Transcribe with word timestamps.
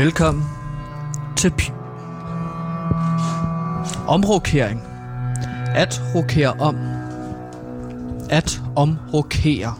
Velkommen 0.00 0.44
til 1.36 1.50
Pi. 1.50 1.70
Omrokering. 4.08 4.82
At 5.74 6.02
rokere 6.14 6.52
om. 6.52 6.76
At 8.30 8.62
omrokere. 8.76 9.74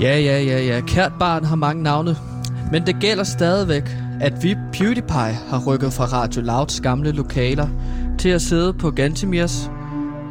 Ja, 0.00 0.18
ja, 0.18 0.42
ja, 0.42 0.60
ja. 0.60 0.80
Kært 0.80 1.12
barn 1.18 1.44
har 1.44 1.56
mange 1.56 1.82
navne. 1.82 2.16
Men 2.72 2.86
det 2.86 2.96
gælder 3.00 3.24
stadigvæk, 3.24 3.96
at 4.20 4.42
vi 4.42 4.56
PewDiePie 4.72 5.38
har 5.48 5.66
rykket 5.66 5.92
fra 5.92 6.04
Radio 6.04 6.42
Louds 6.42 6.80
gamle 6.80 7.12
lokaler 7.12 7.68
til 8.18 8.28
at 8.28 8.42
sidde 8.42 8.72
på 8.72 8.90
Gantimirs, 8.90 9.70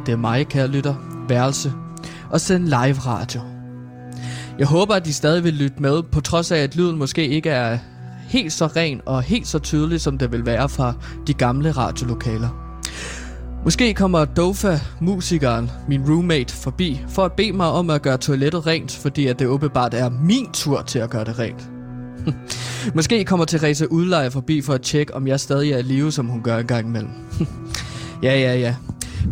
det 0.06 0.12
er 0.12 0.16
mig, 0.16 0.48
kære 0.48 0.68
lytter, 0.68 0.94
værelse, 1.28 1.72
og 2.30 2.40
sende 2.40 2.66
live 2.66 2.98
radio. 2.98 3.40
Jeg 4.58 4.66
håber, 4.66 4.94
at 4.94 5.04
de 5.04 5.12
stadig 5.12 5.44
vil 5.44 5.54
lytte 5.54 5.82
med, 5.82 6.02
på 6.02 6.20
trods 6.20 6.52
af, 6.52 6.58
at 6.58 6.76
lyden 6.76 6.98
måske 6.98 7.28
ikke 7.28 7.50
er 7.50 7.78
helt 8.32 8.52
så 8.52 8.66
ren 8.66 9.00
og 9.06 9.22
helt 9.22 9.46
så 9.46 9.58
tydelig, 9.58 10.00
som 10.00 10.18
det 10.18 10.32
vil 10.32 10.46
være 10.46 10.68
fra 10.68 10.94
de 11.26 11.34
gamle 11.34 11.70
radiolokaler. 11.70 12.48
Måske 13.64 13.94
kommer 13.94 14.24
Dofa, 14.24 14.78
musikeren, 15.00 15.70
min 15.88 16.02
roommate, 16.08 16.54
forbi 16.54 17.00
for 17.08 17.24
at 17.24 17.32
bede 17.32 17.52
mig 17.52 17.66
om 17.66 17.90
at 17.90 18.02
gøre 18.02 18.16
toilettet 18.18 18.66
rent, 18.66 18.92
fordi 18.92 19.26
at 19.26 19.38
det 19.38 19.46
åbenbart 19.46 19.94
er 19.94 20.10
min 20.10 20.52
tur 20.52 20.82
til 20.82 20.98
at 20.98 21.10
gøre 21.10 21.24
det 21.24 21.38
rent. 21.38 21.70
Måske 22.96 23.24
kommer 23.24 23.44
Therese 23.44 23.92
Udleje 23.92 24.30
forbi 24.30 24.62
for 24.62 24.72
at 24.74 24.82
tjekke, 24.82 25.14
om 25.14 25.26
jeg 25.26 25.40
stadig 25.40 25.72
er 25.72 25.78
i 25.78 25.82
live, 25.82 26.12
som 26.12 26.26
hun 26.26 26.42
gør 26.42 26.58
en 26.58 26.66
gang 26.66 26.86
imellem. 26.86 27.10
ja, 28.22 28.40
ja, 28.40 28.54
ja. 28.54 28.76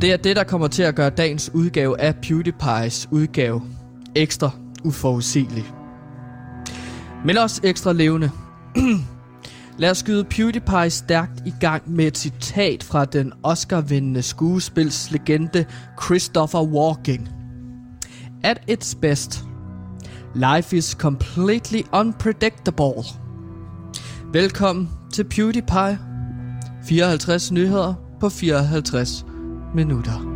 Det 0.01 0.13
er 0.13 0.17
det, 0.17 0.37
der 0.37 0.45
kommer 0.45 0.69
til 0.69 0.83
at 0.83 0.95
gøre 0.95 1.11
dagens 1.11 1.51
udgave 1.55 2.01
af 2.01 2.15
PewDiePie's 2.27 3.09
udgave 3.11 3.63
ekstra 4.15 4.51
uforudsigelig. 4.85 5.65
Men 7.25 7.37
også 7.37 7.61
ekstra 7.65 7.93
levende. 7.93 8.31
Lad 9.79 9.91
os 9.91 9.99
skyde 9.99 10.25
PewDiePie 10.25 10.91
stærkt 10.91 11.43
i 11.47 11.53
gang 11.61 11.91
med 11.91 12.05
et 12.05 12.19
citat 12.19 12.83
fra 12.83 13.05
den 13.05 13.33
Oscar-vindende 13.43 14.23
skuespilslegende 14.23 15.65
Christopher 16.05 16.63
Walking. 16.63 17.29
At 18.43 18.61
its 18.69 18.95
best, 18.95 19.45
life 20.35 20.77
is 20.77 20.91
completely 20.91 21.83
unpredictable. 21.93 23.05
Velkommen 24.33 24.89
til 25.13 25.25
PewDiePie. 25.25 25.99
54 26.85 27.53
nyheder 27.53 27.95
på 28.21 28.29
54 28.29 29.27
minutter. 29.75 30.31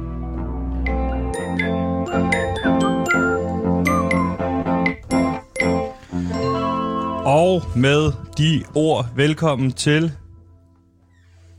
Og 7.34 7.62
med 7.76 8.12
de 8.38 8.64
ord, 8.74 9.06
velkommen 9.16 9.72
til 9.72 10.12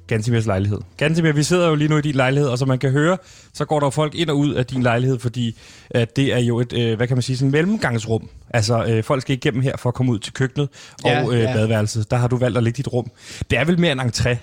Gansimirs 0.08 0.46
lejlighed. 0.46 0.80
Gansimir, 0.98 1.32
vi 1.32 1.44
sidder 1.44 1.70
jo 1.70 1.76
lige 1.76 1.88
nu 1.88 1.98
i 1.98 2.02
din 2.02 2.16
lejlighed, 2.16 2.50
og 2.50 2.58
som 2.58 2.68
man 2.68 2.80
kan 2.80 2.92
høre, 2.92 3.18
så 3.54 3.66
går 3.66 3.80
der 3.80 3.90
folk 3.90 4.16
ind 4.16 4.30
og 4.30 4.38
ud 4.38 4.54
af 4.54 4.66
din 4.66 4.84
lejlighed, 4.84 5.20
fordi 5.20 5.58
at 5.90 6.16
det 6.16 6.34
er 6.34 6.40
jo 6.40 6.60
et, 6.60 6.74
øh, 6.74 6.98
hvad 6.98 7.08
kan 7.08 7.18
man 7.18 7.22
sige, 7.22 7.38
sådan 7.38 7.48
et 7.48 7.52
mellemgangsrum. 7.52 8.30
Altså, 8.50 8.86
øh, 8.86 9.04
folk 9.04 9.22
skal 9.22 9.36
igennem 9.36 9.62
her 9.62 9.78
for 9.78 9.90
at 9.90 9.94
komme 9.96 10.12
ud 10.12 10.20
til 10.20 10.34
køkkenet 10.34 10.70
Ja, 11.06 11.24
og 11.24 11.34
øh, 11.34 11.40
ja. 11.40 11.54
badeværelset. 11.54 12.12
Der 12.12 12.18
har 12.18 12.28
du 12.28 12.38
valgt 12.38 12.58
at 12.58 12.64
lægge 12.64 12.78
dit 12.78 12.94
rum. 12.94 13.12
Det 13.50 13.60
er 13.60 13.66
vel 13.66 13.80
mere 13.80 13.92
en 13.92 14.00
entré, 14.00 14.36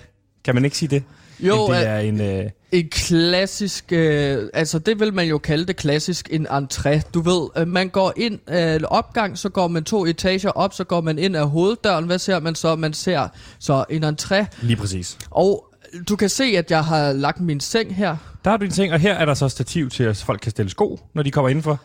kan 0.45 0.55
man 0.55 0.65
ikke 0.65 0.77
sige 0.77 0.89
det? 0.89 1.03
Jo, 1.39 1.65
End 1.65 1.75
det 1.75 1.87
er 1.87 1.97
en... 1.97 2.21
Øh, 2.21 2.49
En 2.71 2.89
klassisk, 2.89 3.85
øh, 3.91 4.49
altså 4.53 4.79
det 4.79 4.99
vil 4.99 5.13
man 5.13 5.27
jo 5.27 5.37
kalde 5.37 5.65
det 5.65 5.75
klassisk 5.75 6.27
en 6.31 6.47
entré. 6.47 7.01
Du 7.13 7.21
ved, 7.21 7.49
øh, 7.57 7.67
man 7.67 7.89
går 7.89 8.13
ind 8.17 8.39
øh, 8.49 8.79
opgang, 8.87 9.37
så 9.37 9.49
går 9.49 9.67
man 9.67 9.83
to 9.83 10.05
etager 10.05 10.49
op, 10.49 10.73
så 10.73 10.83
går 10.83 11.01
man 11.01 11.19
ind 11.19 11.35
af 11.35 11.49
hoveddøren. 11.49 12.05
Hvad 12.05 12.19
ser 12.19 12.39
man 12.39 12.55
så? 12.55 12.75
Man 12.75 12.93
ser 12.93 13.27
så 13.59 13.85
en 13.89 14.03
entré. 14.03 14.45
lige 14.61 14.75
præcis. 14.75 15.17
Og 15.29 15.65
du 16.09 16.15
kan 16.15 16.29
se, 16.29 16.43
at 16.43 16.71
jeg 16.71 16.85
har 16.85 17.11
lagt 17.11 17.39
min 17.39 17.59
seng 17.59 17.95
her. 17.95 18.15
Der 18.43 18.49
har 18.49 18.57
du 18.57 18.65
din 18.65 18.71
ting, 18.73 18.93
og 18.93 18.99
her 18.99 19.13
er 19.13 19.25
der 19.25 19.33
så 19.33 19.49
stativ 19.49 19.89
til, 19.89 20.03
at 20.03 20.17
folk 20.17 20.39
kan 20.41 20.51
stille 20.51 20.69
sko, 20.71 20.99
når 21.13 21.23
de 21.23 21.31
kommer 21.31 21.49
indenfor. 21.49 21.79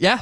Ja, 0.00 0.18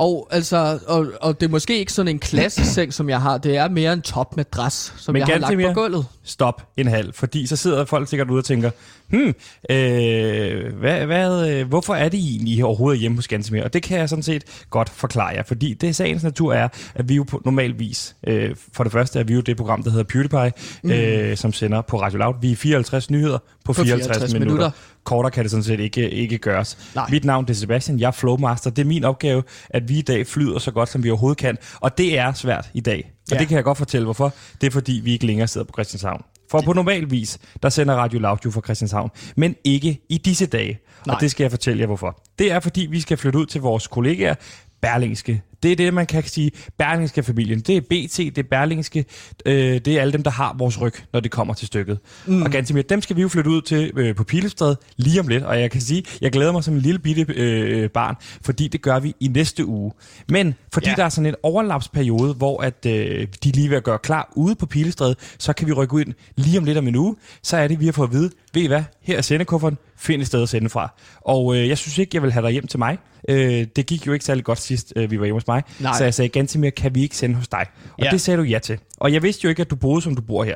og, 0.00 0.28
altså, 0.30 0.78
og, 0.86 1.06
og 1.20 1.40
det 1.40 1.46
er 1.46 1.50
måske 1.50 1.78
ikke 1.78 1.92
sådan 1.92 2.08
en 2.08 2.18
klassisk 2.18 2.72
seng, 2.74 2.94
som 2.94 3.08
jeg 3.08 3.20
har. 3.20 3.38
Det 3.38 3.56
er 3.56 3.68
mere 3.68 3.92
en 3.92 4.02
topmadras, 4.02 4.94
som 4.96 5.12
Men 5.12 5.20
jeg 5.20 5.26
har 5.26 5.38
lagt 5.38 5.74
på 5.74 5.80
gulvet. 5.80 6.06
stop 6.24 6.66
en 6.76 6.86
halv, 6.86 7.12
fordi 7.12 7.46
så 7.46 7.56
sidder 7.56 7.84
folk 7.84 8.08
sikkert 8.08 8.30
ude 8.30 8.38
og 8.38 8.44
tænker, 8.44 8.70
hmm, 9.10 9.34
øh, 9.70 10.74
hvad, 10.78 11.06
hvad, 11.06 11.50
øh, 11.50 11.68
hvorfor 11.68 11.94
er 11.94 12.08
det 12.08 12.20
egentlig 12.20 12.64
overhovedet 12.64 13.00
hjemme 13.00 13.16
hos 13.18 13.28
Gantemir? 13.28 13.62
Og 13.62 13.72
det 13.72 13.82
kan 13.82 13.98
jeg 13.98 14.08
sådan 14.08 14.22
set 14.22 14.44
godt 14.70 14.88
forklare 14.88 15.26
jer, 15.28 15.42
fordi 15.42 15.74
det 15.74 15.96
sagens 15.96 16.22
natur 16.22 16.52
er, 16.54 16.68
at 16.94 17.08
vi 17.08 17.14
jo 17.14 17.22
på 17.22 17.42
normalvis, 17.44 18.16
øh, 18.26 18.54
for 18.72 18.84
det 18.84 18.92
første 18.92 19.18
er 19.18 19.24
vi 19.24 19.34
jo 19.34 19.40
det 19.40 19.56
program, 19.56 19.82
der 19.82 19.90
hedder 19.90 20.04
PewDiePie, 20.04 20.52
mm. 20.82 20.90
øh, 20.90 21.36
som 21.36 21.52
sender 21.52 21.80
på 21.80 22.00
Radio 22.00 22.18
Loud. 22.18 22.34
Vi 22.40 22.52
er 22.52 22.56
54 22.56 23.10
nyheder 23.10 23.38
på, 23.64 23.72
54, 23.72 24.06
54 24.06 24.32
minutter. 24.32 24.54
minutter. 24.54 24.70
Kortere 25.04 25.30
kan 25.30 25.42
det 25.44 25.50
sådan 25.50 25.64
set 25.64 25.80
ikke, 25.80 26.10
ikke 26.10 26.38
gøres. 26.38 26.78
Nej. 26.94 27.06
Mit 27.10 27.24
navn 27.24 27.44
det 27.44 27.50
er 27.50 27.54
Sebastian, 27.54 28.00
jeg 28.00 28.06
er 28.06 28.10
Flowmaster. 28.10 28.70
Det 28.70 28.82
er 28.82 28.86
min 28.86 29.04
opgave, 29.04 29.42
at 29.70 29.88
vi 29.88 29.98
i 29.98 30.02
dag 30.02 30.26
flyder 30.26 30.58
så 30.58 30.70
godt, 30.70 30.88
som 30.88 31.04
vi 31.04 31.10
overhovedet 31.10 31.38
kan. 31.38 31.56
Og 31.80 31.98
det 31.98 32.18
er 32.18 32.32
svært 32.32 32.70
i 32.74 32.80
dag. 32.80 33.12
Og 33.30 33.34
Ja. 33.34 33.38
det 33.38 33.48
kan 33.48 33.56
jeg 33.56 33.64
godt 33.64 33.78
fortælle, 33.78 34.04
hvorfor. 34.04 34.34
Det 34.60 34.66
er 34.66 34.70
fordi, 34.70 35.00
vi 35.04 35.12
ikke 35.12 35.26
længere 35.26 35.48
sidder 35.48 35.64
på 35.64 35.72
Christianshavn. 35.72 36.22
For 36.50 36.60
på 36.60 36.72
normal 36.72 37.10
vis, 37.10 37.38
der 37.62 37.68
sender 37.68 37.94
Radio 37.94 38.18
Loud 38.18 38.38
jo 38.44 38.50
fra 38.50 38.60
Christianshavn, 38.60 39.10
men 39.36 39.56
ikke 39.64 40.00
i 40.08 40.18
disse 40.18 40.46
dage. 40.46 40.78
Nej. 41.06 41.14
Og 41.14 41.20
det 41.20 41.30
skal 41.30 41.44
jeg 41.44 41.50
fortælle 41.50 41.80
jer, 41.80 41.86
hvorfor. 41.86 42.22
Det 42.38 42.52
er 42.52 42.60
fordi, 42.60 42.86
vi 42.90 43.00
skal 43.00 43.16
flytte 43.16 43.38
ud 43.38 43.46
til 43.46 43.60
vores 43.60 43.86
kollegaer, 43.86 44.34
Berlingske. 44.80 45.42
Det 45.62 45.72
er 45.72 45.76
det, 45.76 45.94
man 45.94 46.06
kan 46.06 46.24
sige, 46.24 46.50
Berlingske 46.78 47.22
familien. 47.22 47.60
Det 47.60 47.76
er 47.76 47.80
BT, 47.80 48.16
det 48.16 48.38
er 48.38 48.42
Berlingske, 48.50 49.04
øh, 49.46 49.54
det 49.54 49.88
er 49.88 50.00
alle 50.00 50.12
dem, 50.12 50.22
der 50.22 50.30
har 50.30 50.54
vores 50.58 50.80
ryg, 50.80 50.92
når 51.12 51.20
det 51.20 51.30
kommer 51.30 51.54
til 51.54 51.66
stykket. 51.66 51.98
Mm. 52.26 52.42
Og 52.42 52.50
ganske 52.50 52.74
mere, 52.74 52.84
dem 52.88 53.02
skal 53.02 53.16
vi 53.16 53.22
jo 53.22 53.28
flytte 53.28 53.50
ud 53.50 53.62
til 53.62 53.92
øh, 53.96 54.14
på 54.14 54.24
Pilestræde 54.24 54.76
lige 54.96 55.20
om 55.20 55.28
lidt. 55.28 55.42
Og 55.44 55.60
jeg 55.60 55.70
kan 55.70 55.80
sige, 55.80 56.04
jeg 56.20 56.32
glæder 56.32 56.52
mig 56.52 56.64
som 56.64 56.74
en 56.74 56.80
lille 56.80 56.98
bitte 56.98 57.26
øh, 57.28 57.90
barn, 57.90 58.14
fordi 58.44 58.68
det 58.68 58.82
gør 58.82 59.00
vi 59.00 59.14
i 59.20 59.28
næste 59.28 59.66
uge. 59.66 59.92
Men 60.28 60.54
fordi 60.72 60.88
Ja. 60.88 60.94
der 60.94 61.04
er 61.04 61.08
sådan 61.08 61.26
en 61.26 61.34
overlapsperiode, 61.42 62.34
hvor 62.34 62.62
at, 62.62 62.86
øh, 62.86 63.26
de 63.44 63.50
lige 63.52 63.70
ved 63.70 63.76
at 63.76 63.84
gøre 63.84 63.98
klar 63.98 64.32
ude 64.36 64.54
på 64.54 64.66
Pilestræde, 64.66 65.14
så 65.38 65.52
kan 65.52 65.66
vi 65.68 65.72
rykke 65.72 65.94
ud 65.94 66.04
lige 66.36 66.58
om 66.58 66.64
lidt 66.64 66.78
om 66.78 66.88
en 66.88 66.96
uge. 66.96 67.16
Så 67.42 67.56
er 67.56 67.68
det, 67.68 67.80
vi 67.80 67.84
har 67.84 67.92
fået 67.92 68.06
at 68.08 68.12
vide, 68.12 68.30
ved 68.54 68.62
I 68.62 68.66
hvad, 68.66 68.82
her 69.02 69.16
er 69.16 69.22
sendekufferen, 69.22 69.78
find 70.00 70.20
et 70.22 70.26
sted 70.26 70.42
at 70.42 70.48
sende 70.48 70.68
fra. 70.68 70.92
Og 71.20 71.56
øh, 71.56 71.68
jeg 71.68 71.78
synes 71.78 71.98
ikke, 71.98 72.10
jeg 72.14 72.22
vil 72.22 72.32
have 72.32 72.44
dig 72.46 72.52
hjem 72.52 72.66
til 72.66 72.78
mig. 72.78 72.98
Øh, 73.28 73.66
det 73.76 73.86
gik 73.86 74.06
jo 74.06 74.12
ikke 74.12 74.24
særlig 74.24 74.44
godt 74.44 74.60
sidst, 74.60 74.92
øh, 74.96 75.10
vi 75.10 75.18
var 75.18 75.24
hjemme 75.24 75.36
hos 75.36 75.46
mig. 75.46 75.62
Nej. 75.80 75.98
Så 75.98 76.04
jeg 76.04 76.14
sagde, 76.14 76.28
Gantemir, 76.28 76.70
kan 76.70 76.94
vi 76.94 77.02
ikke 77.02 77.16
sende 77.16 77.34
hos 77.36 77.48
dig? 77.48 77.66
Og 77.98 78.04
Ja. 78.04 78.10
det 78.10 78.20
sagde 78.20 78.38
du 78.38 78.42
ja 78.42 78.58
til. 78.58 78.78
Og 78.96 79.12
jeg 79.12 79.22
vidste 79.22 79.44
jo 79.44 79.48
ikke, 79.48 79.60
at 79.62 79.70
du 79.70 79.76
boede, 79.76 80.02
som 80.02 80.14
du 80.16 80.22
bor 80.22 80.44
her. 80.44 80.54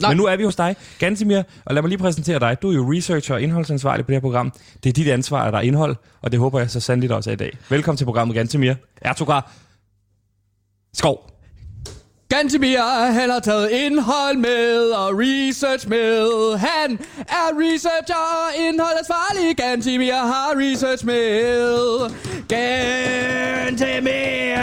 Nej. 0.00 0.10
Men 0.10 0.16
nu 0.16 0.24
er 0.24 0.36
vi 0.36 0.44
hos 0.44 0.56
dig, 0.56 0.76
Gantemir, 0.98 1.42
og 1.64 1.74
lad 1.74 1.82
mig 1.82 1.88
lige 1.88 1.98
præsentere 1.98 2.38
dig. 2.38 2.56
Du 2.62 2.70
er 2.70 2.74
jo 2.74 2.92
researcher 2.92 3.34
og 3.34 3.42
indholdsansvarlig 3.42 4.04
på 4.06 4.10
det 4.10 4.14
her 4.16 4.20
program. 4.20 4.52
Det 4.84 4.88
er 4.88 4.92
dit 4.92 5.08
ansvar, 5.08 5.42
at 5.44 5.52
der 5.52 5.58
er 5.58 5.62
indhold, 5.62 5.96
og 6.22 6.32
det 6.32 6.40
håber 6.40 6.58
jeg 6.58 6.70
så 6.70 6.80
sandeligt 6.80 7.12
også 7.12 7.30
er 7.30 7.34
i 7.34 7.36
dag. 7.36 7.56
Velkommen 7.68 7.96
til 7.96 8.04
programmet, 8.04 8.34
Gantemir. 8.34 8.74
Ertogar. 9.02 9.52
Skov. 10.94 11.30
Gantemir, 12.30 13.10
han 13.12 13.30
har 13.30 13.40
taget 13.40 13.70
indhold 13.70 14.36
med 14.36 14.90
og 14.90 15.10
research 15.14 15.88
med. 15.88 16.56
Han 16.58 16.98
er 17.28 17.50
researcher 17.54 18.50
indholdets 18.58 18.68
indholdansvarlig. 18.68 19.56
Gantemir 19.56 20.12
har 20.12 20.52
research 20.56 21.06
med. 21.06 22.10
Gantemir 22.48 24.56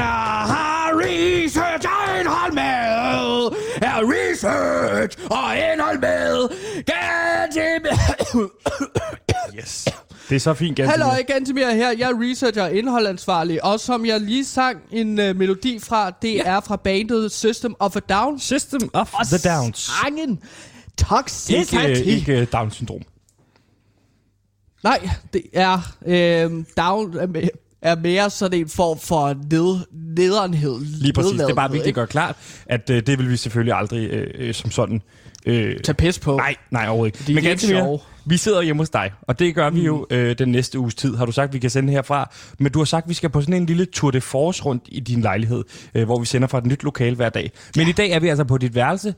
har 0.53 0.91
research 0.95 1.87
og 1.87 2.19
indhold 2.19 2.53
med. 2.53 3.57
Er 3.81 3.99
research 4.13 5.17
og 5.29 5.57
indhold 5.71 5.99
med. 5.99 6.49
Gantemir... 6.85 7.93
Yes. 9.59 9.87
Det 10.29 10.35
er 10.35 10.39
så 10.39 10.53
fint, 10.53 10.75
Gantemir. 10.75 11.05
Hallo, 11.05 11.23
Gantemir 11.27 11.69
her. 11.71 11.89
Jeg 11.97 12.09
er 12.11 12.21
researcher 12.21 12.63
og 12.63 12.73
indholdansvarlig. 12.73 13.63
Og 13.65 13.79
som 13.79 14.05
jeg 14.05 14.21
lige 14.21 14.45
sang 14.45 14.77
en 14.91 15.09
uh, 15.19 15.35
melodi 15.35 15.79
fra, 15.79 16.09
det 16.21 16.33
ja. 16.35 16.41
er 16.45 16.59
fra 16.59 16.75
bandet 16.75 17.31
System 17.31 17.75
of 17.79 17.95
a 17.95 17.99
Down. 17.99 18.39
System 18.39 18.89
of 18.93 19.13
Og 19.13 19.25
the 19.27 19.49
Downs. 19.49 19.89
sangen 20.03 20.39
Toxicity. 20.97 21.75
Ikke, 21.75 22.03
ikke 22.03 22.39
øh, 22.41 22.47
Down-syndrom. 22.53 23.01
Nej, 24.83 25.09
det 25.33 25.41
er 25.53 25.95
øh, 26.05 26.51
Down 26.77 27.17
er 27.17 27.27
me- 27.27 27.63
er 27.81 27.95
mere 27.95 28.29
sådan 28.29 28.59
en 28.59 28.69
form 28.69 28.99
for 28.99 29.33
ned, 29.51 29.77
nederenhed. 30.15 30.79
Lige 30.81 31.13
præcis. 31.13 31.31
Det 31.31 31.41
er 31.49 31.53
bare 31.53 31.71
vigtigt 31.71 31.87
at 31.87 31.95
gøre 31.95 32.07
klart, 32.07 32.35
at 32.65 32.89
øh, 32.89 33.07
det 33.07 33.19
vil 33.19 33.29
vi 33.29 33.37
selvfølgelig 33.37 33.73
aldrig 33.73 34.09
øh, 34.09 34.27
øh, 34.47 34.53
som 34.53 34.71
sådan... 34.71 35.01
Øh, 35.45 35.79
Tag 35.79 35.97
pis 35.97 36.19
på. 36.19 36.37
Nej, 36.37 36.55
nej, 36.71 36.87
overhovedet 36.87 37.19
ikke. 37.19 37.27
De 37.27 37.31
er 37.31 37.35
Men 37.35 37.37
ikke 37.37 37.49
Gantemir, 37.49 37.79
sjove. 37.79 37.99
Vi 38.29 38.37
sidder 38.37 38.61
hjemme 38.61 38.81
hos 38.81 38.89
dig, 38.89 39.11
og 39.21 39.39
det 39.39 39.55
gør 39.55 39.69
vi 39.69 39.81
jo 39.85 40.07
øh, 40.09 40.37
den 40.37 40.49
næste 40.49 40.79
uges 40.79 40.95
tid. 40.95 41.15
Har 41.15 41.25
du 41.25 41.31
sagt, 41.31 41.53
vi 41.53 41.59
kan 41.59 41.69
sende 41.69 41.93
herfra. 41.93 42.31
Men 42.59 42.71
du 42.71 42.79
har 42.79 42.85
sagt, 42.85 43.09
vi 43.09 43.13
skal 43.13 43.29
på 43.29 43.41
sådan 43.41 43.53
en 43.53 43.65
lille 43.65 43.85
tour 43.85 44.11
de 44.11 44.21
force 44.21 44.63
rundt 44.63 44.83
i 44.87 44.99
din 44.99 45.21
lejlighed, 45.21 45.63
øh, 45.95 46.05
hvor 46.05 46.19
vi 46.19 46.25
sender 46.25 46.47
fra 46.47 46.57
et 46.57 46.65
nyt 46.65 46.83
lokal 46.83 47.15
hver 47.15 47.29
dag. 47.29 47.51
Men 47.75 47.87
i 47.87 47.91
dag 47.91 48.09
er 48.11 48.19
vi 48.19 48.27
altså 48.27 48.43
på 48.43 48.57
dit 48.57 48.75
værelse. 48.75 49.15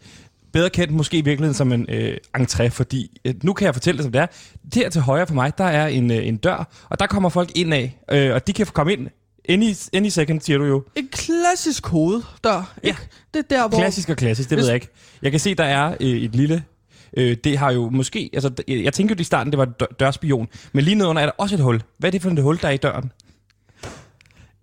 Bedre 0.53 0.69
kendt 0.69 0.93
måske 0.93 1.17
i 1.17 1.21
virkeligheden 1.21 1.53
som 1.53 1.71
en 1.71 1.85
øh, 1.89 2.17
entré, 2.37 2.67
fordi 2.67 3.19
øh, 3.25 3.33
nu 3.43 3.53
kan 3.53 3.65
jeg 3.65 3.73
fortælle 3.75 3.97
det, 3.97 4.03
som 4.03 4.11
det 4.11 4.21
er. 4.21 4.25
Der 4.73 4.89
til 4.89 5.01
højre 5.01 5.27
for 5.27 5.33
mig, 5.33 5.57
der 5.57 5.63
er 5.63 5.87
en, 5.87 6.11
øh, 6.11 6.27
en 6.27 6.37
dør, 6.37 6.69
og 6.89 6.99
der 6.99 7.07
kommer 7.07 7.29
folk 7.29 7.51
ind 7.55 7.73
af, 7.73 7.99
øh, 8.11 8.33
og 8.33 8.47
de 8.47 8.53
kan 8.53 8.65
komme 8.65 8.93
ind 8.93 9.07
Any, 9.49 9.73
any 9.93 10.07
second, 10.07 10.41
siger 10.41 10.57
du 10.57 10.65
jo. 10.65 10.83
En 10.95 11.07
klassisk 11.11 11.87
hoved 11.87 12.21
der. 12.43 12.73
Ja. 12.83 12.95
Det 13.33 13.39
er 13.39 13.55
der, 13.55 13.67
hvor... 13.67 13.77
Klassisk 13.77 14.09
og 14.09 14.17
klassisk, 14.17 14.49
det 14.49 14.57
Hvis- 14.57 14.63
ved 14.63 14.67
jeg 14.67 14.75
ikke. 14.75 14.87
Jeg 15.21 15.31
kan 15.31 15.39
se, 15.39 15.55
der 15.55 15.63
er 15.63 15.95
øh, 15.99 16.07
et 16.07 16.35
lille... 16.35 16.63
Øh, 17.17 17.37
det 17.43 17.57
har 17.57 17.71
jo 17.71 17.89
måske... 17.89 18.29
Altså, 18.33 18.51
jeg, 18.67 18.83
jeg 18.83 18.93
tænker 18.93 19.15
jo 19.15 19.21
i 19.21 19.23
starten, 19.23 19.51
det 19.51 19.57
var 19.57 19.65
et 19.65 19.99
dørspion. 19.99 20.47
Men 20.73 20.83
lige 20.83 20.95
nedenunder 20.95 21.21
er 21.21 21.25
der 21.25 21.33
også 21.37 21.55
et 21.55 21.61
hul. 21.61 21.81
Hvad 21.97 22.09
er 22.09 22.11
det 22.11 22.21
for 22.21 22.29
et 22.29 22.41
hul, 22.41 22.59
der 22.61 22.67
er 22.67 22.71
i 22.71 22.77
døren? 22.77 23.11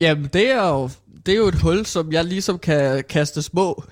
Jamen, 0.00 0.30
det 0.32 0.50
er 0.50 0.68
jo, 0.68 0.90
det 1.26 1.32
er 1.32 1.38
jo 1.38 1.46
et 1.46 1.54
hul, 1.54 1.86
som 1.86 2.12
jeg 2.12 2.24
ligesom 2.24 2.58
kan 2.58 3.04
kaste 3.08 3.42
små, 3.42 3.84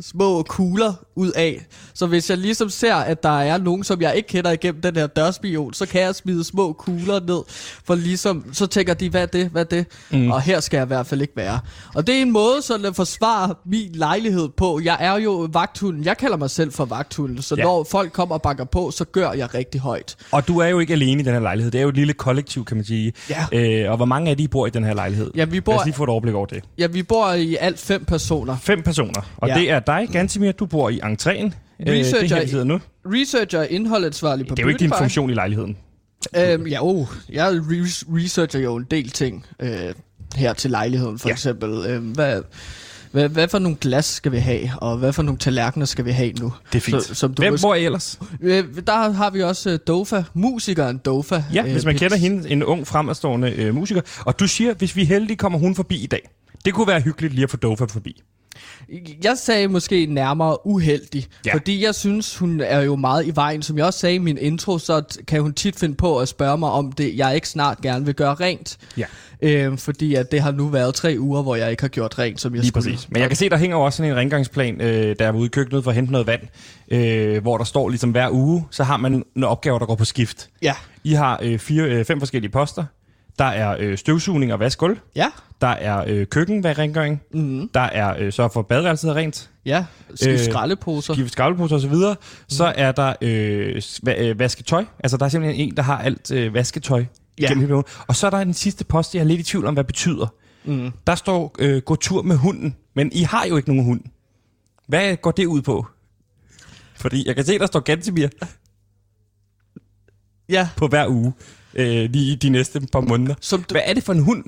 små 0.00 0.42
kugler 0.42 0.92
ud 1.16 1.30
af. 1.30 1.66
Så 1.94 2.06
hvis 2.06 2.30
jeg 2.30 2.38
ligesom 2.38 2.68
ser, 2.70 2.94
at 2.94 3.22
der 3.22 3.40
er 3.40 3.58
nogen, 3.58 3.84
som 3.84 4.00
jeg 4.02 4.16
ikke 4.16 4.28
kender 4.28 4.50
igennem 4.50 4.80
den 4.82 4.96
her 4.96 5.06
dørspion, 5.06 5.74
så 5.74 5.86
kan 5.86 6.00
jeg 6.00 6.14
smide 6.14 6.44
små 6.44 6.72
kugler 6.72 7.20
ned. 7.20 7.42
For 7.84 7.94
ligesom, 7.94 8.44
så 8.52 8.66
tænker 8.66 8.94
de, 8.94 9.08
hvad 9.10 9.22
er 9.22 9.26
det, 9.26 9.48
hvad 9.48 9.62
er 9.62 9.66
det? 9.68 9.86
Mm. 10.10 10.30
Og 10.30 10.40
her 10.42 10.60
skal 10.60 10.76
jeg 10.76 10.84
i 10.84 10.86
hvert 10.86 11.06
fald 11.06 11.20
ikke 11.20 11.36
være. 11.36 11.60
Og 11.94 12.06
det 12.06 12.14
er 12.16 12.22
en 12.22 12.30
måde 12.32 12.62
sådan 12.62 12.86
at 12.86 12.96
forsvare 12.96 13.54
min 13.66 13.90
lejlighed 13.92 14.48
på. 14.48 14.80
Jeg 14.84 14.96
er 15.00 15.16
jo 15.18 15.48
vagthunden. 15.52 16.04
Jeg 16.04 16.16
kalder 16.18 16.36
mig 16.36 16.50
selv 16.50 16.72
for 16.72 16.84
vagthunden. 16.84 17.42
Så 17.42 17.54
Ja. 17.56 17.62
når 17.62 17.84
folk 17.90 18.12
kommer 18.12 18.34
og 18.34 18.42
banker 18.42 18.64
på, 18.64 18.90
så 18.90 19.04
gør 19.04 19.32
jeg 19.32 19.54
rigtig 19.54 19.80
højt. 19.80 20.16
Og 20.30 20.48
du 20.48 20.58
er 20.58 20.66
jo 20.66 20.78
ikke 20.78 20.92
alene 20.92 21.20
i 21.22 21.24
den 21.24 21.32
her 21.32 21.40
lejlighed. 21.40 21.70
Det 21.72 21.78
er 21.78 21.82
jo 21.82 21.88
et 21.88 21.94
lille 21.94 22.12
kollektiv, 22.12 22.64
kan 22.64 22.76
man 22.76 22.86
sige. 22.86 23.12
Ja. 23.30 23.46
Øh, 23.52 23.90
og 23.90 23.96
hvor 23.96 24.06
mange 24.06 24.30
af 24.30 24.36
de 24.36 24.48
bor 24.48 24.66
i 24.66 24.70
den 24.70 24.84
her 24.84 24.94
lejlighed? 24.94 25.30
Ja, 25.36 25.44
vi 25.44 25.56
Lad 25.56 25.62
bor, 25.62 25.74
os 25.78 25.84
lige 25.84 25.94
få 25.94 26.02
et 26.04 26.08
overblik 26.10 26.34
over 26.34 26.46
det. 26.46 26.64
ja, 26.78 26.86
vi 26.86 27.02
bor 27.02 27.32
i 27.32 27.56
alt 27.60 27.78
fem 27.78 28.04
personer. 28.04 28.56
Fem 28.62 28.82
personer. 28.82 29.20
Og 29.36 29.48
Ja. 29.48 29.54
det 29.54 29.70
er 29.70 29.80
dig, 29.86 30.08
Gansimir. 30.12 30.52
Du 30.52 30.66
bor 30.66 30.90
i 30.90 31.00
entréen. 31.00 31.28
Øh, 31.80 31.86
det 31.86 31.98
er 32.00 32.00
Researcher 32.00 32.64
nu. 32.64 32.80
Researcher 33.06 33.58
og 33.58 33.70
indholdansvarlig 33.70 34.46
på 34.46 34.54
Det 34.54 34.62
er 34.62 34.66
jo 34.66 34.68
ikke 34.68 34.78
din 34.78 34.92
funktion 34.98 35.30
i 35.30 35.34
lejligheden. 35.34 35.76
Øhm, 36.36 36.66
ja, 36.66 36.78
oh, 36.82 37.06
jeg 37.32 37.48
re- 37.48 38.06
researcher 38.16 38.60
jo 38.60 38.76
en 38.76 38.86
del 38.90 39.10
ting 39.10 39.46
øh, 39.60 39.70
her 40.36 40.52
til 40.52 40.70
lejligheden, 40.70 41.18
for 41.18 41.28
Ja. 41.28 41.32
eksempel. 41.32 41.70
Øh, 41.86 42.02
hvad, 42.04 42.42
hvad, 43.12 43.28
hvad 43.28 43.48
for 43.48 43.58
nogle 43.58 43.76
glas 43.80 44.04
skal 44.04 44.32
vi 44.32 44.38
have, 44.38 44.70
og 44.76 44.96
hvad 44.98 45.12
for 45.12 45.22
nogle 45.22 45.38
tallerkener 45.38 45.86
skal 45.86 46.04
vi 46.04 46.10
have 46.10 46.32
nu? 46.32 46.52
Det 46.72 46.78
er 46.78 46.82
fint. 46.82 47.02
Så, 47.02 47.14
som 47.14 47.34
du 47.34 47.42
Hvem 47.42 47.56
bor 47.62 47.74
ellers? 47.74 48.18
øh, 48.40 48.64
der 48.86 49.10
har 49.12 49.30
vi 49.30 49.42
også 49.42 49.70
øh, 49.70 49.78
Dofa, 49.86 50.22
musikeren 50.34 50.98
Dofa. 50.98 51.42
Ja, 51.54 51.62
hvis 51.62 51.84
man 51.84 51.94
Pits- 51.94 51.98
kender 51.98 52.16
hende, 52.16 52.50
en 52.50 52.62
ung 52.62 52.86
fremadstående 52.86 53.50
øh, 53.52 53.74
musiker. 53.74 54.00
Og 54.24 54.40
du 54.40 54.46
siger, 54.46 54.74
hvis 54.74 54.96
vi 54.96 55.02
er 55.02 55.06
heldige, 55.06 55.36
kommer 55.36 55.58
hun 55.58 55.74
forbi 55.74 55.96
i 56.04 56.06
dag. 56.06 56.28
Det 56.64 56.74
kunne 56.74 56.86
være 56.86 57.00
hyggeligt 57.00 57.34
lige 57.34 57.44
at 57.44 57.50
få 57.50 57.56
Dofa 57.56 57.84
forbi. 57.84 58.22
Jeg 59.24 59.38
sagde 59.38 59.68
måske 59.68 60.06
nærmere 60.06 60.66
uheldig, 60.66 61.26
Ja. 61.46 61.54
fordi 61.54 61.84
jeg 61.84 61.94
synes, 61.94 62.36
hun 62.36 62.60
er 62.60 62.80
jo 62.80 62.96
meget 62.96 63.26
i 63.26 63.32
vejen. 63.34 63.62
Som 63.62 63.78
jeg 63.78 63.86
også 63.86 63.98
sagde 63.98 64.14
i 64.14 64.18
min 64.18 64.38
intro, 64.38 64.78
så 64.78 65.02
kan 65.26 65.42
hun 65.42 65.52
tit 65.54 65.78
finde 65.78 65.94
på 65.94 66.18
at 66.18 66.28
spørge 66.28 66.58
mig 66.58 66.70
om 66.70 66.92
det, 66.92 67.16
jeg 67.16 67.34
ikke 67.34 67.48
snart 67.48 67.80
gerne 67.80 68.04
vil 68.04 68.14
gøre 68.14 68.34
rent. 68.34 68.78
Ja. 68.96 69.04
Øh, 69.42 69.78
fordi 69.78 70.14
at 70.14 70.32
det 70.32 70.40
har 70.40 70.50
nu 70.52 70.68
været 70.68 70.94
tre 70.94 71.16
uger, 71.18 71.42
hvor 71.42 71.56
jeg 71.56 71.70
ikke 71.70 71.82
har 71.82 71.88
gjort 71.88 72.18
rent, 72.18 72.40
som 72.40 72.54
jeg 72.54 72.60
Lige 72.60 72.68
skulle. 72.68 72.92
præcis. 72.92 73.10
Men 73.10 73.20
jeg 73.20 73.28
kan 73.28 73.36
se, 73.36 73.48
der 73.48 73.56
hænger 73.56 73.76
også 73.76 73.96
sådan 73.96 74.12
en 74.12 74.16
rengøringsplan, 74.18 74.80
øh, 74.80 75.16
der 75.18 75.26
er 75.26 75.32
ude 75.32 75.46
i 75.46 75.48
køkkenet 75.48 75.84
for 75.84 75.90
at 75.90 75.94
hente 75.94 76.12
noget 76.12 76.26
vand, 76.26 76.40
øh, 76.88 77.42
hvor 77.42 77.56
der 77.58 77.64
står 77.64 77.88
ligesom 77.88 78.10
hver 78.10 78.30
uge, 78.30 78.64
så 78.70 78.84
har 78.84 78.96
man 78.96 79.12
nogle 79.34 79.48
opgaver, 79.48 79.78
der 79.78 79.86
går 79.86 79.94
på 79.94 80.04
skift. 80.04 80.48
Ja. 80.62 80.74
I 81.04 81.12
har 81.12 81.40
øh, 81.42 81.58
fire, 81.58 81.82
øh, 81.84 82.04
fem 82.04 82.18
forskellige 82.18 82.50
poster. 82.50 82.84
Der 83.38 83.44
er 83.44 83.76
øh, 83.80 83.98
støvsugning 83.98 84.52
og 84.52 84.60
vaskegulv. 84.60 84.98
Ja. 85.16 85.26
Der 85.60 85.66
er 85.66 86.04
øh, 86.08 86.26
køkkenrengøring. 86.26 87.22
Mm-hmm. 87.34 87.68
Der 87.74 87.80
er 87.80 88.14
øh, 88.18 88.32
sørg 88.32 88.52
for 88.52 88.62
badeværelset 88.62 89.14
rent. 89.14 89.50
Ja, 89.66 89.84
skift 90.14 90.26
Øh, 90.28 90.32
øh, 90.32 90.38
skraldeposer. 90.38 91.14
Skive 91.14 91.28
skraldeposer 91.28 91.76
osv. 91.76 91.94
Så 92.48 92.72
er 92.76 92.92
der 92.92 93.14
øh, 93.20 93.82
va- 94.08 94.20
øh, 94.22 94.38
vasketøj. 94.38 94.84
Altså 95.04 95.16
der 95.16 95.24
er 95.24 95.28
simpelthen 95.28 95.68
en, 95.68 95.76
der 95.76 95.82
har 95.82 95.98
alt 95.98 96.30
øh, 96.30 96.54
vasketøj. 96.54 97.04
Ja. 97.40 97.54
perioden. 97.54 97.84
Og 98.06 98.16
så 98.16 98.26
er 98.26 98.30
der 98.30 98.44
den 98.44 98.54
sidste 98.54 98.84
post, 98.84 99.14
jeg 99.14 99.20
er 99.20 99.24
lidt 99.24 99.40
i 99.40 99.42
tvivl 99.42 99.66
om, 99.66 99.74
hvad 99.74 99.84
betyder. 99.84 100.26
Mm. 100.64 100.90
Der 101.06 101.14
står, 101.14 101.54
øh, 101.58 101.82
gå 101.82 101.96
tur 101.96 102.22
med 102.22 102.36
hunden. 102.36 102.76
Men 102.94 103.12
I 103.12 103.22
har 103.22 103.46
jo 103.46 103.56
ikke 103.56 103.68
nogen 103.68 103.84
hund. 103.84 104.00
Hvad 104.88 105.16
går 105.16 105.30
det 105.30 105.46
ud 105.46 105.62
på? 105.62 105.86
Fordi 106.96 107.26
jeg 107.26 107.34
kan 107.36 107.44
se, 107.44 107.58
der 107.58 107.66
står 107.66 107.80
Gantemir 107.80 108.28
Ja, 110.48 110.68
på 110.76 110.86
hver 110.86 111.08
uge. 111.08 111.32
Øh, 111.76 112.10
lige 112.10 112.36
de 112.36 112.48
næste 112.48 112.80
par 112.80 113.00
måneder. 113.00 113.34
som 113.40 113.62
du, 113.62 113.72
Hvad 113.72 113.82
er 113.84 113.94
det 113.94 114.02
for 114.02 114.12
en 114.12 114.18
hund? 114.22 114.44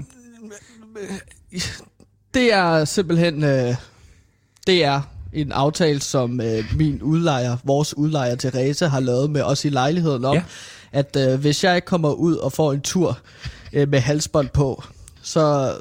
det 2.35 2.53
er 2.53 2.85
simpelthen 2.85 3.45
øh, 3.45 3.75
det 4.67 4.85
er 4.85 5.01
en 5.33 5.53
aftale, 5.53 6.01
som 6.01 6.41
øh, 6.41 6.65
min 6.77 7.03
udlejer, 7.03 7.57
vores 7.65 7.97
udlejer 7.97 8.35
Therese, 8.35 8.89
har 8.89 9.01
lavet 9.01 9.31
med 9.31 9.43
os 9.43 9.65
i 9.65 9.69
lejligheden 9.69 10.25
om, 10.25 10.35
Ja. 10.35 10.43
at 10.93 11.17
øh, 11.17 11.41
hvis 11.41 11.65
jeg 11.65 11.85
kommer 11.85 12.13
ud 12.13 12.35
og 12.37 12.53
får 12.53 12.73
en 12.73 12.81
tur 12.81 13.19
øh, 13.73 13.89
med 13.89 14.01
halsbånd 14.01 14.49
på, 14.49 14.83
så, 15.23 15.75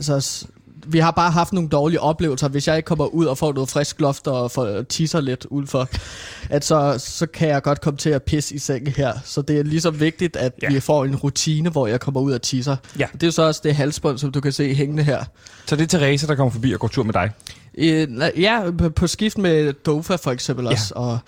så 0.00 0.46
vi 0.86 0.98
har 0.98 1.10
bare 1.10 1.30
haft 1.30 1.52
nogle 1.52 1.68
dårlige 1.68 2.00
oplevelser. 2.00 2.48
Hvis 2.48 2.68
jeg 2.68 2.76
ikke 2.76 2.86
kommer 2.86 3.06
ud 3.06 3.26
og 3.26 3.38
får 3.38 3.52
noget 3.52 3.68
frisk 3.70 4.00
luft 4.00 4.26
og 4.26 4.50
får 4.50 4.82
tisser 4.82 5.20
lidt 5.20 5.44
udenfor, 5.50 5.88
at 6.50 6.64
så, 6.64 6.94
så 6.98 7.26
kan 7.26 7.48
jeg 7.48 7.62
godt 7.62 7.80
komme 7.80 7.96
til 7.98 8.10
at 8.10 8.22
pisse 8.22 8.54
i 8.54 8.58
sengen 8.58 8.92
her. 8.92 9.12
Så 9.24 9.42
det 9.42 9.58
er 9.58 9.62
ligesom 9.62 10.00
vigtigt, 10.00 10.36
at 10.36 10.52
Ja. 10.62 10.68
vi 10.68 10.80
får 10.80 11.04
en 11.04 11.16
rutine, 11.16 11.70
hvor 11.70 11.86
jeg 11.86 12.00
kommer 12.00 12.20
ud 12.20 12.32
og 12.32 12.42
tisser. 12.42 12.76
Ja. 12.98 13.06
Det 13.20 13.26
er 13.26 13.30
så 13.30 13.42
også 13.42 13.60
det 13.64 13.74
halsbånd, 13.74 14.18
som 14.18 14.32
du 14.32 14.40
kan 14.40 14.52
se 14.52 14.74
hængende 14.74 15.02
her. 15.02 15.24
Så 15.66 15.76
det 15.76 15.94
er 15.94 15.98
Therese, 15.98 16.26
der 16.26 16.34
kommer 16.34 16.50
forbi 16.50 16.72
og 16.72 16.80
går 16.80 16.88
tur 16.88 17.02
med 17.02 17.12
dig. 17.12 17.30
Øh, 17.78 18.08
ja, 18.42 18.62
på- 18.96 19.06
skift 19.06 19.38
med 19.38 19.72
Dofa 19.72 20.16
for 20.16 20.30
eksempel 20.30 20.64
Ja. 20.64 20.70
også, 20.70 20.94
og 20.94 21.18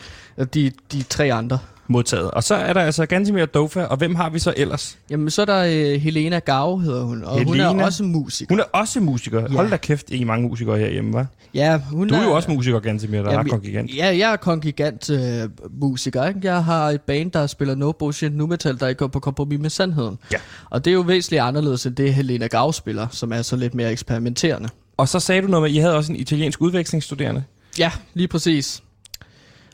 de, 0.55 0.73
de 0.93 1.03
tre 1.03 1.33
andre. 1.33 1.59
Modtaget. 1.89 2.31
Og 2.31 2.43
så 2.45 2.55
er 2.55 2.73
der 2.73 2.81
altså 2.81 3.07
Gantemir 3.07 3.43
og 3.43 3.55
Dofa, 3.55 3.83
og 3.85 3.97
hvem 3.97 4.15
har 4.15 4.31
vi 4.31 4.39
så 4.39 4.55
ellers? 4.57 4.99
Jamen, 5.11 5.31
så 5.31 5.43
er 5.43 5.47
der 5.47 5.65
øh, 5.95 6.01
Helena 6.01 6.39
Gau, 6.39 6.79
hedder 6.79 7.03
hun, 7.05 7.25
og 7.25 7.45
hun 7.45 7.57
Helena? 7.57 7.83
er 7.83 7.85
også 7.85 8.05
musiker. 8.05 8.55
Hun 8.55 8.61
er 8.61 8.65
også 8.73 9.01
musiker. 9.01 9.41
Ja. 9.41 9.49
Hold 9.49 9.71
da 9.71 9.77
kæft, 9.77 10.11
I 10.11 10.23
er 10.23 10.27
mange 10.27 10.49
musikere 10.49 10.79
herhjemme, 10.79 11.21
hva'? 11.21 11.25
Ja, 11.55 11.79
hun 11.91 12.09
Du 12.09 12.15
er 12.15 12.23
jo 12.23 12.33
også 12.33 12.51
musiker, 12.51 12.81
Gantemir, 12.81 13.23
der 13.23 13.29
er 13.29 13.33
Jamen, 13.33 13.51
kongigant. 13.51 13.97
Ja, 13.97 14.07
jeg 14.07 14.33
er 14.33 14.37
kongigant 14.37 15.11
øh, 15.11 15.49
musiker. 15.81 16.27
Ikke? 16.29 16.41
Jeg 16.43 16.65
har 16.65 16.91
et 16.91 17.01
band, 17.01 17.31
der 17.31 17.47
spiller 17.47 17.75
no 17.75 17.93
bullshit 17.93 18.35
nu 18.35 18.47
metal, 18.47 18.81
der 18.81 18.89
ikke 18.89 18.99
går 18.99 19.07
på 19.07 19.21
kompromis 19.21 19.61
med 19.61 19.71
sandheden. 19.71 20.19
Ja. 20.33 20.37
Og 20.71 20.85
det 20.85 20.91
er 20.91 20.95
jo 20.95 21.01
væsentligt 21.01 21.43
anderledes 21.43 21.87
end 21.87 21.97
det, 21.97 22.15
Helena 22.15 22.47
Gau 22.47 22.73
spiller, 22.73 23.07
som 23.11 23.33
er 23.33 23.43
så 23.43 23.57
lidt 23.57 23.75
mere 23.75 23.93
eksperimenterende. 23.93 24.69
Og 24.97 25.09
så 25.09 25.21
sagde 25.21 25.43
du 25.43 25.47
noget 25.47 25.63
med, 25.63 25.71
at 25.71 25.77
I 25.77 25.79
havde 25.79 25.95
også 25.97 26.13
en 26.13 26.19
italiensk 26.19 26.61
udvekslingsstuderende. 26.63 27.43
Ja, 27.79 27.91
lige 28.15 28.29
præcis. 28.29 28.83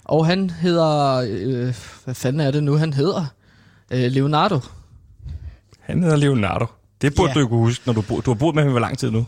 Og 0.05 0.27
han 0.27 0.51
hedder... 0.51 1.15
Øh, 1.29 1.75
hvad 2.05 2.15
fanden 2.15 2.41
er 2.41 2.51
det 2.51 2.63
nu, 2.63 2.77
han 2.77 2.93
hedder? 2.93 3.27
Øh, 3.91 4.13
Leonardo. 4.13 4.61
Han 5.81 6.03
hedder 6.03 6.17
Leonardo. 6.17 6.67
Det 7.03 7.15
burde 7.15 7.29
Ja. 7.31 7.35
du 7.35 7.41
jo 7.41 7.49
kunne 7.49 7.59
huske, 7.61 7.83
når 7.87 7.93
du, 7.93 8.03
bo, 8.03 8.21
du 8.21 8.31
har 8.31 8.35
boet 8.39 8.55
med 8.55 8.63
ham 8.63 8.69
i 8.69 8.73
hvor 8.73 8.81
lang 8.81 8.99
tid 8.99 9.11
nu. 9.11 9.27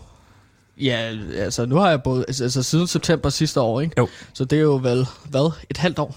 Ja, 0.80 1.12
altså 1.36 1.66
nu 1.66 1.76
har 1.76 1.88
jeg 1.90 2.02
boet, 2.02 2.24
altså, 2.28 2.62
siden 2.62 2.86
september 2.86 3.28
sidste 3.28 3.60
år, 3.60 3.80
ikke? 3.80 3.94
Jo. 3.98 4.08
Så 4.32 4.44
det 4.44 4.56
er 4.58 4.62
jo 4.62 4.80
vel, 4.82 5.06
hvad, 5.30 5.52
et 5.70 5.76
halvt 5.76 5.98
år? 5.98 6.16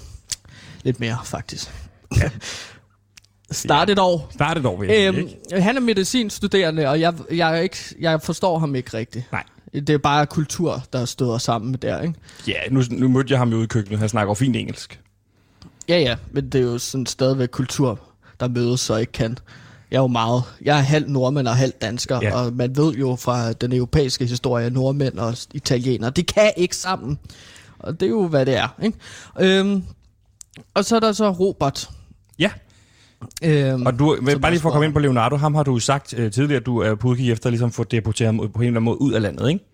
Lidt 0.83 0.99
mere, 0.99 1.17
faktisk. 1.23 1.71
Ja. 2.17 2.29
Start 3.51 3.89
et 3.89 3.99
år. 3.99 4.27
Start 4.33 4.57
et 4.57 4.65
år, 4.65 4.77
vil 4.79 4.87
jeg 4.89 4.95
sige, 4.97 5.07
Øhm, 5.07 5.17
ikke? 5.51 5.61
han 5.61 5.77
er 5.77 5.81
medicinstuderende, 5.81 6.87
og 6.87 6.99
jeg, 6.99 7.13
jeg, 7.31 7.51
er 7.57 7.61
ikke, 7.61 7.77
jeg 7.99 8.21
forstår 8.21 8.59
ham 8.59 8.75
ikke 8.75 8.97
rigtigt. 8.97 9.31
Nej. 9.31 9.43
Det 9.79 9.89
er 9.89 9.97
bare 9.97 10.25
kultur, 10.25 10.83
der 10.93 11.05
støder 11.05 11.37
sammen 11.37 11.71
med 11.71 11.79
der, 11.79 12.01
ikke? 12.01 12.13
Ja, 12.47 12.53
nu, 12.71 12.81
nu 12.91 13.07
mødte 13.07 13.31
jeg 13.31 13.39
ham 13.39 13.49
jo 13.49 13.55
ude 13.55 13.63
i 13.63 13.67
køkkenet. 13.67 13.99
Han 13.99 14.09
snakker 14.09 14.33
fint 14.33 14.55
engelsk. 14.55 14.99
Ja, 15.89 15.99
ja, 15.99 16.15
men 16.31 16.49
det 16.49 16.61
er 16.61 16.65
jo 16.65 16.77
sådan 16.77 17.05
stadigvæk 17.05 17.49
kultur, 17.49 17.99
der 18.39 18.47
mødes 18.47 18.89
og 18.89 18.99
ikke 18.99 19.11
kan. 19.11 19.37
Jeg 19.91 19.97
er 19.97 20.01
jo 20.01 20.07
meget, 20.07 20.43
jeg 20.61 20.77
er 20.77 20.81
halv 20.81 21.09
nordmand 21.09 21.47
og 21.47 21.55
halv 21.55 21.73
dansker, 21.81 22.19
Ja. 22.21 22.27
ja. 22.27 22.35
og 22.35 22.53
man 22.53 22.77
ved 22.77 22.93
jo 22.93 23.15
fra 23.15 23.53
den 23.53 23.73
europæiske 23.73 24.25
historie, 24.25 24.65
at 24.65 24.73
nordmænd 24.73 25.19
og 25.19 25.37
italienere, 25.53 26.09
de 26.09 26.23
kan 26.23 26.51
ikke 26.57 26.75
sammen. 26.75 27.19
Og 27.79 27.99
det 27.99 28.05
er 28.05 28.09
jo, 28.09 28.27
hvad 28.27 28.45
det 28.45 28.55
er, 28.55 28.75
ikke? 28.83 28.97
Øhm, 29.39 29.83
og 30.73 30.85
så 30.85 30.95
er 30.95 30.99
der 30.99 31.11
så 31.11 31.29
Robert. 31.31 31.89
Ja, 33.41 33.73
Øhm, 33.73 33.85
og 33.85 33.99
du, 33.99 34.17
bare 34.41 34.51
lige 34.51 34.61
for 34.61 34.69
at 34.69 34.73
komme 34.73 34.85
ind 34.85 34.93
på 34.93 34.99
Leonardo, 34.99 35.35
ham 35.35 35.55
har 35.55 35.63
du 35.63 35.79
sagt 35.79 36.13
øh, 36.17 36.31
tidligere, 36.31 36.59
at 36.59 36.65
du 36.65 36.77
er 36.77 36.95
på 36.95 37.07
udkig 37.07 37.31
efter 37.31 37.47
at 37.47 37.51
ligesom 37.53 37.71
få 37.71 37.83
deporteret 37.83 38.27
ham 38.27 38.37
på 38.37 38.43
en 38.43 38.49
eller 38.49 38.67
anden 38.67 38.83
måde 38.83 39.01
ud 39.01 39.13
af 39.13 39.21
landet, 39.21 39.49
ikke? 39.49 39.65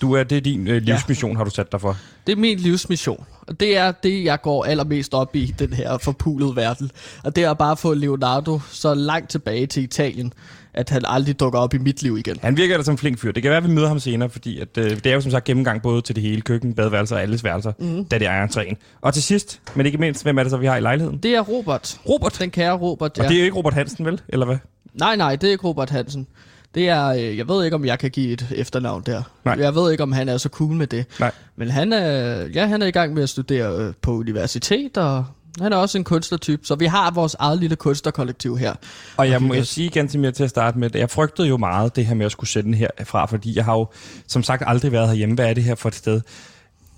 Du 0.00 0.12
er, 0.12 0.22
det 0.22 0.36
er 0.36 0.40
din 0.40 0.68
øh, 0.68 0.82
livsmission, 0.82 1.36
har 1.36 1.44
du 1.44 1.50
sat 1.50 1.72
dig 1.72 1.80
for. 1.80 1.96
Det 2.26 2.32
er 2.32 2.36
min 2.36 2.58
livsmission. 2.58 3.24
Og 3.40 3.60
det 3.60 3.76
er 3.76 3.92
det, 3.92 4.24
jeg 4.24 4.40
går 4.42 4.64
allermest 4.64 5.14
op 5.14 5.36
i, 5.36 5.54
den 5.58 5.72
her 5.72 5.98
forpulede 5.98 6.56
verden. 6.56 6.90
Og 7.24 7.36
det 7.36 7.44
er 7.44 7.54
bare 7.54 7.72
at 7.72 7.78
få 7.78 7.94
Leonardo 7.94 8.60
så 8.70 8.94
langt 8.94 9.30
tilbage 9.30 9.66
til 9.66 9.82
Italien, 9.82 10.32
at 10.74 10.90
han 10.90 11.02
aldrig 11.06 11.40
dukker 11.40 11.58
op 11.58 11.74
i 11.74 11.78
mit 11.78 12.02
liv 12.02 12.18
igen. 12.18 12.36
Han 12.42 12.56
virker 12.56 12.76
da 12.76 12.82
som 12.82 12.94
en 12.94 12.98
flink 12.98 13.18
fyr. 13.18 13.32
Det 13.32 13.42
kan 13.42 13.50
være, 13.50 13.58
at 13.58 13.68
vi 13.68 13.74
møder 13.74 13.88
ham 13.88 13.98
senere, 13.98 14.30
fordi 14.30 14.60
at, 14.60 14.78
øh, 14.78 14.90
det 14.90 15.06
er 15.06 15.14
jo 15.14 15.20
som 15.20 15.30
sagt 15.30 15.44
gennemgang 15.44 15.82
både 15.82 16.02
til 16.02 16.14
det 16.14 16.22
hele 16.22 16.40
køkken, 16.40 16.74
badeværelser 16.74 17.16
og 17.16 17.22
alles 17.22 17.44
værelser, 17.44 17.72
mm. 17.78 18.04
da 18.04 18.18
det 18.18 18.26
er 18.26 18.46
entréen. 18.46 18.74
Og 19.00 19.14
til 19.14 19.22
sidst, 19.22 19.60
men 19.74 19.86
ikke 19.86 19.98
mindst, 19.98 20.22
hvem 20.22 20.38
er 20.38 20.42
det 20.42 20.50
så, 20.50 20.56
vi 20.56 20.66
har 20.66 20.76
i 20.76 20.80
lejligheden? 20.80 21.18
Det 21.18 21.34
er 21.34 21.40
Robert. 21.40 22.00
Robert. 22.08 22.36
Den 22.40 22.50
kære 22.50 22.72
Robert, 22.72 23.18
Og 23.18 23.24
ja. 23.24 23.28
det 23.28 23.34
er 23.34 23.38
jo 23.38 23.44
ikke 23.44 23.56
Robert 23.56 23.74
Hansen, 23.74 24.04
vel? 24.04 24.20
Eller 24.28 24.46
hvad? 24.46 24.56
Nej, 24.94 25.16
nej, 25.16 25.36
det 25.36 25.46
er 25.46 25.50
ikke 25.50 25.66
Robert 25.66 25.90
Hansen. 25.90 26.26
Det 26.74 26.88
er, 26.88 27.06
øh, 27.06 27.38
jeg 27.38 27.48
ved 27.48 27.64
ikke, 27.64 27.74
om 27.74 27.84
jeg 27.84 27.98
kan 27.98 28.10
give 28.10 28.32
et 28.32 28.52
efternavn 28.56 29.02
der. 29.06 29.22
Nej. 29.44 29.56
Jeg 29.58 29.74
ved 29.74 29.90
ikke, 29.92 30.02
om 30.02 30.12
han 30.12 30.28
er 30.28 30.36
så 30.36 30.48
cool 30.48 30.74
med 30.74 30.86
det. 30.86 31.06
Nej. 31.20 31.30
Men 31.56 31.70
han 31.70 31.92
er, 31.92 32.36
ja, 32.54 32.66
han 32.66 32.82
er 32.82 32.86
i 32.86 32.90
gang 32.90 33.14
med 33.14 33.22
at 33.22 33.28
studere 33.28 33.78
øh, 33.78 33.92
på 34.02 34.12
universitet, 34.12 34.96
og 34.96 35.24
Han 35.60 35.72
er 35.72 35.76
også 35.76 35.98
en 35.98 36.04
kunstnertype, 36.04 36.66
så 36.66 36.74
vi 36.74 36.86
har 36.86 37.10
vores 37.10 37.36
eget 37.38 37.58
lille 37.58 37.76
kunstnerkollektiv 37.76 38.58
her. 38.58 38.74
Og 39.16 39.30
jeg 39.30 39.42
må 39.42 39.54
jeg 39.54 39.66
sige 39.66 39.88
ganske 39.90 40.18
mere 40.18 40.32
til 40.32 40.44
at 40.44 40.50
starte 40.50 40.78
med, 40.78 40.94
at 40.94 41.00
jeg 41.00 41.10
frygtede 41.10 41.48
jo 41.48 41.56
meget 41.56 41.96
det 41.96 42.06
her 42.06 42.14
med 42.14 42.26
at 42.26 42.32
skulle 42.32 42.50
sende 42.50 42.78
herfra, 42.78 43.26
fordi 43.26 43.56
jeg 43.56 43.64
har 43.64 43.74
jo 43.74 43.86
som 44.26 44.42
sagt 44.42 44.62
aldrig 44.66 44.92
været 44.92 45.08
herhjemme. 45.08 45.34
Hvad 45.34 45.50
er 45.50 45.54
det 45.54 45.64
her 45.64 45.74
for 45.74 45.88
et 45.88 45.94
sted? 45.94 46.20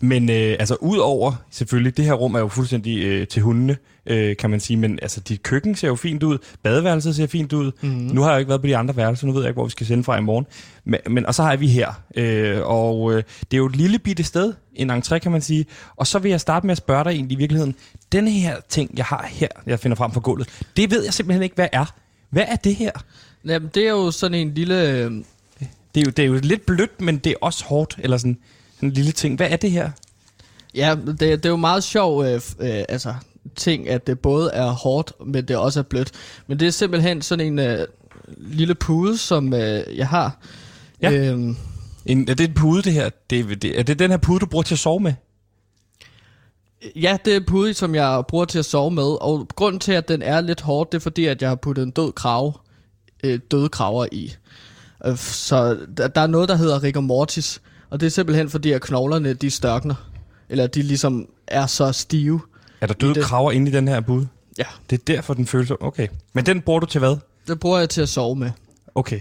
Men 0.01 0.31
øh, 0.31 0.57
altså 0.59 0.77
udover 0.81 1.33
selvfølgelig, 1.51 1.97
det 1.97 2.05
her 2.05 2.13
rum 2.13 2.35
er 2.35 2.39
jo 2.39 2.49
fuldstændig 2.49 3.05
øh, 3.05 3.27
til 3.27 3.43
hundene, 3.43 3.77
øh, 4.07 4.37
kan 4.37 4.51
man 4.51 4.61
sige, 4.61 4.77
men 4.77 4.99
altså 5.03 5.21
dit 5.21 5.43
køkken 5.43 5.75
ser 5.75 5.89
jo 5.89 5.95
fint 5.97 6.23
ud, 6.23 6.39
badeværelset 6.63 7.17
ser 7.17 7.27
fint 7.27 7.53
ud. 7.53 7.73
Mm-hmm. 7.81 8.01
Nu 8.01 8.21
har 8.23 8.29
jeg 8.29 8.35
jo 8.35 8.39
ikke 8.39 8.49
været 8.49 8.61
på 8.61 8.67
de 8.67 8.77
andre 8.77 8.97
værelser, 8.97 9.27
nu 9.27 9.33
ved 9.33 9.43
jeg 9.43 9.49
ikke, 9.49 9.57
hvor 9.57 9.65
vi 9.65 9.71
skal 9.71 9.87
sende 9.87 10.05
fra 10.05 10.19
i 10.19 10.21
morgen. 10.21 10.47
Men, 10.85 11.01
men 11.11 11.27
og 11.27 11.35
så 11.35 11.43
har 11.43 11.57
vi 11.57 11.69
her, 11.69 12.03
øh, 12.17 12.61
og 12.63 13.13
øh, 13.13 13.23
det 13.41 13.53
er 13.53 13.59
jo 13.59 13.67
et 13.67 13.77
lille 13.77 13.99
bitte 13.99 14.25
sted, 14.25 14.53
en 14.75 14.91
entré 14.91 15.19
kan 15.19 15.33
man 15.33 15.43
sige. 15.43 15.67
Og 15.97 16.07
så 16.07 16.19
vil 16.19 16.31
jeg 16.31 16.41
starte 16.41 16.67
med 16.67 16.73
at 16.73 16.79
spørge 16.79 17.05
dig 17.05 17.11
egentlig 17.11 17.35
i 17.35 17.39
virkeligheden, 17.39 17.75
den 18.13 18.29
her 18.29 18.57
ting, 18.69 18.91
jeg 18.97 19.05
har 19.05 19.27
her, 19.31 19.49
jeg 19.67 19.81
finder 19.81 19.97
frem 19.97 20.13
for 20.13 20.21
gulvet, 20.21 20.49
det 20.77 20.91
ved 20.91 21.05
jeg 21.05 21.15
simpelthen 21.15 21.43
ikke, 21.43 21.55
hvad 21.55 21.69
er. 21.73 21.95
Hvad 22.31 22.45
er 22.49 22.57
det 22.57 22.75
her? 22.75 22.91
Jamen, 23.45 23.71
det 23.75 23.83
er 23.87 23.91
jo 23.91 24.11
sådan 24.11 24.39
en 24.39 24.55
lille... 24.55 24.91
Øh, 24.91 25.11
Det 25.95 26.01
er 26.03 26.05
jo, 26.07 26.11
det 26.11 26.23
er 26.23 26.27
jo 26.27 26.41
lidt 26.43 26.67
blødt, 26.67 27.01
men 27.01 27.19
det 27.19 27.31
er 27.31 27.37
også 27.41 27.65
hårdt, 27.65 27.97
eller 27.99 28.17
sådan, 28.17 28.39
sådan 28.75 28.89
en 28.89 28.93
lille 28.93 29.13
ting. 29.13 29.37
Hvad 29.37 29.51
er 29.51 29.57
det 29.57 29.71
her? 29.71 29.91
Ja, 30.75 30.97
det, 31.07 31.21
det 31.21 31.47
er 31.47 31.49
jo 31.49 31.57
meget 31.57 31.85
sjov 31.85 32.25
øh, 32.25 32.35
øh, 32.35 32.85
altså, 32.89 33.15
ting, 33.57 33.89
at 33.89 34.07
det 34.07 34.21
både 34.21 34.51
er 34.51 34.71
hårdt, 34.71 35.13
men 35.27 35.45
det 35.49 35.57
også 35.57 35.79
er 35.79 35.83
blødt. 35.83 36.11
Men 36.47 36.61
det 36.61 36.67
er 36.69 36.73
simpelthen 36.73 37.23
sådan 37.23 37.47
en 37.47 37.59
øh, 37.59 37.87
lille 38.39 38.75
pude, 38.75 39.19
som 39.19 39.55
øh, 39.55 39.83
jeg 39.97 40.09
har. 40.09 40.39
Ja. 41.03 41.13
Øhm, 41.13 41.57
En, 42.07 42.29
er 42.29 42.35
det 42.35 42.49
en 42.49 42.55
pude, 42.55 42.83
det 42.83 42.93
her? 42.93 43.11
Det, 43.31 43.41
er- 43.41 43.55
det, 43.57 43.79
er 43.79 43.83
det 43.83 43.99
den 43.99 44.11
her 44.11 44.19
pude, 44.19 44.39
du 44.41 44.47
bruger 44.47 44.63
til 44.63 44.75
at 44.75 44.79
sove 44.79 45.01
med? 45.01 45.13
ja, 46.97 47.17
det 47.25 47.37
er 47.37 47.41
pude, 47.47 47.75
som 47.75 47.95
jeg 47.95 48.23
bruger 48.29 48.45
til 48.45 48.59
at 48.59 48.65
sove 48.65 48.91
med. 48.91 49.23
Og 49.23 49.49
grunden 49.57 49.81
til, 49.81 49.93
at 49.93 50.09
den 50.09 50.23
er 50.23 50.41
lidt 50.41 50.61
hård, 50.61 50.91
det 50.91 50.99
er 50.99 51.03
fordi, 51.03 51.25
at 51.27 51.43
jeg 51.43 51.51
har 51.51 51.57
puttet 51.57 51.83
en 51.83 51.91
død 51.91 52.13
krav, 52.13 52.61
øh, 53.25 53.39
døde 53.51 53.69
kraver 53.69 54.07
i. 54.13 54.35
Øh, 55.07 55.17
så 55.19 55.79
der, 55.97 56.09
der 56.09 56.21
er 56.21 56.27
noget, 56.27 56.49
der 56.49 56.57
hedder 56.57 56.83
rigor 56.83 57.01
mortis. 57.01 57.61
Og 57.91 58.01
det 58.01 58.07
er 58.07 58.11
simpelthen 58.11 58.51
fordi, 58.51 58.73
at 58.73 58.83
knoglerne, 58.83 59.33
de 59.35 59.51
størkner. 59.51 59.95
Eller 60.49 60.67
de 60.67 60.83
ligesom 60.83 61.29
er 61.47 61.67
så 61.67 61.93
stive. 61.93 62.41
Er 62.81 62.87
der 62.87 62.95
døde 62.95 63.15
det- 63.15 63.25
kraver 63.25 63.53
inde 63.53 63.71
i 63.71 63.75
den 63.75 63.89
her 63.89 64.01
pude? 64.01 64.29
Ja, 64.59 64.65
Det 64.91 64.99
er 65.01 65.05
derfor, 65.15 65.35
den 65.35 65.47
føles... 65.47 65.71
Okay. 65.81 66.09
Men 66.33 66.47
den 66.47 66.61
bruger 66.63 66.81
du 66.81 66.87
til 66.87 66.99
hvad? 66.99 67.17
det 67.49 67.61
bruger 67.61 67.79
jeg 67.79 67.89
til 67.89 68.01
at 68.03 68.09
sove 68.09 68.37
med. 68.37 68.51
Okay. 68.95 69.21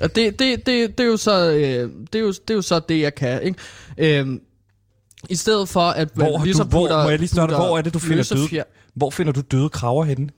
Og 0.00 0.16
det, 0.16 0.38
det, 0.38 0.66
det, 0.66 0.98
det, 0.98 1.04
er 1.04 1.08
jo 1.08 1.16
så, 1.16 1.50
øh, 1.50 1.90
det, 2.12 2.14
er 2.14 2.18
jo, 2.20 2.28
det 2.32 2.50
er 2.50 2.54
jo 2.54 2.62
så 2.62 2.80
det, 2.88 3.00
jeg 3.00 3.14
kan. 3.14 3.42
Ikke? 3.42 3.58
Øhm, 4.18 4.40
I 5.28 5.34
stedet 5.34 5.68
for, 5.68 5.80
at 5.80 6.16
man 6.16 6.26
Hvor, 6.26 6.38
har 6.38 6.44
ligesom 6.44 6.66
du, 6.66 6.70
hvor, 6.70 6.80
putter, 6.80 7.02
må 7.02 7.10
jeg 7.10 7.18
lige 7.18 7.28
starte, 7.28 7.54
hvor 7.54 7.78
er 7.78 7.82
det, 7.82 7.94
du 7.94 7.98
finder 7.98 8.34
døde, 8.34 8.48
fjer- 8.48 8.64
hvor 8.94 9.10
finder 9.10 9.32
du 9.32 9.40
døde 9.40 9.68
kraver 9.68 10.04
henne? 10.04 10.28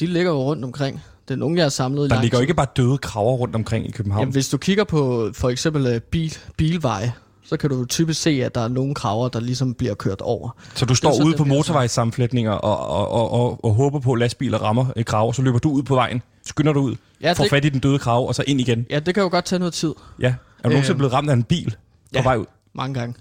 De 0.00 0.06
ligger 0.06 0.30
jo 0.32 0.42
rundt 0.42 0.64
omkring. 0.64 1.00
Det 1.28 1.34
er 1.34 1.38
nogen, 1.38 1.56
jeg 1.56 1.64
har 1.64 1.70
samlet 1.70 2.06
i 2.06 2.08
Der 2.08 2.22
ligger 2.22 2.38
jo 2.38 2.42
ikke 2.42 2.54
bare 2.54 2.66
døde 2.76 2.98
kraver 2.98 3.32
rundt 3.32 3.54
omkring 3.54 3.86
i 3.86 3.90
København. 3.90 4.20
Jamen, 4.22 4.32
hvis 4.32 4.48
du 4.48 4.56
kigger 4.58 4.84
på 4.84 5.30
for 5.34 5.48
eksempel 5.50 5.86
øh, 5.86 6.00
bil, 6.00 6.36
bilveje, 6.56 7.12
så 7.48 7.56
kan 7.56 7.70
du 7.70 7.84
typisk 7.84 8.22
se, 8.22 8.30
at 8.44 8.54
der 8.54 8.60
er 8.60 8.68
nogle 8.68 8.94
kraver, 8.94 9.28
der 9.28 9.40
ligesom 9.40 9.74
bliver 9.74 9.94
kørt 9.94 10.20
over. 10.20 10.56
så 10.74 10.84
du 10.86 10.94
står 10.94 11.24
ude 11.24 11.36
på 11.36 11.44
motorvejssammenflætninger 11.44 12.52
og, 12.52 12.86
og, 12.88 13.08
og, 13.08 13.30
og, 13.30 13.64
og 13.64 13.74
håber 13.74 13.98
på, 14.00 14.12
at 14.12 14.18
lastbiler 14.18 14.58
rammer 14.58 14.86
et 14.96 15.06
krav, 15.06 15.32
så 15.34 15.42
løber 15.42 15.58
du 15.58 15.70
ud 15.70 15.82
på 15.82 15.94
vejen, 15.94 16.22
skynder 16.46 16.72
du 16.72 16.80
ud, 16.80 16.96
Ja, 17.22 17.32
får 17.32 17.44
det- 17.44 17.50
fat 17.50 17.64
i 17.64 17.68
den 17.68 17.80
døde 17.80 17.98
krav, 17.98 18.28
og 18.28 18.34
så 18.34 18.44
ind 18.46 18.60
igen. 18.60 18.86
Ja, 18.90 18.98
det 18.98 19.14
kan 19.14 19.22
jo 19.22 19.28
godt 19.28 19.44
tage 19.44 19.58
noget 19.58 19.74
tid. 19.74 19.94
Ja. 20.20 20.26
Er 20.28 20.32
du 20.62 20.68
nogensinde 20.68 20.90
Øhm. 20.92 20.98
blevet 20.98 21.12
ramt 21.12 21.30
af 21.30 21.34
en 21.34 21.42
bil 21.42 21.70
på 21.70 21.76
Ja. 22.14 22.22
vej 22.22 22.36
ud? 22.36 22.46
Mange 22.74 22.94
gange. 23.00 23.14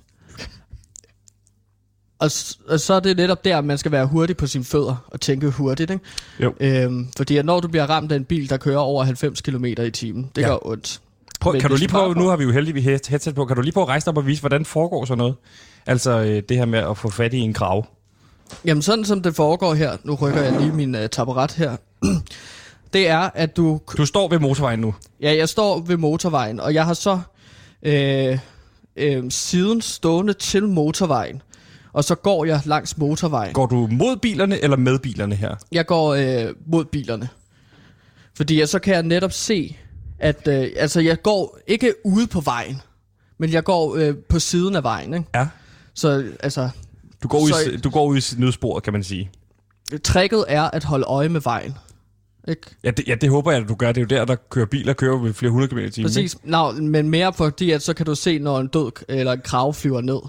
Og, 2.19 2.31
og 2.67 2.79
så 2.79 2.93
er 2.93 2.99
det 2.99 3.17
netop 3.17 3.45
der, 3.45 3.57
at 3.57 3.65
man 3.65 3.77
skal 3.77 3.91
være 3.91 4.05
hurtig 4.05 4.37
på 4.37 4.47
sine 4.47 4.63
fødder 4.63 4.95
og 5.07 5.21
tænke 5.21 5.49
hurtigt. 5.49 5.91
Ikke? 5.91 6.03
Jo. 6.39 6.53
Øhm, 6.59 7.07
fordi 7.17 7.37
at 7.37 7.45
når 7.45 7.59
du 7.59 7.67
bliver 7.67 7.85
ramt 7.89 8.11
af 8.11 8.15
en 8.15 8.25
bil, 8.25 8.49
der 8.49 8.57
kører 8.57 8.77
over 8.77 9.03
90 9.03 9.41
km 9.41 9.65
i 9.65 9.91
timen, 9.91 10.31
det 10.35 10.41
ja. 10.41 10.47
gør 10.47 10.57
ondt. 10.67 11.01
Prøv, 11.39 11.59
kan 11.59 11.69
du 11.69 11.75
lige 11.75 11.87
prøve, 11.87 12.13
nu 12.15 12.27
har 12.27 12.35
vi 12.37 12.43
jo 12.43 12.51
heldigvis 12.51 12.85
head- 12.85 13.09
headset 13.09 13.35
på, 13.35 13.45
kan 13.45 13.55
du 13.55 13.61
lige 13.61 13.73
prøve 13.73 13.83
at 13.83 13.89
rejse 13.89 14.09
op 14.09 14.17
og 14.17 14.25
vise, 14.27 14.41
hvordan 14.41 14.65
foregår 14.65 15.05
sådan 15.05 15.17
noget? 15.17 15.35
Altså 15.85 16.11
øh, 16.19 16.43
det 16.49 16.57
her 16.57 16.65
med 16.65 16.79
at 16.79 16.97
få 16.97 17.09
fat 17.09 17.33
i 17.33 17.37
en 17.37 17.53
krav. 17.53 17.85
Jamen 18.65 18.81
sådan 18.81 19.05
som 19.05 19.21
det 19.21 19.35
foregår 19.35 19.73
her, 19.73 19.97
nu 20.03 20.15
rykker 20.15 20.41
jeg 20.41 20.59
lige 20.61 20.71
min 20.71 20.95
uh, 20.95 21.01
taburet 21.11 21.51
her, 21.51 21.75
det 22.93 23.09
er, 23.09 23.29
at 23.33 23.57
du... 23.57 23.79
Du 23.97 24.05
står 24.05 24.27
ved 24.27 24.39
motorvejen 24.39 24.79
nu. 24.79 24.93
Ja, 25.21 25.35
jeg 25.35 25.49
står 25.49 25.79
ved 25.79 25.97
motorvejen, 25.97 26.59
og 26.59 26.73
jeg 26.73 26.85
har 26.85 26.93
så 26.93 27.19
øh, 27.83 28.39
øh, 28.95 29.23
siden 29.29 29.81
stående 29.81 30.33
til 30.33 30.67
motorvejen, 30.67 31.41
og 31.93 32.03
så 32.03 32.15
går 32.15 32.45
jeg 32.45 32.61
langs 32.65 32.97
motorvejen. 32.97 33.53
Går 33.53 33.65
du 33.65 33.87
mod 33.91 34.17
bilerne 34.17 34.63
eller 34.63 34.77
med 34.77 34.99
bilerne 34.99 35.35
her? 35.35 35.55
Jeg 35.71 35.85
går 35.85 36.13
øh, 36.13 36.53
mod 36.67 36.85
bilerne. 36.85 37.29
Fordi 38.37 38.59
jeg, 38.59 38.69
så 38.69 38.79
kan 38.79 38.93
jeg 38.93 39.03
netop 39.03 39.31
se, 39.31 39.77
at 40.19 40.47
øh, 40.47 40.67
altså, 40.75 40.99
jeg 41.01 41.21
går 41.21 41.59
ikke 41.67 41.93
ude 42.05 42.27
på 42.27 42.41
vejen, 42.41 42.81
men 43.37 43.51
jeg 43.51 43.63
går 43.63 43.95
øh, 43.95 44.15
på 44.15 44.39
siden 44.39 44.75
af 44.75 44.83
vejen. 44.83 45.13
Ikke? 45.13 45.25
Ja. 45.35 45.47
Så 45.93 46.25
altså, 46.39 46.69
Du 47.23 47.27
går, 47.27 47.47
Så- 47.47 47.71
i, 47.71 47.77
du 47.77 47.89
går 47.89 48.05
ud 48.05 48.17
i 48.17 48.39
nødsporet, 48.41 48.83
kan 48.83 48.93
man 48.93 49.03
sige. 49.03 49.29
tricket 50.03 50.45
er 50.47 50.63
at 50.63 50.83
holde 50.83 51.05
øje 51.05 51.29
med 51.29 51.41
vejen. 51.41 51.75
Ikke? 52.47 52.61
Ja 52.83 52.91
det, 52.91 53.07
ja, 53.07 53.15
det 53.15 53.29
håber 53.29 53.51
jeg, 53.51 53.61
at 53.61 53.69
du 53.69 53.75
gør. 53.75 53.91
Det 53.91 53.97
er 53.97 54.01
jo 54.01 54.19
der, 54.19 54.25
der 54.25 54.35
kører 54.49 54.65
biler 54.65 54.93
kører 54.93 55.17
ved 55.17 55.33
flere 55.33 55.51
hundrede 55.51 55.67
kilometer 55.69 55.87
i 55.87 55.91
timen. 55.91 56.07
Præcis, 56.09 56.37
Nå, 56.43 56.71
men 56.71 57.09
mere 57.09 57.33
fordi, 57.33 57.71
at 57.71 57.81
så 57.81 57.93
kan 57.93 58.05
du 58.05 58.15
se, 58.15 58.39
når 58.39 58.59
en 58.59 58.67
død 58.67 58.91
eller 59.09 59.33
en 59.33 59.41
krav 59.43 59.73
flyver 59.73 60.01
ned 60.01 60.19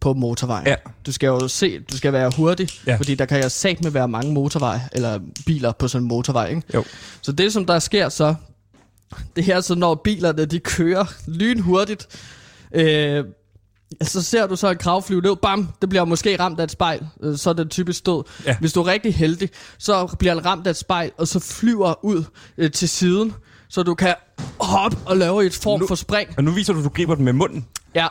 på 0.00 0.12
motorvejen. 0.14 0.66
Ja. 0.66 0.74
Du 1.06 1.12
skal 1.12 1.26
jo 1.26 1.48
se, 1.48 1.78
du 1.80 1.96
skal 1.96 2.12
være 2.12 2.32
hurtig, 2.36 2.68
ja. 2.86 2.96
fordi 2.96 3.14
der 3.14 3.24
kan 3.24 3.42
jo 3.42 3.48
sat 3.48 3.82
med 3.84 3.90
være 3.90 4.08
mange 4.08 4.32
motorvej, 4.32 4.78
eller 4.92 5.20
biler 5.46 5.72
på 5.72 5.88
sådan 5.88 6.02
en 6.04 6.08
motorvej. 6.08 6.48
Ikke? 6.48 6.62
Jo. 6.74 6.84
Så 7.22 7.32
det, 7.32 7.52
som 7.52 7.66
der 7.66 7.78
sker 7.78 8.08
så, 8.08 8.34
det 9.36 9.48
er 9.48 9.60
så, 9.60 9.74
når 9.74 9.94
bilerne 9.94 10.44
de 10.44 10.58
kører 10.58 11.04
lynhurtigt, 11.26 12.06
øh, 12.74 13.24
så 14.02 14.22
ser 14.22 14.46
du 14.46 14.56
så 14.56 14.70
en 14.70 14.76
krav 14.78 15.02
flyve 15.02 15.20
ned, 15.20 15.36
bam, 15.36 15.68
det 15.80 15.88
bliver 15.88 16.04
måske 16.04 16.36
ramt 16.40 16.60
af 16.60 16.64
et 16.64 16.70
spejl, 16.70 17.06
øh, 17.22 17.36
så 17.38 17.50
er 17.50 17.54
det 17.54 17.70
typisk 17.70 18.06
død. 18.06 18.22
Ja. 18.46 18.56
Hvis 18.60 18.72
du 18.72 18.80
er 18.80 18.86
rigtig 18.86 19.14
heldig, 19.14 19.50
så 19.78 20.16
bliver 20.18 20.34
den 20.34 20.44
ramt 20.44 20.66
af 20.66 20.70
et 20.70 20.76
spejl, 20.76 21.10
og 21.16 21.28
så 21.28 21.38
flyver 21.40 22.04
ud 22.04 22.24
øh, 22.58 22.70
til 22.70 22.88
siden, 22.88 23.32
så 23.68 23.82
du 23.82 23.94
kan 23.94 24.14
hoppe 24.60 24.96
og 25.06 25.16
lave 25.16 25.46
et 25.46 25.54
form 25.54 25.80
Nu- 25.80 25.86
for 25.86 25.94
spring. 25.94 26.30
Og 26.36 26.44
nu 26.44 26.50
viser 26.50 26.72
du, 26.72 26.78
at 26.78 26.84
du 26.84 26.88
griber 26.88 27.14
den 27.14 27.24
med 27.24 27.32
munden. 27.32 27.66
Ja. 27.94 28.06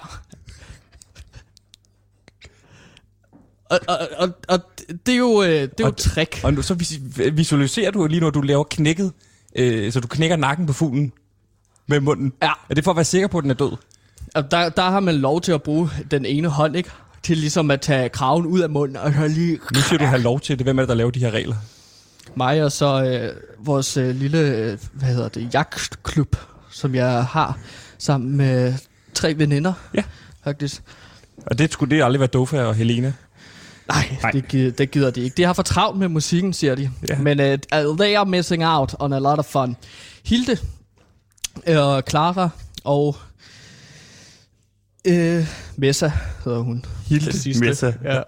Og, 3.70 3.80
og, 3.88 3.98
og, 4.18 4.30
og 4.48 4.60
det 5.06 5.14
er 5.14 5.18
jo, 5.18 5.42
øh, 5.44 5.50
det 5.50 5.62
er 5.64 5.68
jo 5.80 5.86
Og- 5.86 5.90
et 5.90 5.98
trick. 5.98 6.40
Og 6.44 6.54
nu, 6.54 6.62
så 6.62 6.74
vis- 6.74 7.00
visualiserer 7.34 7.92
du 7.92 8.08
lige, 8.08 8.20
når 8.20 8.30
du 8.30 8.42
laver 8.42 8.64
knækket, 8.64 9.12
øh, 9.58 9.92
så 9.92 10.00
du 10.00 10.08
knækker 10.08 10.36
nakken 10.36 10.66
på 10.66 10.74
fuglen 10.74 11.12
med 11.88 12.00
munden. 12.00 12.34
Ja. 12.42 12.52
Er 12.70 12.74
det 12.76 12.84
for 12.84 12.92
at 12.92 12.98
være 12.98 13.06
sikker 13.06 13.28
på, 13.28 13.38
at 13.38 13.42
den 13.42 13.52
er 13.52 13.56
død? 13.56 13.72
Og 14.36 14.52
der, 14.52 14.70
der 14.70 14.82
har 14.90 15.00
man 15.00 15.16
lov 15.16 15.42
til 15.42 15.52
at 15.52 15.64
bruge 15.64 15.90
den 16.12 16.26
ene 16.26 16.48
hånd, 16.48 16.76
ikke? 16.76 16.90
Til 17.24 17.38
ligesom 17.38 17.72
at 17.72 17.82
tage 17.82 18.10
kraven 18.10 18.46
ud 18.46 18.60
af 18.60 18.70
munden, 18.70 18.98
og 18.98 19.14
så 19.14 19.28
lige 19.28 19.60
Nu 19.74 19.80
siger 19.82 19.98
du, 19.98 20.04
at 20.04 20.10
have 20.10 20.22
lov 20.22 20.40
til 20.40 20.58
det. 20.60 20.66
Hvem 20.66 20.78
er 20.78 20.82
det, 20.82 20.90
der 20.90 20.96
laver 20.96 21.12
de 21.12 21.20
her 21.20 21.32
regler? 21.32 21.56
mig 22.36 22.64
og 22.64 22.72
så 22.72 23.04
øh, 23.04 23.36
vores 23.66 23.98
øh, 23.98 24.16
lille, 24.16 24.40
øh, 24.40 24.78
hvad 24.94 25.10
hedder 25.10 25.30
det, 25.30 25.54
jagtklub, 25.54 26.36
som 26.72 26.96
jeg 26.96 27.26
har 27.26 27.58
sammen 27.98 28.38
med 28.38 28.74
tre 29.14 29.34
veninder, 29.38 29.74
Ja. 29.94 30.04
faktisk. 30.44 30.82
Og 31.46 31.58
det 31.58 31.74
skulle 31.74 31.96
det 31.96 32.04
aldrig 32.04 32.20
være 32.20 32.28
Dofa 32.28 32.64
og 32.64 32.76
Helena. 32.76 33.14
Nej, 33.90 34.18
Nej. 34.22 34.32
Det, 34.32 34.48
gider, 34.48 34.72
det 34.72 34.92
gider 34.92 35.12
de 35.12 35.22
ikke. 35.22 35.34
De 35.38 35.44
har 35.44 35.54
for 35.54 35.64
travlt 35.64 36.00
med 36.00 36.08
musikken, 36.08 36.54
siger 36.54 36.76
de. 36.76 36.92
Ja. 37.10 37.18
Men 37.18 37.40
uh, 37.40 37.98
they 37.98 38.16
are 38.16 38.26
missing 38.26 38.66
out 38.66 38.96
on 39.00 39.14
a 39.14 39.20
lot 39.20 39.40
of 39.40 39.46
fun. 39.46 39.76
Hilde, 40.26 40.58
øh, 41.68 42.02
Clara 42.10 42.50
og 42.84 43.16
øh, 45.08 45.48
Messa 45.76 46.12
hedder 46.46 46.60
hun. 46.60 46.86
Hilde 47.06 47.40
sidste. 47.40 47.66
Messa. 47.66 47.94
Ja. 48.04 48.22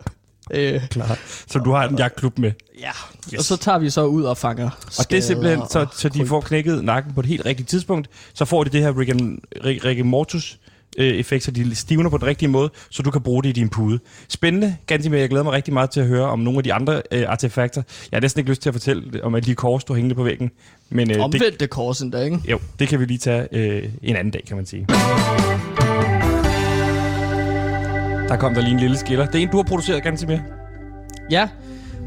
Øh, 0.51 0.87
Klar. 0.89 1.17
Så 1.47 1.59
du 1.59 1.71
har 1.71 1.87
en 1.87 1.97
jagtklub 1.97 2.39
med. 2.39 2.51
ja. 2.79 2.91
Yes. 3.33 3.39
Og 3.39 3.45
så 3.45 3.57
tager 3.57 3.77
vi 3.79 3.89
så 3.89 4.05
ud 4.05 4.23
og 4.23 4.37
fanger 4.37 4.69
Og 4.99 5.05
det 5.09 5.17
er 5.17 5.21
simpelthen, 5.21 5.61
så, 5.69 5.87
så 5.93 6.09
de 6.09 6.25
får 6.27 6.41
knækket 6.41 6.83
nakken 6.83 7.13
på 7.13 7.19
et 7.19 7.25
helt 7.25 7.45
rigtigt 7.45 7.69
tidspunkt. 7.69 8.07
Så 8.33 8.45
får 8.45 8.63
de 8.63 8.69
det 8.69 8.81
her 8.81 8.97
Rick, 8.99 9.09
and, 9.09 9.39
Rick, 9.65 9.85
Rick 9.85 10.05
Mortus 10.05 10.59
øh, 10.97 11.07
effekt, 11.07 11.43
så 11.43 11.51
de 11.51 11.75
stivner 11.75 12.09
på 12.09 12.17
den 12.17 12.27
rigtige 12.27 12.49
måde, 12.49 12.69
så 12.89 13.03
du 13.03 13.11
kan 13.11 13.21
bruge 13.21 13.43
det 13.43 13.49
i 13.49 13.51
din 13.51 13.69
pude. 13.69 13.99
Spændende, 14.27 14.75
ganske 14.87 15.09
mere. 15.09 15.19
Jeg 15.19 15.29
glæder 15.29 15.43
mig 15.43 15.53
rigtig 15.53 15.73
meget 15.73 15.89
til 15.89 15.99
at 15.99 16.07
høre 16.07 16.25
om 16.25 16.39
nogle 16.39 16.57
af 16.59 16.63
de 16.63 16.73
andre 16.73 17.01
øh, 17.11 17.25
artefakter. 17.27 17.81
Jeg 18.11 18.17
har 18.17 18.21
næsten 18.21 18.39
ikke 18.39 18.49
lyst 18.51 18.61
til 18.61 18.69
at 18.69 18.73
fortælle 18.75 19.23
om 19.23 19.35
alle 19.35 19.45
de 19.45 19.55
kors, 19.55 19.83
du 19.83 19.93
hængende 19.93 20.15
på 20.15 20.23
væggen. 20.23 20.51
Men 20.89 21.11
øh, 21.11 21.23
Omvendt 21.23 21.59
det 21.59 21.69
kors 21.69 22.01
endda, 22.01 22.21
ikke? 22.21 22.39
jo, 22.51 22.59
det 22.79 22.87
kan 22.87 22.99
vi 22.99 23.05
lige 23.05 23.17
tage 23.17 23.47
øh, 23.51 23.89
en 24.03 24.15
anden 24.15 24.31
dag, 24.31 24.43
kan 24.47 24.55
man 24.55 24.65
sige. 24.65 24.85
Der 28.29 28.37
kom 28.37 28.53
der 28.53 28.61
lige 28.61 28.73
en 28.73 28.79
lille 28.79 28.97
skiller. 28.97 29.25
Det 29.25 29.35
er 29.35 29.39
en, 29.39 29.49
du 29.49 29.57
har 29.57 29.63
produceret, 29.63 30.03
ganske 30.03 30.27
mere. 30.27 30.41
Ja, 31.31 31.49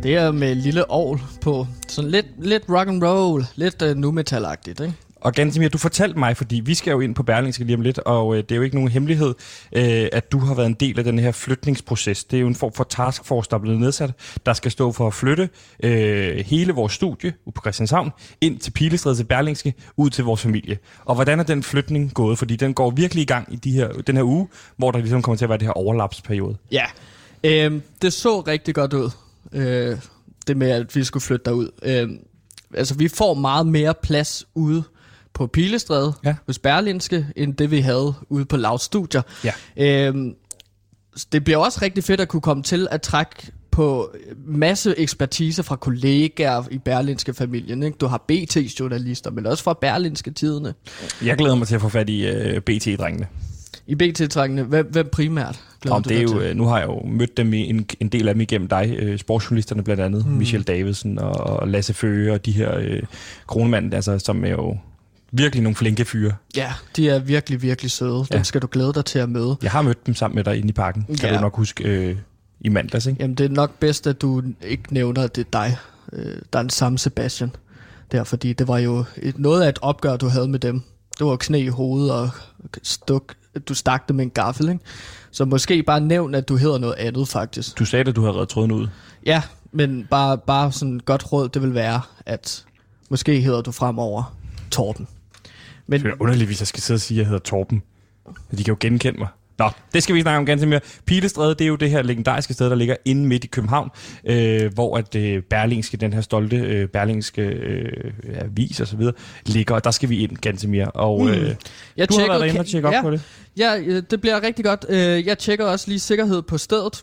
det 0.03 0.15
er 0.15 0.33
med 0.33 0.55
lille 0.55 0.91
ovl 0.91 1.21
på. 1.41 1.67
Sådan 1.89 2.11
lidt, 2.11 2.27
lidt 2.39 2.63
rock 2.69 2.89
and 2.89 3.05
roll, 3.05 3.45
lidt 3.57 3.83
uh, 3.83 3.97
nu 3.97 4.13
metal-agtigt, 4.13 4.83
ikke? 4.83 4.93
Og 5.23 5.33
Gansimir, 5.33 5.69
du 5.69 5.79
fortalte 5.79 6.19
mig, 6.19 6.37
fordi 6.37 6.61
vi 6.65 6.75
skal 6.75 6.91
jo 6.91 7.01
ind 7.01 7.15
på 7.15 7.23
Berlingske 7.23 7.65
lige 7.65 7.77
om 7.77 7.81
lidt, 7.81 7.99
og 7.99 8.37
øh, 8.37 8.43
det 8.43 8.53
er 8.53 8.57
jo 8.57 8.63
ikke 8.63 8.77
nogen 8.77 8.91
hemmelighed, 8.91 9.35
øh, 9.73 10.09
at 10.13 10.33
du 10.33 10.39
har 10.39 10.55
været 10.55 10.67
en 10.67 10.75
del 10.75 10.99
af 10.99 11.05
den 11.05 11.19
her 11.19 11.33
flytningsproces. 11.33 12.25
Det 12.25 12.37
er 12.37 12.41
jo 12.41 12.47
en 12.47 12.55
form 12.55 12.73
for 12.73 12.85
taskforce, 12.85 13.51
der 13.51 13.57
er 13.57 13.61
blevet 13.61 13.81
nedsat, 13.81 14.13
der 14.47 14.53
skal 14.53 14.71
stå 14.71 14.93
for 14.93 15.07
at 15.07 15.15
flytte 15.15 15.49
øh, 15.83 16.37
hele 16.37 16.73
vores 16.73 16.93
studie 16.93 17.33
på 17.55 17.61
Christianshavn 17.61 18.11
ind 18.41 18.59
til 18.59 18.71
Pilestræde 18.71 19.17
til 19.17 19.25
Berlingske, 19.25 19.75
ud 19.97 20.11
til 20.11 20.25
vores 20.25 20.41
familie. 20.41 20.79
Og 21.05 21.15
hvordan 21.15 21.41
er 21.41 21.45
den 21.45 21.63
flytning 21.63 22.15
gået? 22.15 22.39
Fordi 22.39 22.57
den 22.57 22.75
går 22.75 22.91
virkelig 22.91 23.23
i 23.23 23.27
gang 23.27 23.55
i 23.55 23.57
de 23.57 23.73
her, 23.73 23.89
den 23.89 24.17
her 24.17 24.25
uge, 24.25 24.49
hvor 24.77 24.91
der 24.91 24.99
ligesom 24.99 25.23
kommer 25.23 25.37
til 25.37 25.45
at 25.45 25.49
være 25.49 25.59
det 25.59 25.67
her 25.67 25.73
overlapsperiode. 25.73 26.57
Ja, 26.73 26.85
øh, 27.45 27.81
det 28.03 28.13
så 28.13 28.41
rigtig 28.41 28.75
godt 28.75 28.93
ud, 28.93 29.11
øh, 29.53 29.99
det 30.47 30.57
med, 30.57 30.71
at 30.71 30.97
vi 30.97 31.05
skulle 31.05 31.23
flytte 31.23 31.45
derud. 31.45 31.69
Øh, 31.83 32.09
altså, 32.75 32.95
vi 32.95 33.09
får 33.09 33.35
meget 33.35 33.67
mere 33.67 33.95
plads 34.03 34.47
ude 34.55 34.85
på 35.35 35.47
Pilestræde 35.47 36.13
Ja. 36.25 36.35
hos 36.47 36.59
Berlinske, 36.59 37.27
end 37.37 37.55
det 37.55 37.71
vi 37.71 37.81
havde 37.81 38.15
ude 38.29 38.45
på 38.45 38.57
Lav 38.57 38.79
Studier. 38.79 39.23
Ja. 39.45 39.53
Øhm, 40.09 40.35
det 41.33 41.45
bliver 41.45 41.59
også 41.59 41.79
rigtig 41.83 42.05
fedt 42.05 42.21
at 42.21 42.29
kunne 42.29 42.43
komme 42.43 42.63
til 42.63 42.89
at 42.91 43.03
trække 43.03 43.53
på 43.71 44.15
masse 44.47 44.95
ekspertise 44.99 45.63
fra 45.63 45.77
kollegaer 45.77 46.63
i 46.71 46.79
Berlinske 46.79 47.35
familien. 47.35 47.83
Ikke? 47.83 47.97
Du 48.01 48.07
har 48.07 48.25
BT-journalister, 48.29 49.31
men 49.31 49.47
også 49.47 49.65
fra 49.65 49.79
Berlinske 49.81 50.31
tiderne. 50.31 50.75
Jeg 51.25 51.37
glæder 51.37 51.55
mig 51.55 51.67
til 51.69 51.75
at 51.75 51.81
få 51.81 51.89
fat 51.89 52.09
i 52.09 52.27
øh, 52.27 52.61
BT-drengene. 52.61 53.27
I 53.87 53.95
BT-trængene, 53.95 54.63
hvem, 54.63 54.87
hvem 54.93 55.09
primært 55.13 55.61
Om 55.91 56.03
du 56.03 56.09
det 56.09 56.19
er 56.19 56.23
jo, 56.23 56.29
til? 56.29 56.37
øh, 56.39 56.57
nu 56.57 56.65
har 56.65 56.79
jeg 56.79 56.87
jo 56.89 57.03
mødt 57.07 57.37
dem 57.37 57.53
i 57.53 57.69
en, 57.69 57.87
en 58.01 58.09
del 58.09 58.29
af 58.29 58.35
dem 58.35 58.41
igennem 58.41 58.69
dig, 58.69 58.97
øh, 58.99 59.19
sportsjournalisterne 59.19 59.85
blandt 59.85 60.03
andet, 60.03 60.27
mm. 60.27 60.33
Michel 60.33 60.63
Davidsen 60.63 61.19
og, 61.19 61.33
og 61.35 61.69
Lasse 61.69 61.95
Føge 61.95 62.33
og 62.33 62.47
de 62.47 62.53
her 62.53 62.77
øh, 62.79 63.03
kronemanden, 63.47 63.93
altså, 63.93 64.19
som 64.19 64.45
er 64.45 64.49
jo 64.51 64.77
virkelig 65.33 65.63
nogle 65.63 65.77
flinke 65.77 66.05
fyre. 66.05 66.33
Ja, 66.57 66.73
de 66.97 67.09
er 67.09 67.19
virkelig, 67.19 67.63
virkelig 67.63 67.91
søde. 67.91 68.15
Dem 68.19 68.27
Ja. 68.33 68.43
skal 68.43 68.63
du 68.63 68.69
glæde 68.71 68.93
dig 68.93 69.05
til 69.05 69.19
at 69.19 69.29
møde. 69.29 69.57
Jeg 69.63 69.71
har 69.71 69.83
mødt 69.83 70.07
dem 70.07 70.15
sammen 70.15 70.35
med 70.35 70.45
dig 70.45 70.57
inde 70.57 70.69
i 70.69 70.73
parken, 70.73 71.05
kan 71.21 71.31
Ja. 71.31 71.37
du 71.37 71.41
nok 71.41 71.57
huske, 71.57 71.85
øh, 71.85 72.17
i 72.61 72.69
mandags, 72.69 73.07
ikke? 73.07 73.23
Jamen, 73.23 73.35
det 73.35 73.45
er 73.47 73.55
nok 73.55 73.79
bedst, 73.79 74.07
at 74.07 74.21
du 74.23 74.43
ikke 74.63 74.95
nævner, 74.95 75.23
at 75.23 75.37
det 75.37 75.47
er 75.47 75.51
dig, 75.53 75.77
øh, 76.13 76.37
der 76.53 76.59
er 76.59 76.63
den 76.63 76.71
samme 76.71 76.99
Sebastian. 76.99 77.51
Der, 78.13 78.25
fordi 78.25 78.53
det 78.53 78.69
var 78.69 78.79
jo 78.79 79.05
et, 79.17 79.39
noget 79.39 79.63
af 79.63 79.69
et 79.69 79.79
opgør, 79.83 80.17
du 80.17 80.29
havde 80.29 80.49
med 80.49 80.59
dem. 80.59 80.83
Det 81.19 81.27
var 81.27 81.37
knæ 81.37 81.59
i 81.59 81.69
hovedet, 81.69 82.13
og 82.13 82.31
stuk, 82.83 83.35
du 83.69 83.75
stak 83.75 84.09
det 84.09 84.17
med 84.17 84.25
en 84.25 84.31
gaffel, 84.31 84.69
ikke? 84.69 84.81
Så 85.31 85.45
måske 85.45 85.83
bare 85.83 86.01
nævn, 86.01 86.35
at 86.35 86.49
du 86.49 86.57
hedder 86.57 86.79
noget 86.79 86.95
andet, 86.95 87.29
faktisk. 87.29 87.79
Du 87.79 87.85
sagde, 87.85 88.09
at 88.09 88.17
du 88.17 88.21
havde 88.21 88.35
reddet 88.35 88.49
tråden 88.49 88.73
ud. 88.73 88.87
Ja, 89.27 89.43
men 89.73 90.07
bare, 90.11 90.39
bare 90.39 90.73
sådan 90.73 90.97
et 90.97 91.05
godt 91.05 91.33
råd, 91.33 91.49
det 91.49 91.63
vil 91.63 91.75
være, 91.75 92.01
at 92.27 92.65
måske 93.11 93.41
hedder 93.41 93.61
du 93.61 93.73
fremover 93.73 94.37
Torben. 94.71 95.09
Men 95.87 96.01
Det 96.03 96.09
er 96.11 96.15
underligt, 96.21 96.49
hvis 96.49 96.61
jeg 96.61 96.67
skal 96.67 96.83
sidde 96.83 96.97
og 96.97 97.01
sige, 97.01 97.17
at 97.17 97.19
jeg 97.19 97.27
hedder 97.27 97.41
Torben. 97.41 97.83
De 98.51 98.65
kan 98.65 98.73
jo 98.73 98.77
genkende 98.81 99.19
mig. 99.19 99.29
Nå, 99.59 99.71
det 99.95 100.03
skal 100.03 100.15
vi 100.15 100.23
snakke 100.23 100.39
om 100.39 100.47
ganske 100.47 100.67
mere. 100.67 100.81
Pilestræde, 101.07 101.51
det 101.55 101.61
er 101.61 101.67
jo 101.69 101.77
det 101.77 101.91
her 101.91 102.03
legendariske 102.03 102.55
sted, 102.55 102.71
der 102.71 102.77
ligger 102.77 102.97
inde 103.05 103.27
midt 103.27 103.45
i 103.45 103.47
København, 103.47 103.91
øh, 104.25 104.75
hvor 104.75 104.97
at 104.97 105.15
øh, 105.15 105.43
Berlingske, 105.43 105.97
den 105.97 106.13
her 106.13 106.21
stolte 106.21 106.57
øh, 106.57 106.89
Berlingske 106.89 107.43
øh, 107.43 108.13
avis 108.41 108.81
og 108.81 108.87
så 108.87 108.97
videre, 108.97 109.15
ligger, 109.47 109.75
og 109.75 109.85
der 109.85 109.91
skal 109.91 110.09
vi 110.09 110.23
ind 110.23 110.37
ganske 110.37 110.69
mere. 110.69 110.91
Og 110.91 111.29
øh, 111.29 111.37
jeg 111.37 111.39
du 111.45 111.47
har 111.47 112.07
tjekkede- 112.07 112.29
været 112.29 112.41
derinde 112.41 112.61
og 112.61 112.67
tjekke 112.67 112.89
op 112.89 112.95
ja, 112.95 113.03
på 113.03 113.11
det. 113.11 113.23
Ja, 113.59 113.79
øh, 113.81 114.03
det 114.11 114.21
bliver 114.21 114.43
rigtig 114.43 114.65
godt. 114.65 114.85
Øh, 114.89 115.27
Jeg 115.27 115.39
tjekker 115.39 115.65
også 115.67 115.89
lige 115.89 116.01
sikkerhed 116.01 116.43
på 116.43 116.59
stedet. 116.59 117.03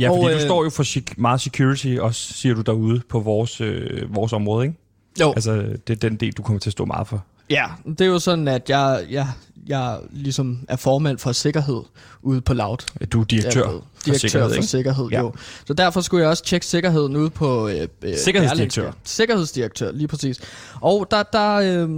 Ja, 0.00 0.08
fordi 0.10 0.18
Og, 0.24 0.30
du 0.30 0.34
øh, 0.34 0.40
står 0.40 0.64
jo 0.64 0.70
for 0.70 1.20
meget 1.20 1.40
security, 1.40 1.96
også 2.00 2.32
siger 2.32 2.54
du 2.54 2.60
derude 2.60 3.00
på 3.08 3.20
vores, 3.20 3.60
øh, 3.60 4.14
vores 4.14 4.32
område, 4.32 4.66
ikke? 4.66 4.78
Jo. 5.20 5.32
Altså, 5.32 5.52
det 5.86 5.90
er 6.04 6.08
den 6.08 6.16
del, 6.16 6.32
du 6.32 6.42
kommer 6.42 6.60
til 6.60 6.68
at 6.68 6.72
stå 6.72 6.84
meget 6.84 7.06
for. 7.08 7.24
Ja, 7.50 7.66
det 7.88 8.00
er 8.00 8.06
jo 8.06 8.18
sådan, 8.18 8.48
at 8.48 8.70
jeg, 8.70 9.06
jeg, 9.10 9.28
jeg 9.66 9.98
ligesom 10.10 10.58
er 10.68 10.76
formand 10.76 11.18
for 11.18 11.32
sikkerhed 11.32 11.82
ude 12.22 12.40
på 12.40 12.54
Loud. 12.54 12.76
Du 13.12 13.20
er 13.20 13.24
direktør, 13.24 13.70
ved, 13.70 13.80
for 13.94 14.04
direktør 14.04 14.28
sikkerhed, 14.28 14.48
for 14.50 14.54
ikke? 14.54 14.66
sikkerhed, 14.66 15.08
Ja. 15.08 15.20
jo. 15.20 15.32
Så 15.66 15.72
derfor 15.74 16.00
skulle 16.00 16.22
jeg 16.22 16.30
også 16.30 16.44
tjekke 16.44 16.66
sikkerheden 16.66 17.16
ude 17.16 17.30
på... 17.30 17.68
Øh, 17.68 17.88
øh, 18.02 18.16
Sikkerhedsdirektør. 18.16 18.82
Berlingske. 18.82 19.10
Sikkerhedsdirektør, 19.10 19.92
lige 19.92 20.08
præcis. 20.08 20.40
Og 20.80 21.06
der, 21.10 21.22
der 21.22 21.54
øh, 21.54 21.88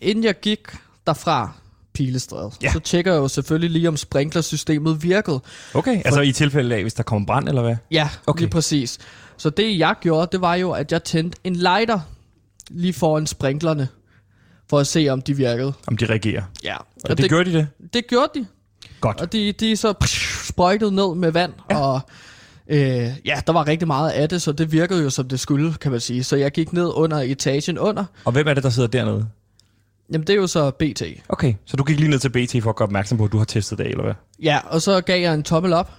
inden 0.00 0.24
jeg 0.24 0.40
gik 0.40 0.60
derfra, 1.06 1.52
Pilestræde, 1.94 2.50
Ja. 2.62 2.72
så 2.72 2.80
tjekker 2.80 3.12
jeg 3.12 3.18
jo 3.18 3.28
selvfølgelig 3.28 3.70
lige, 3.70 3.88
om 3.88 3.96
sprinklersystemet 3.96 5.02
virkede. 5.02 5.40
Okay, 5.74 6.02
altså 6.04 6.20
i 6.20 6.32
tilfælde 6.32 6.74
af, 6.74 6.82
hvis 6.82 6.94
der 6.94 7.02
kommer 7.02 7.26
brand, 7.26 7.48
eller 7.48 7.62
hvad? 7.62 7.76
Ja, 7.90 8.08
okay. 8.26 8.40
lige 8.40 8.50
præcis. 8.50 8.98
Så 9.36 9.50
det 9.50 9.78
jeg 9.78 9.94
gjorde, 10.00 10.28
det 10.32 10.40
var 10.40 10.54
jo, 10.54 10.70
at 10.70 10.92
jeg 10.92 11.04
tændte 11.04 11.38
en 11.44 11.56
lighter 11.56 12.00
lige 12.70 12.92
foran 12.92 13.26
sprinklerne, 13.26 13.88
for 14.70 14.78
at 14.78 14.86
se, 14.86 15.08
om 15.08 15.22
de 15.22 15.36
virkede. 15.36 15.72
Om 15.86 15.96
de 15.96 16.06
reagerer. 16.06 16.42
Ja, 16.64 16.76
Og, 16.76 16.84
og 17.04 17.08
det, 17.10 17.18
det 17.18 17.28
gjorde 17.28 17.50
de 17.52 17.56
det? 17.58 17.68
det 17.94 18.06
gjorde 18.06 18.40
de. 18.40 18.46
Godt. 19.00 19.20
Og 19.20 19.32
de, 19.32 19.52
de 19.52 19.76
så 19.76 19.94
sprøjtet 20.48 20.92
ned 20.92 21.14
med 21.14 21.30
vand, 21.32 21.52
ja. 21.70 21.78
og 21.78 22.00
øh, 22.68 22.80
ja, 23.24 23.40
der 23.46 23.52
var 23.52 23.66
rigtig 23.66 23.86
meget 23.88 24.10
af 24.10 24.28
det, 24.28 24.42
så 24.42 24.52
det 24.52 24.72
virkede 24.72 25.02
jo 25.02 25.10
som 25.10 25.28
det 25.28 25.40
skulle, 25.40 25.74
kan 25.74 25.90
man 25.90 26.00
sige. 26.00 26.24
Så 26.24 26.36
jeg 26.36 26.52
gik 26.52 26.72
ned 26.72 26.90
under 26.94 27.18
etagen 27.18 27.78
under. 27.78 28.04
Og 28.24 28.32
hvem 28.32 28.48
er 28.48 28.54
det, 28.54 28.62
der 28.62 28.70
sidder 28.70 28.88
dernede? 28.88 29.28
Jamen, 30.12 30.26
det 30.26 30.32
er 30.32 30.36
jo 30.36 30.46
så 30.46 30.70
BT. 30.70 31.02
Okay, 31.28 31.54
så 31.64 31.76
du 31.76 31.84
gik 31.84 31.98
lige 32.00 32.10
ned 32.10 32.18
til 32.18 32.28
BT 32.28 32.62
for 32.62 32.70
at 32.70 32.76
gøre 32.76 32.86
opmærksom 32.86 33.18
på, 33.18 33.24
at 33.24 33.32
du 33.32 33.38
har 33.38 33.44
testet 33.44 33.78
det, 33.78 33.86
eller 33.86 34.02
hvad? 34.04 34.14
Ja, 34.42 34.58
og 34.64 34.82
så 34.82 35.00
gav 35.00 35.20
jeg 35.22 35.34
en 35.34 35.42
tommel 35.42 35.72
op. 35.72 35.92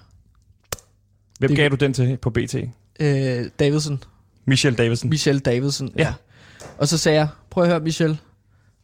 Hvem 1.40 1.48
Det- 1.50 1.58
gav 1.58 1.70
du 1.70 1.76
den 1.76 1.94
til 1.94 2.18
på 2.18 2.30
BT? 2.30 2.56
Øh, 3.00 3.46
Davidsen. 3.60 4.04
Michelle 4.46 4.78
Davidsen. 4.78 5.10
Michelle 5.10 5.40
Davidsen, 5.40 5.92
Ja. 5.98 6.04
ja. 6.04 6.14
Og 6.78 6.88
så 6.88 6.98
sagde 6.98 7.18
jeg, 7.20 7.28
prøv 7.50 7.64
at 7.64 7.70
høre 7.70 7.80
Michelle, 7.80 8.18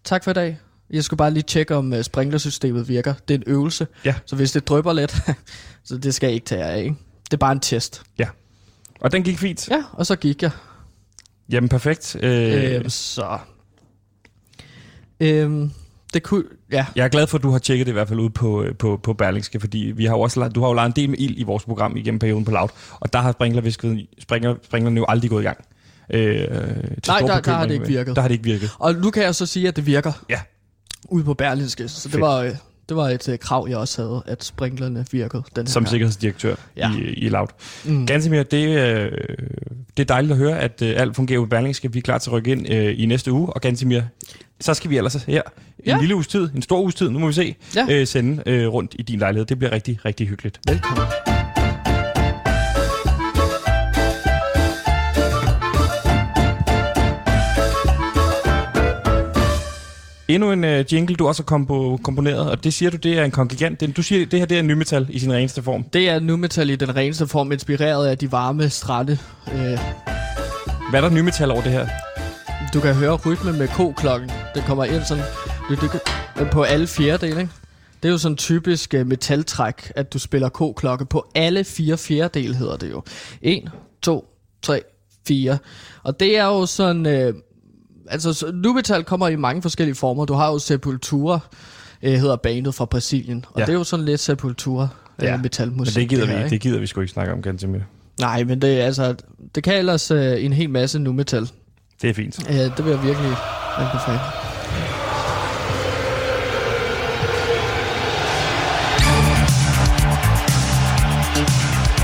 tak 0.06 0.24
for 0.24 0.32
i 0.32 0.34
dag. 0.34 0.60
Jeg 0.90 1.04
skulle 1.04 1.18
bare 1.18 1.32
lige 1.32 1.44
tjekke, 1.44 1.76
om 1.76 1.94
uh, 1.94 2.02
sprinklersystemet 2.02 2.88
virker. 2.88 3.14
Det 3.28 3.34
er 3.34 3.38
en 3.38 3.44
øvelse, 3.48 3.88
Ja. 4.06 4.16
så 4.26 4.36
hvis 4.36 4.52
det 4.52 4.68
drypper 4.68 4.94
lidt, 4.94 5.16
så 5.84 5.98
det 5.98 6.14
skal 6.14 6.28
jeg 6.28 6.34
ikke 6.34 6.46
tage 6.46 6.64
af. 6.64 6.84
Ikke? 6.84 6.96
Det 7.26 7.34
er 7.34 7.38
bare 7.38 7.52
en 7.52 7.60
test. 7.60 8.04
Ja. 8.20 8.28
Og 9.02 9.12
den 9.12 9.24
gik 9.24 9.38
fint. 9.40 9.70
Ja, 9.70 9.84
og 9.94 10.06
så 10.06 10.16
gik 10.16 10.42
jeg. 10.44 10.52
Jamen, 11.50 11.70
perfekt. 11.70 12.16
Øh, 12.22 12.76
Øhm, 12.76 12.90
så... 12.90 13.38
Øhm, 15.20 15.72
det 16.14 16.24
kunne... 16.24 16.44
Ja, 16.72 16.86
jeg 16.96 17.04
er 17.04 17.08
glad 17.10 17.28
for, 17.28 17.38
at 17.38 17.44
du 17.44 17.50
har 17.50 17.60
tjekket 17.60 17.88
det 17.88 17.92
i 17.92 17.94
hvert 17.94 18.08
fald 18.08 18.20
ud 18.20 18.30
på, 18.30 18.64
øh, 18.64 18.76
på, 18.76 19.00
på 19.04 19.14
Berlingske, 19.14 19.60
fordi 19.60 19.78
vi 19.96 20.06
har 20.06 20.16
jo 20.16 20.22
også, 20.22 20.48
du 20.48 20.62
har 20.62 20.68
jo 20.68 20.74
lavet 20.74 20.86
en 20.86 20.94
del 20.96 21.10
med 21.10 21.20
ild 21.20 21.38
i 21.38 21.44
vores 21.44 21.64
program 21.64 21.98
igennem 21.98 22.20
perioden 22.20 22.46
på 22.46 22.52
Loud, 22.52 22.70
og 23.00 23.14
der 23.14 23.20
har 23.20 23.32
sprinkler, 23.32 23.72
sprinklerne 24.20 24.98
jo 24.98 25.06
aldrig 25.08 25.30
gået 25.30 25.42
i 25.42 25.46
gang. 25.46 25.66
Øh, 26.10 26.38
til 26.38 26.48
stor 27.04 27.28
der- 27.28 27.42
der 27.42 27.52
har 27.52 27.66
det 27.66 27.72
ikke 27.74 27.82
med- 27.82 27.88
virket. 27.90 28.16
Der 28.16 28.22
har 28.22 28.28
det 28.28 28.36
ikke 28.36 28.46
virket. 28.46 28.70
og 28.80 28.94
nu 28.96 29.12
kan 29.12 29.24
jeg 29.24 29.36
så 29.36 29.46
sige, 29.46 29.68
at 29.68 29.76
det 29.76 29.86
virker 29.86 30.12
Ja. 30.30 30.40
ude 31.10 31.24
på 31.24 31.34
Berlinske. 31.34 31.88
Så 31.88 32.10
det 32.10 32.22
var, 32.22 32.38
øh, 32.38 32.50
det 32.90 32.98
var 32.98 33.10
et 33.10 33.30
øh, 33.30 33.40
krav, 33.40 33.66
jeg 33.70 33.78
også 33.78 34.02
havde, 34.02 34.24
at 34.28 34.44
sprinklerne 34.44 35.06
virkede 35.12 35.44
den 35.56 35.68
Som 35.68 35.86
sikkerhedsdirektør 35.86 36.56
Ja. 36.78 36.92
i, 36.98 37.00
i 37.02 37.30
Loud. 37.30 37.48
Mm. 37.86 38.06
Gansimir, 38.08 38.44
det, 38.44 38.68
øh, 38.80 39.12
det 39.98 40.04
er 40.04 40.06
dejligt 40.08 40.32
at 40.32 40.38
høre, 40.38 40.60
at 40.60 40.82
øh, 40.82 40.94
alt 41.02 41.16
fungerer 41.16 41.40
på 41.40 41.46
Berlingske. 41.46 41.92
Vi 41.94 42.00
er 42.00 42.04
klar 42.04 42.18
til 42.18 42.30
at 42.30 42.34
rykke 42.34 42.52
ind 42.52 42.72
øh, 42.74 42.94
i 43.00 43.06
næste 43.06 43.32
uge. 43.32 43.54
Og 43.54 43.62
Gansimir, 43.62 44.02
så 44.62 44.74
skal 44.74 44.90
vi 44.90 44.98
ellers 44.98 45.14
her 45.14 45.42
en 45.80 45.86
Ja. 45.86 45.98
lille 46.00 46.16
uges 46.16 46.28
tid, 46.28 46.50
en 46.56 46.62
stor 46.62 46.82
uges 46.82 46.96
tid, 46.96 47.10
nu 47.10 47.20
må 47.20 47.28
vi 47.28 47.34
se, 47.34 47.56
Ja. 47.76 47.86
øh, 47.90 48.08
sende 48.08 48.44
øh, 48.46 48.68
rundt 48.68 48.96
i 49.00 49.02
din 49.02 49.20
lejlighed. 49.20 49.46
Det 49.46 49.60
bliver 49.60 49.72
rigtig, 49.72 50.00
rigtig 50.06 50.28
hyggeligt. 50.28 50.60
Velkommen. 50.70 51.35
Endnu 60.28 60.52
en 60.52 60.64
øh, 60.64 60.94
jingle, 60.94 61.16
du 61.16 61.28
også 61.28 61.44
har 61.48 61.58
kompo- 61.58 62.02
komponeret, 62.04 62.52
og 62.52 62.64
det 62.64 62.74
siger 62.74 62.90
du, 62.92 62.98
det 62.98 63.18
er 63.20 63.24
en 63.24 63.32
kongigant. 63.32 63.98
Du 63.98 64.02
siger, 64.04 64.26
det 64.26 64.40
her 64.40 64.46
det 64.46 64.56
er 64.56 64.60
en 64.60 64.68
nymetal 64.68 65.08
i 65.10 65.20
sin 65.20 65.34
reneste 65.34 65.64
form. 65.64 65.84
Det 65.84 66.10
er 66.10 66.20
nu 66.20 66.38
metal 66.38 66.70
i 66.70 66.76
den 66.76 66.96
reneste 66.96 67.28
form, 67.28 67.52
inspireret 67.52 68.08
af 68.08 68.18
de 68.18 68.32
varme 68.32 68.70
strande. 68.70 69.18
Øh, 69.54 69.80
Hvad 70.90 71.00
er 71.00 71.02
der 71.02 71.10
nymetal 71.10 71.52
over 71.52 71.62
det 71.62 71.72
her? 71.72 71.88
du 72.74 72.80
kan 72.80 72.96
høre 72.96 73.16
rytme 73.26 73.54
med 73.54 73.68
k-klokken. 73.68 74.32
Den 74.56 74.64
kommer 74.64 74.84
ind 74.86 75.04
sådan 75.04 75.24
det, 75.70 76.50
på 76.52 76.64
alle 76.64 76.88
fjerdedele, 76.88 77.40
ikke? 77.42 77.52
Det 78.04 78.10
er 78.10 78.12
jo 78.12 78.18
sådan 78.18 78.38
typisk 78.38 78.94
uh, 79.00 79.08
metaltræk, 79.08 79.92
at 79.96 80.14
du 80.14 80.20
spiller 80.20 80.50
k-klokke 80.50 81.06
på 81.06 81.28
alle 81.36 81.64
fire 81.64 81.98
fjerdedele, 81.98 82.56
hedder 82.56 82.78
det 82.78 82.92
jo. 82.92 83.04
1, 83.42 83.72
2, 84.02 84.26
3, 84.62 84.82
4. 85.28 85.58
Og 86.04 86.20
det 86.20 86.38
er 86.38 86.46
jo 86.46 86.66
sådan... 86.66 87.06
Øh, 87.06 87.34
altså, 88.10 88.34
så- 88.34 88.52
nu 88.54 88.74
metal 88.74 89.04
kommer 89.04 89.28
i 89.28 89.36
mange 89.36 89.62
forskellige 89.62 89.96
former. 89.96 90.26
Du 90.26 90.34
har 90.34 90.52
jo 90.52 90.60
Sepultura, 90.60 91.40
øh, 92.04 92.14
hedder 92.14 92.36
bandet 92.36 92.76
fra 92.76 92.86
Brasilien. 92.86 93.46
Og 93.54 93.60
Ja. 93.60 93.66
det 93.66 93.70
er 93.74 93.78
jo 93.78 93.84
sådan 93.84 94.06
lidt 94.06 94.20
Sepultura 94.22 94.88
Ja, 95.22 95.34
øh, 95.34 95.42
metalmusik. 95.42 95.96
Men 95.96 96.02
det 96.02 96.10
gider, 96.10 96.26
her, 96.26 96.34
vi, 96.38 96.44
ikke? 96.44 96.50
det 96.54 96.62
gider 96.62 96.80
vi 96.80 96.88
sgu 96.88 97.02
ikke 97.02 97.14
snakke 97.14 97.34
om, 97.34 97.42
Gansimir. 97.42 97.80
Nej, 98.20 98.44
men 98.44 98.62
det, 98.62 98.68
altså, 98.68 99.16
det 99.56 99.64
kan 99.64 99.74
ellers 99.78 100.12
øh, 100.12 100.46
en 100.46 100.54
hel 100.54 100.70
masse 100.70 101.00
nu 101.00 101.14
metal. 101.14 101.50
Det 102.02 102.10
er 102.10 102.14
fint. 102.14 102.50
Øh, 102.50 102.56
det 102.56 102.86
vil 102.86 102.92
jeg 102.92 103.04
virkelig 103.04 103.36
anbefale. 103.78 104.20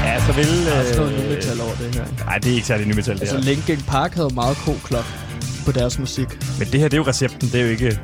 Ja, 0.05 0.19
så 0.25 0.31
vil... 0.33 0.65
Der 0.65 0.71
er 0.71 0.83
sådan 0.83 0.97
noget 0.97 1.13
Øh, 1.17 1.23
nu 1.23 1.29
metal 1.35 1.61
over 1.61 1.75
det 1.75 1.95
her. 1.95 2.25
nej, 2.25 2.37
det 2.37 2.51
er 2.51 2.55
ikke 2.55 2.67
særlig 2.67 2.87
nymetal, 2.87 3.13
det 3.15 3.21
Altså 3.21 3.35
her. 3.37 3.43
Linkin 3.43 3.77
Park 3.87 4.13
havde 4.13 4.29
meget 4.33 4.57
k-klok. 4.57 5.05
På 5.65 5.71
deres 5.71 5.99
musik. 5.99 6.27
Men 6.59 6.67
det 6.71 6.79
her, 6.79 6.87
det 6.87 6.93
er 6.93 6.97
jo 6.97 7.03
recepten. 7.07 7.49
Det 7.49 7.55
er 7.59 7.63
jo 7.63 7.69
ikke 7.69 7.99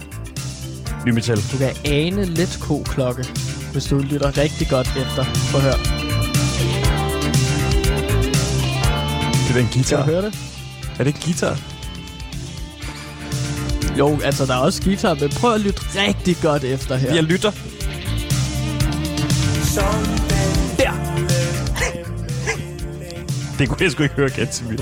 ny 1.05 1.11
metal. 1.11 1.37
Du 1.51 1.57
kan 1.57 1.69
ane 1.85 2.25
lidt 2.25 2.57
ko-klokke, 2.61 3.25
hvis 3.71 3.85
du 3.85 3.97
lytter 3.99 4.37
rigtig 4.37 4.69
godt 4.69 4.87
efter. 4.87 5.25
Prøv 5.51 5.61
at 5.61 5.61
høre. 5.61 5.77
Det 9.47 9.55
er 9.55 9.59
en 9.59 9.67
Kan 9.67 9.73
guitar. 9.73 9.97
du 10.05 10.11
høre 10.11 10.21
det? 10.21 10.33
Er 10.99 11.03
det 11.03 11.15
en 11.15 11.21
guitar? 11.25 11.57
Jo, 13.97 14.19
altså 14.23 14.45
der 14.45 14.53
er 14.53 14.57
også 14.57 14.81
guitar, 14.83 15.13
men 15.13 15.29
prøv 15.29 15.53
at 15.53 15.61
lytte 15.61 15.81
rigtig 15.95 16.37
godt 16.41 16.63
efter 16.63 16.95
her. 16.95 17.13
Jeg 17.15 17.23
lytter. 17.23 17.51
Der! 20.77 20.91
det 23.59 23.69
kunne 23.69 23.83
jeg 23.83 23.91
sgu 23.91 24.03
ikke 24.03 24.15
høre 24.15 24.29
Gantemir. 24.29 24.77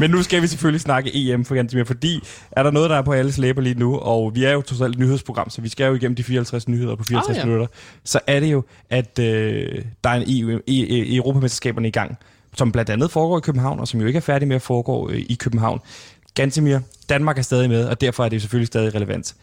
Men 0.00 0.10
nu 0.10 0.22
skal 0.22 0.42
vi 0.42 0.46
selvfølgelig 0.46 0.80
snakke 0.80 1.10
EM 1.14 1.44
for 1.44 1.54
Gantemir, 1.54 1.84
fordi 1.84 2.20
er 2.50 2.62
der 2.62 2.70
noget, 2.70 2.90
der 2.90 2.96
er 2.96 3.02
på 3.02 3.12
alles 3.12 3.38
læber 3.38 3.62
lige 3.62 3.78
nu, 3.78 3.98
og 3.98 4.34
vi 4.34 4.44
er 4.44 4.52
jo 4.52 4.62
trods 4.62 4.80
alt 4.80 4.92
et 4.94 4.98
nyhedsprogram, 4.98 5.50
så 5.50 5.60
vi 5.60 5.68
skal 5.68 5.86
jo 5.86 5.94
igennem 5.94 6.16
de 6.16 6.22
54 6.22 6.68
nyheder 6.68 6.96
på 6.96 7.04
54 7.04 7.36
Ah, 7.36 7.40
ja. 7.40 7.44
minutter, 7.44 7.66
så 8.04 8.20
er 8.26 8.40
det 8.40 8.52
jo, 8.52 8.64
at 8.90 9.18
øh, 9.18 9.84
der 10.04 10.10
er 10.10 10.14
en 10.14 10.24
EU, 10.26 10.50
e, 10.50 10.60
e, 10.66 11.16
Europamesterskaberne 11.16 11.88
i 11.88 11.90
gang, 11.90 12.16
som 12.56 12.72
blandt 12.72 12.90
andet 12.90 13.10
foregår 13.10 13.38
i 13.38 13.40
København, 13.40 13.80
og 13.80 13.88
som 13.88 14.00
jo 14.00 14.06
ikke 14.06 14.16
er 14.16 14.20
færdig 14.20 14.48
med 14.48 14.56
at 14.56 14.62
foregå 14.62 15.10
øh, 15.10 15.18
i 15.28 15.34
København. 15.34 15.80
Gantemir, 16.34 16.78
Danmark 17.08 17.38
er 17.38 17.42
stadig 17.42 17.68
med, 17.68 17.84
og 17.84 18.00
derfor 18.00 18.24
er 18.24 18.28
det 18.28 18.36
jo 18.36 18.40
selvfølgelig 18.40 18.66
stadig 18.66 18.94
relevant. 18.94 19.34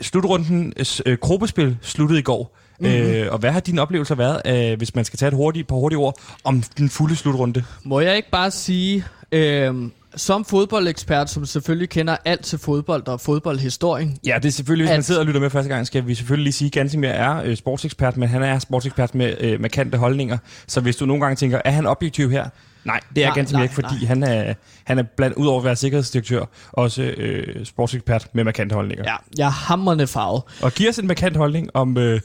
Slutrunden, 0.00 0.72
øh, 1.06 1.18
gruppespil 1.20 1.76
sluttede 1.82 2.18
i 2.18 2.22
går. 2.22 2.58
Mm-hmm. 2.80 2.96
Øh, 2.96 3.32
og 3.32 3.38
hvad 3.38 3.50
har 3.52 3.60
dine 3.60 3.82
oplevelser 3.82 4.14
været, 4.14 4.70
øh, 4.72 4.78
hvis 4.78 4.94
man 4.94 5.04
skal 5.04 5.18
tage 5.18 5.28
et 5.28 5.34
hurtigt, 5.34 5.68
par 5.68 5.76
hurtige 5.76 5.98
ord, 5.98 6.18
om 6.44 6.62
den 6.78 6.88
fulde 6.88 7.16
slutrunde? 7.16 7.64
Må 7.84 8.00
jeg 8.00 8.16
ikke 8.16 8.30
bare 8.30 8.50
sige, 8.50 9.04
øh, 9.32 9.74
som 10.16 10.44
fodboldekspert, 10.44 11.30
som 11.30 11.46
selvfølgelig 11.46 11.88
kender 11.88 12.16
alt 12.24 12.44
til 12.44 12.58
fodbold 12.58 13.08
og 13.08 13.20
fodboldhistorien, 13.20 14.18
Ja, 14.26 14.34
det 14.42 14.48
er 14.48 14.52
selvfølgelig, 14.52 14.84
hvis 14.84 14.90
At- 14.90 14.96
man 14.96 15.02
sidder 15.02 15.20
og 15.20 15.26
lytter 15.26 15.40
med 15.40 15.50
første 15.50 15.68
gang, 15.74 15.86
skal 15.86 16.06
vi 16.06 16.14
selvfølgelig 16.14 16.44
lige 16.44 16.52
sige, 16.52 16.66
at 16.66 16.72
Gansimir 16.72 17.08
er 17.08 17.42
øh, 17.44 17.56
sportsekspert, 17.56 18.16
men 18.16 18.28
han 18.28 18.42
er 18.42 18.58
sportsekspert 18.58 19.14
med 19.14 19.36
øh, 19.40 19.60
markante 19.60 19.98
holdninger. 19.98 20.38
Så 20.66 20.80
hvis 20.80 20.96
du 20.96 21.06
nogle 21.06 21.22
gange 21.22 21.36
tænker, 21.36 21.60
er 21.64 21.70
han 21.70 21.86
objektiv 21.86 22.30
her? 22.30 22.48
Nej, 22.84 23.00
det 23.16 23.24
er 23.24 23.34
Nej, 23.34 23.44
nej, 23.52 23.62
ikke, 23.62 23.74
fordi 23.74 23.94
nej. 23.94 24.04
han 24.06 24.22
er, 24.22 24.54
han 24.84 24.98
er 24.98 25.02
blandt, 25.16 25.36
udover 25.36 25.58
at 25.58 25.64
være 25.64 25.76
sikkerhedsdirektør, 25.76 26.44
også 26.72 27.02
øh, 27.02 27.66
sportsekspert 27.66 28.28
med 28.34 28.44
markante 28.44 28.74
holdninger. 28.74 29.04
ja, 29.06 29.16
jeg 29.38 29.46
er 29.46 29.50
hammerne 29.50 30.06
farvet. 30.06 30.42
Og 30.62 30.72
giv 30.72 30.88
os 30.88 30.98
en 30.98 31.06
markant 31.06 31.36
holdning 31.36 31.68
om, 31.74 31.98
øh, 31.98 32.20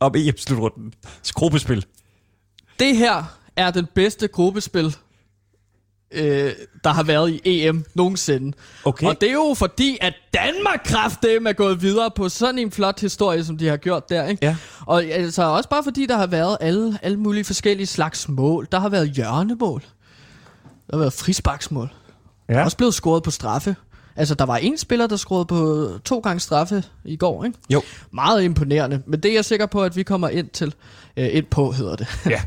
om 0.00 0.14
EM-slutrunden. 0.16 0.92
Gruppespil. 1.34 1.84
Det 2.80 2.96
her 2.96 3.38
er 3.56 3.70
den 3.70 3.86
bedste 3.94 4.28
gruppespil, 4.28 4.96
øh, 6.10 6.52
der 6.84 6.90
har 6.90 7.02
været 7.02 7.30
i 7.30 7.40
EM 7.66 7.84
nogensinde. 7.94 8.56
Okay. 8.84 9.06
Og 9.06 9.20
det 9.20 9.28
er 9.28 9.32
jo 9.32 9.54
fordi, 9.58 9.98
at 10.00 10.14
Danmark 10.34 10.80
kraftedeme 10.84 11.48
er 11.48 11.52
gået 11.52 11.82
videre 11.82 12.10
på 12.16 12.28
sådan 12.28 12.58
en 12.58 12.70
flot 12.70 13.00
historie, 13.00 13.44
som 13.44 13.58
de 13.58 13.66
har 13.66 13.76
gjort 13.76 14.08
der. 14.08 14.26
Ikke? 14.26 14.46
Ja. 14.46 14.56
Og 14.86 15.04
altså 15.04 15.42
også 15.42 15.68
bare 15.68 15.84
fordi, 15.84 16.06
der 16.06 16.16
har 16.16 16.26
været 16.26 16.56
alle, 16.60 16.98
alle 17.02 17.18
mulige 17.20 17.44
forskellige 17.44 17.86
slags 17.86 18.28
mål. 18.28 18.68
Der 18.72 18.78
har 18.80 18.88
været 18.88 19.10
hjørnemål. 19.10 19.80
Der 20.90 20.96
har 20.96 20.98
været 20.98 21.12
frisbaksmål. 21.12 21.88
Der 22.48 22.54
er 22.54 22.58
Ja. 22.58 22.64
også 22.64 22.76
blevet 22.76 22.94
scoret 22.94 23.22
på 23.22 23.30
straffe. 23.30 23.76
Altså, 24.16 24.34
der 24.34 24.44
var 24.44 24.56
en 24.56 24.78
spiller, 24.78 25.06
der 25.06 25.16
scorede 25.16 25.44
på 25.44 25.88
to 26.04 26.18
gange 26.18 26.40
straffe 26.40 26.82
i 27.04 27.16
går, 27.16 27.44
ikke? 27.44 27.58
Jo. 27.70 27.82
Meget 28.10 28.44
imponerende. 28.44 29.02
Men 29.06 29.20
det 29.20 29.30
er 29.30 29.34
jeg 29.34 29.44
sikker 29.44 29.66
på, 29.66 29.82
at 29.82 29.96
vi 29.96 30.02
kommer 30.02 30.28
ind 30.28 30.48
til. 30.48 30.74
Øh, 31.16 31.28
ind 31.32 31.44
på, 31.50 31.72
hedder 31.72 31.96
det. 31.96 32.06
Ja. 32.30 32.40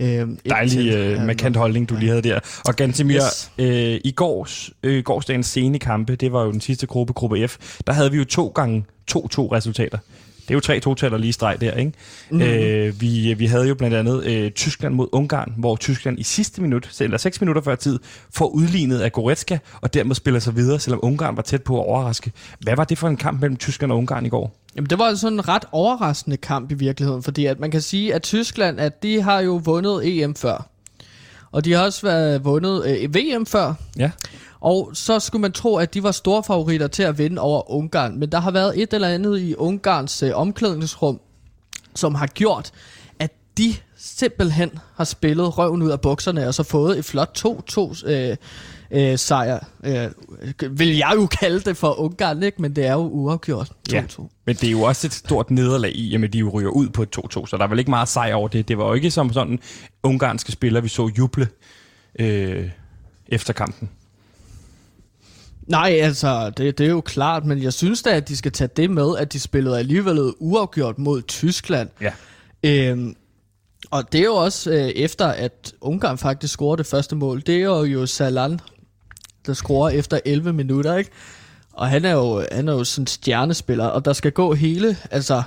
øhm, 0.20 0.38
Dejlig 0.48 0.72
til. 0.72 0.88
øh, 0.88 1.26
markant 1.26 1.56
holdning, 1.56 1.88
du 1.88 1.94
lige 1.96 2.08
havde 2.08 2.22
der. 2.22 2.40
Og 2.64 2.76
Gantemir, 2.76 3.16
yes. 3.16 3.50
øh, 3.58 4.00
i 4.04 4.12
gårs, 4.16 4.70
øh, 4.82 5.04
gårsdagens 5.04 5.46
sene 5.46 5.78
kampe, 5.78 6.16
det 6.16 6.32
var 6.32 6.42
jo 6.44 6.52
den 6.52 6.60
sidste 6.60 6.86
gruppe, 6.86 7.12
gruppe 7.12 7.48
F, 7.48 7.58
der 7.86 7.92
havde 7.92 8.10
vi 8.10 8.16
jo 8.16 8.24
to 8.24 8.48
gange 8.48 8.84
2-2 9.10 9.16
resultater. 9.16 9.98
Det 10.50 10.54
er 10.54 10.56
jo 10.56 10.60
tre 10.60 10.80
totaler 10.80 11.18
lige 11.18 11.32
streg 11.32 11.60
der, 11.60 11.72
ikke? 11.72 11.92
Mm. 12.30 12.42
Øh, 12.42 13.00
vi, 13.00 13.34
vi 13.34 13.46
havde 13.46 13.68
jo 13.68 13.74
blandt 13.74 13.96
andet 13.96 14.24
øh, 14.24 14.50
Tyskland 14.50 14.94
mod 14.94 15.08
Ungarn, 15.12 15.52
hvor 15.56 15.76
Tyskland 15.76 16.18
i 16.18 16.22
sidste 16.22 16.62
minut, 16.62 17.00
eller 17.00 17.18
seks 17.18 17.40
minutter 17.40 17.62
før 17.62 17.74
tid, 17.74 17.98
får 18.34 18.46
udlignet 18.46 19.00
af 19.00 19.12
Goretzka, 19.12 19.58
og 19.80 19.94
dermed 19.94 20.14
spiller 20.14 20.40
sig 20.40 20.56
videre, 20.56 20.78
selvom 20.78 21.00
Ungarn 21.02 21.36
var 21.36 21.42
tæt 21.42 21.62
på 21.62 21.80
at 21.80 21.86
overraske. 21.86 22.32
Hvad 22.60 22.76
var 22.76 22.84
det 22.84 22.98
for 22.98 23.08
en 23.08 23.16
kamp 23.16 23.40
mellem 23.40 23.56
Tyskland 23.56 23.92
og 23.92 23.98
Ungarn 23.98 24.26
i 24.26 24.28
går? 24.28 24.56
Jamen, 24.76 24.90
det 24.90 24.98
var 24.98 25.14
sådan 25.14 25.38
en 25.38 25.48
ret 25.48 25.64
overraskende 25.72 26.36
kamp 26.36 26.72
i 26.72 26.74
virkeligheden, 26.74 27.22
fordi 27.22 27.46
at 27.46 27.60
man 27.60 27.70
kan 27.70 27.80
sige, 27.80 28.14
at 28.14 28.22
Tyskland, 28.22 28.80
at 28.80 29.02
de 29.02 29.22
har 29.22 29.40
jo 29.40 29.60
vundet 29.64 30.22
EM 30.22 30.34
før. 30.34 30.70
Og 31.52 31.64
de 31.64 31.72
har 31.72 31.84
også 31.84 32.02
været 32.02 32.44
vundet 32.44 32.86
øh, 32.86 33.14
VM 33.14 33.46
før. 33.46 33.74
Ja. 33.98 34.10
Og 34.60 34.90
så 34.94 35.18
skulle 35.18 35.40
man 35.40 35.52
tro, 35.52 35.76
at 35.76 35.94
de 35.94 36.02
var 36.02 36.12
store 36.12 36.42
favoritter 36.42 36.86
til 36.86 37.02
at 37.02 37.18
vinde 37.18 37.42
over 37.42 37.70
Ungarn. 37.70 38.18
Men 38.18 38.32
der 38.32 38.40
har 38.40 38.50
været 38.50 38.82
et 38.82 38.92
eller 38.92 39.08
andet 39.08 39.40
i 39.40 39.54
Ungarns 39.54 40.22
øh, 40.22 40.30
omklædningsrum, 40.34 41.20
som 41.94 42.14
har 42.14 42.26
gjort, 42.26 42.70
at 43.18 43.30
de 43.58 43.74
simpelthen 43.96 44.70
har 44.94 45.04
spillet 45.04 45.58
røven 45.58 45.82
ud 45.82 45.90
af 45.90 46.00
bukserne, 46.00 46.48
og 46.48 46.54
så 46.54 46.62
fået 46.62 46.98
et 46.98 47.04
flot 47.04 47.44
2-2 47.46 48.10
øh, 48.10 48.36
øh, 48.90 49.18
sejr. 49.18 49.64
Øh, 49.84 50.08
vil 50.78 50.96
jeg 50.96 51.12
jo 51.14 51.26
kalde 51.26 51.60
det 51.60 51.76
for 51.76 52.00
Ungarn, 52.00 52.42
ikke? 52.42 52.62
men 52.62 52.76
det 52.76 52.86
er 52.86 52.92
jo 52.92 53.08
uafgjort 53.08 53.72
2-2. 53.88 53.92
Ja. 53.92 54.02
Men 54.44 54.56
det 54.56 54.64
er 54.64 54.70
jo 54.70 54.82
også 54.82 55.06
et 55.06 55.12
stort 55.12 55.50
nederlag 55.50 55.92
i, 55.92 56.14
at 56.14 56.32
de 56.32 56.38
jo 56.38 56.48
ryger 56.48 56.70
ud 56.70 56.88
på 56.88 57.02
et 57.02 57.18
2-2, 57.18 57.46
så 57.46 57.56
der 57.56 57.64
er 57.64 57.68
vel 57.68 57.78
ikke 57.78 57.90
meget 57.90 58.08
sejr 58.08 58.34
over 58.34 58.48
det. 58.48 58.68
Det 58.68 58.78
var 58.78 58.86
jo 58.86 58.92
ikke 58.92 59.10
som 59.10 59.32
sådan 59.32 59.58
ungarske 60.02 60.52
spillere, 60.52 60.82
vi 60.82 60.88
så 60.88 61.10
juble 61.18 61.48
øh, 62.18 62.70
efter 63.28 63.52
kampen. 63.52 63.90
Nej, 65.66 65.98
altså, 66.02 66.50
det, 66.50 66.78
det 66.78 66.86
er 66.86 66.90
jo 66.90 67.00
klart, 67.00 67.44
men 67.44 67.62
jeg 67.62 67.72
synes 67.72 68.02
da, 68.02 68.10
at 68.10 68.28
de 68.28 68.36
skal 68.36 68.52
tage 68.52 68.70
det 68.76 68.90
med, 68.90 69.16
at 69.18 69.32
de 69.32 69.40
spillede 69.40 69.78
alligevel 69.78 70.32
uafgjort 70.38 70.98
mod 70.98 71.22
Tyskland. 71.22 71.88
Ja. 72.00 72.12
Øhm, 72.62 73.16
og 73.90 74.12
det 74.12 74.20
er 74.20 74.24
jo 74.24 74.34
også 74.34 74.70
øh, 74.70 74.76
efter, 74.76 75.26
at 75.26 75.72
Ungarn 75.80 76.18
faktisk 76.18 76.52
scorede 76.52 76.78
det 76.78 76.86
første 76.86 77.16
mål. 77.16 77.42
Det 77.46 77.54
er 77.56 77.64
jo, 77.64 77.82
jo 77.84 78.06
Salan, 78.06 78.60
der 79.46 79.54
scorer 79.54 79.90
efter 79.90 80.20
11 80.24 80.52
minutter, 80.52 80.96
ikke? 80.96 81.10
Og 81.72 81.88
han 81.88 82.04
er 82.04 82.12
jo, 82.12 82.44
han 82.52 82.68
er 82.68 82.72
jo 82.72 82.84
sådan 82.84 83.02
en 83.02 83.06
stjernespiller, 83.06 83.84
og 83.84 84.04
der 84.04 84.12
skal 84.12 84.32
gå 84.32 84.54
hele, 84.54 84.96
altså 85.10 85.42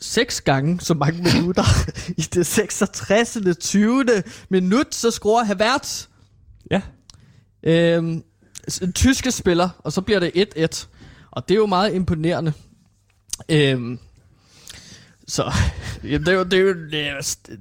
seks 0.00 0.40
gange 0.40 0.80
så 0.80 0.94
mange 0.94 1.22
minutter 1.22 1.64
i 2.22 2.22
det 2.22 2.46
66. 2.46 3.38
20. 3.60 4.04
minut, 4.48 4.94
så 4.94 5.10
scorer 5.10 5.44
Havertz. 5.44 6.06
Ja. 6.70 6.82
Øhm, 7.62 8.22
en 8.82 8.92
tyske 8.92 9.32
spiller, 9.32 9.68
og 9.78 9.92
så 9.92 10.00
bliver 10.00 10.20
det 10.20 10.32
1-1. 10.56 10.86
Og 11.30 11.48
det 11.48 11.54
er 11.54 11.58
jo 11.58 11.66
meget 11.66 11.94
imponerende. 11.94 12.52
Øhm, 13.48 13.98
så 15.28 15.52
ja, 16.10 16.18
det, 16.18 16.34
jo- 16.34 16.42
det, 16.42 16.76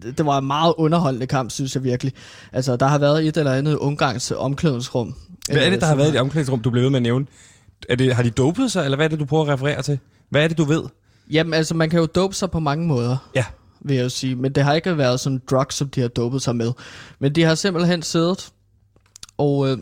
det, 0.03 0.17
det 0.17 0.25
var 0.25 0.37
en 0.37 0.47
meget 0.47 0.73
underholdende 0.77 1.27
kamp, 1.27 1.51
synes 1.51 1.75
jeg 1.75 1.83
virkelig. 1.83 2.13
Altså, 2.53 2.75
der 2.75 2.87
har 2.87 2.97
været 2.97 3.27
et 3.27 3.37
eller 3.37 3.53
andet 3.53 3.75
Ungarns 3.75 4.31
omklædningsrum. 4.31 5.15
Hvad 5.51 5.61
er 5.61 5.69
det, 5.69 5.81
der 5.81 5.85
har 5.85 5.93
som 5.93 5.97
været 5.97 6.09
i 6.09 6.11
det 6.11 6.21
omklædningsrum, 6.21 6.59
du 6.59 6.69
blev 6.69 6.83
ved 6.83 6.89
med 6.89 6.97
at 6.97 7.03
nævne? 7.03 7.25
Er 7.89 7.95
det, 7.95 8.15
har 8.15 8.23
de 8.23 8.29
dopet 8.29 8.71
sig, 8.71 8.83
eller 8.83 8.95
hvad 8.95 9.05
er 9.05 9.09
det, 9.09 9.19
du 9.19 9.25
prøver 9.25 9.43
at 9.43 9.49
referere 9.49 9.81
til? 9.81 9.99
Hvad 10.29 10.43
er 10.43 10.47
det, 10.47 10.57
du 10.57 10.63
ved? 10.63 10.83
Jamen, 11.31 11.53
altså, 11.53 11.75
man 11.75 11.89
kan 11.89 11.99
jo 11.99 12.05
dope 12.05 12.35
sig 12.35 12.51
på 12.51 12.59
mange 12.59 12.87
måder. 12.87 13.17
Ja. 13.35 13.45
vil 13.81 13.95
jeg 13.95 14.03
jo 14.03 14.09
sige. 14.09 14.35
Men 14.35 14.51
det 14.51 14.63
har 14.63 14.73
ikke 14.73 14.97
været 14.97 15.19
sådan 15.19 15.41
drugs, 15.49 15.75
som 15.75 15.89
de 15.89 16.01
har 16.01 16.07
dopet 16.07 16.41
sig 16.41 16.55
med. 16.55 16.71
Men 17.19 17.35
de 17.35 17.43
har 17.43 17.55
simpelthen 17.55 18.01
siddet, 18.01 18.49
og 19.37 19.69
øh, 19.69 19.77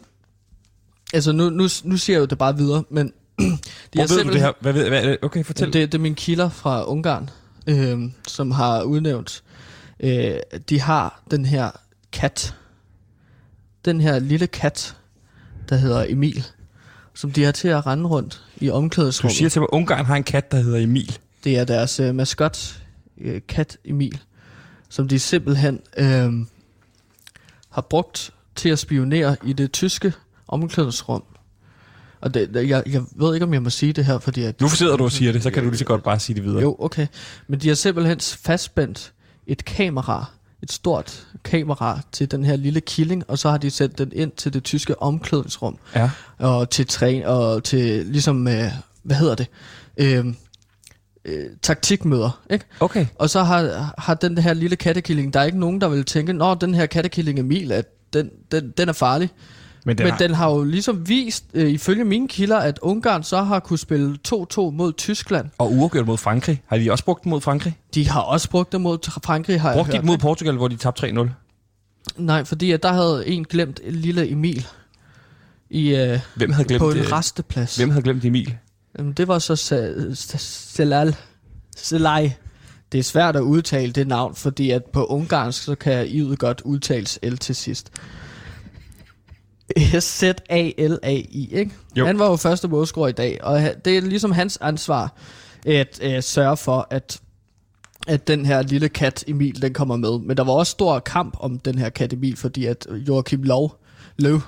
altså 1.13 1.31
nu, 1.31 1.49
nu, 1.49 1.67
nu 1.83 1.97
siger 1.97 2.17
jeg 2.17 2.21
jo 2.21 2.25
det 2.25 2.37
bare 2.37 2.57
videre, 2.57 2.83
men 2.89 3.07
de 3.39 3.53
Hvor 3.93 4.15
ved 4.15 4.23
du 4.23 4.31
det 4.31 4.41
her? 4.41 4.51
Hvad 4.61 4.73
ved, 4.73 4.89
hvad, 4.89 5.15
okay, 5.21 5.43
fortæl. 5.43 5.73
Det, 5.73 5.91
det 5.91 5.97
er 5.97 6.01
mine 6.01 6.15
kilder 6.15 6.49
fra 6.49 6.85
Ungarn, 6.85 7.29
øh, 7.67 7.99
som 8.27 8.51
har 8.51 8.83
udnævnt, 8.83 9.43
øh, 9.99 10.35
de 10.69 10.81
har 10.81 11.23
den 11.31 11.45
her 11.45 11.71
kat, 12.11 12.55
den 13.85 14.01
her 14.01 14.19
lille 14.19 14.47
kat, 14.47 14.95
der 15.69 15.75
hedder 15.75 16.05
Emil, 16.09 16.45
som 17.13 17.31
de 17.31 17.43
har 17.43 17.51
til 17.51 17.67
at 17.67 17.85
rende 17.85 18.05
rundt 18.05 18.43
i 18.57 18.67
Du 18.67 18.73
omklædningsrummet. 18.73 19.37
siger 19.37 19.49
til 19.49 19.61
mig, 19.61 19.67
at 19.73 19.77
Ungarn 19.77 20.05
har 20.05 20.15
en 20.15 20.23
kat, 20.23 20.51
der 20.51 20.57
hedder 20.57 20.79
Emil. 20.79 21.17
Det 21.43 21.57
er 21.57 21.63
deres 21.63 21.99
øh, 21.99 22.15
maskot, 22.15 22.81
øh, 23.17 23.41
kat 23.47 23.77
Emil, 23.85 24.21
som 24.89 25.07
de 25.07 25.19
simpelthen 25.19 25.79
øh, 25.97 26.33
har 27.69 27.81
brugt 27.81 28.31
til 28.55 28.69
at 28.69 28.79
spionere 28.79 29.35
i 29.45 29.53
det 29.53 29.71
tyske 29.71 30.13
omklædningsrum. 30.47 31.23
Og 32.25 32.33
det, 32.33 32.49
jeg, 32.55 32.83
jeg 32.91 33.01
ved 33.15 33.33
ikke, 33.33 33.45
om 33.45 33.53
jeg 33.53 33.63
må 33.63 33.69
sige 33.69 33.93
det 33.93 34.05
her, 34.05 34.19
fordi 34.19 34.43
at... 34.43 34.61
Nu 34.61 34.69
sidder 34.69 34.97
du 34.97 35.03
og 35.03 35.11
siger 35.11 35.31
det, 35.31 35.43
så 35.43 35.51
kan 35.51 35.63
du 35.63 35.69
lige 35.69 35.79
så 35.79 35.85
godt 35.85 36.03
bare 36.03 36.19
sige 36.19 36.35
det 36.35 36.43
videre. 36.43 36.61
Jo, 36.61 36.75
okay. 36.79 37.07
Men 37.47 37.59
de 37.59 37.67
har 37.67 37.75
simpelthen 37.75 38.19
fastspændt 38.19 39.13
et 39.47 39.65
kamera, 39.65 40.25
et 40.63 40.71
stort 40.71 41.27
kamera 41.43 41.99
til 42.11 42.31
den 42.31 42.45
her 42.45 42.55
lille 42.55 42.81
killing, 42.81 43.23
og 43.27 43.39
så 43.39 43.49
har 43.49 43.57
de 43.57 43.69
sendt 43.69 43.97
den 43.97 44.11
ind 44.15 44.31
til 44.31 44.53
det 44.53 44.63
tyske 44.63 45.01
omklædningsrum, 45.01 45.77
Ja. 45.95 46.09
og 46.37 46.69
til 46.69 46.87
træn, 46.87 47.23
og 47.23 47.63
til 47.63 48.05
ligesom, 48.05 48.47
øh, 48.47 48.71
hvad 49.03 49.15
hedder 49.15 49.35
det, 49.35 49.47
øh, 49.97 50.25
øh, 51.25 51.45
taktikmøder, 51.61 52.41
ikke? 52.49 52.65
Okay. 52.79 53.05
Og 53.15 53.29
så 53.29 53.43
har, 53.43 53.93
har 53.97 54.13
den 54.13 54.37
her 54.37 54.53
lille 54.53 54.75
kattekilling, 54.75 55.33
der 55.33 55.39
er 55.39 55.43
ikke 55.43 55.59
nogen, 55.59 55.81
der 55.81 55.87
vil 55.87 56.05
tænke, 56.05 56.33
nå, 56.33 56.53
den 56.53 56.73
her 56.73 56.85
kattekilling 56.85 57.39
Emil, 57.39 57.71
at 57.71 57.85
den, 58.13 58.29
den, 58.51 58.73
den 58.77 58.89
er 58.89 58.93
farlig. 58.93 59.29
Men 59.87 59.97
den, 59.97 60.03
Men 60.03 60.11
har... 60.11 60.17
den 60.17 60.33
har 60.33 60.51
jo 60.51 60.63
ligesom 60.63 61.09
vist, 61.09 61.45
øh, 61.53 61.71
ifølge 61.71 62.03
mine 62.03 62.27
kilder, 62.27 62.57
at 62.57 62.79
Ungarn 62.81 63.23
så 63.23 63.43
har 63.43 63.59
kunne 63.59 63.79
spille 63.79 64.17
2-2 64.27 64.33
mod 64.59 64.93
Tyskland. 64.97 65.49
Og 65.57 65.71
uafgjort 65.71 66.05
mod 66.05 66.17
Frankrig. 66.17 66.61
Har 66.67 66.77
de 66.77 66.91
også 66.91 67.05
brugt 67.05 67.23
den 67.23 67.29
mod 67.29 67.41
Frankrig? 67.41 67.77
De 67.93 68.09
har 68.09 68.21
også 68.21 68.49
brugt 68.49 68.71
det 68.71 68.81
mod 68.81 68.97
Frankrig, 69.23 69.61
har 69.61 69.73
Brugte 69.73 69.91
de 69.91 69.97
ikke 69.97 70.07
mod 70.07 70.17
Portugal, 70.17 70.55
hvor 70.55 70.67
de 70.67 70.75
tabte 70.75 71.07
3-0? 71.07 71.29
Nej, 72.17 72.43
fordi 72.43 72.71
at 72.71 72.83
der 72.83 72.93
havde 72.93 73.27
en 73.27 73.43
glemt 73.43 73.79
lille 73.89 74.29
Emil 74.31 74.67
i, 75.69 75.95
øh, 75.95 76.19
Hvem 76.35 76.51
havde 76.51 76.67
glemt 76.67 76.79
på 76.79 76.91
en 76.91 76.97
det? 76.97 77.11
resteplads. 77.11 77.75
Hvem 77.75 77.89
havde 77.89 78.03
glemt 78.03 78.25
Emil? 78.25 78.57
Jamen, 78.97 79.13
det 79.13 79.27
var 79.27 79.39
så 79.39 79.55
Selal. 80.37 81.15
Selaj. 81.77 82.31
Det 82.91 82.99
er 82.99 83.03
svært 83.03 83.35
at 83.35 83.41
udtale 83.41 83.91
det 83.91 84.07
navn, 84.07 84.35
fordi 84.35 84.71
at 84.71 84.83
på 84.85 85.05
ungarsk, 85.05 85.63
så 85.63 85.75
kan 85.75 86.05
I'et 86.05 86.35
godt 86.35 86.61
udtales 86.61 87.19
L 87.23 87.35
til 87.35 87.55
sidst. 87.55 87.91
S-Z-A-L-A-I, 89.99 91.49
ikke? 91.51 91.71
Jo. 91.95 92.05
Han 92.05 92.19
var 92.19 92.29
jo 92.29 92.35
første 92.35 92.67
målscorer 92.67 93.07
i 93.07 93.11
dag, 93.11 93.43
og 93.43 93.61
det 93.85 93.97
er 93.97 94.01
ligesom 94.01 94.31
hans 94.31 94.57
ansvar 94.61 95.13
at 95.65 96.01
uh, 96.05 96.19
sørge 96.21 96.57
for, 96.57 96.87
at 96.89 97.19
at 98.07 98.27
den 98.27 98.45
her 98.45 98.61
lille 98.61 98.89
kat 98.89 99.23
Emil, 99.27 99.61
den 99.61 99.73
kommer 99.73 99.95
med. 99.97 100.19
Men 100.19 100.37
der 100.37 100.43
var 100.43 100.53
også 100.53 100.71
stor 100.71 100.99
kamp 100.99 101.37
om 101.39 101.59
den 101.59 101.77
her 101.77 101.89
kat 101.89 102.13
Emil, 102.13 102.37
fordi 102.37 102.65
at 102.65 102.87
Joachim 103.07 103.43
Lov, 103.43 103.81
Løv, 104.17 104.41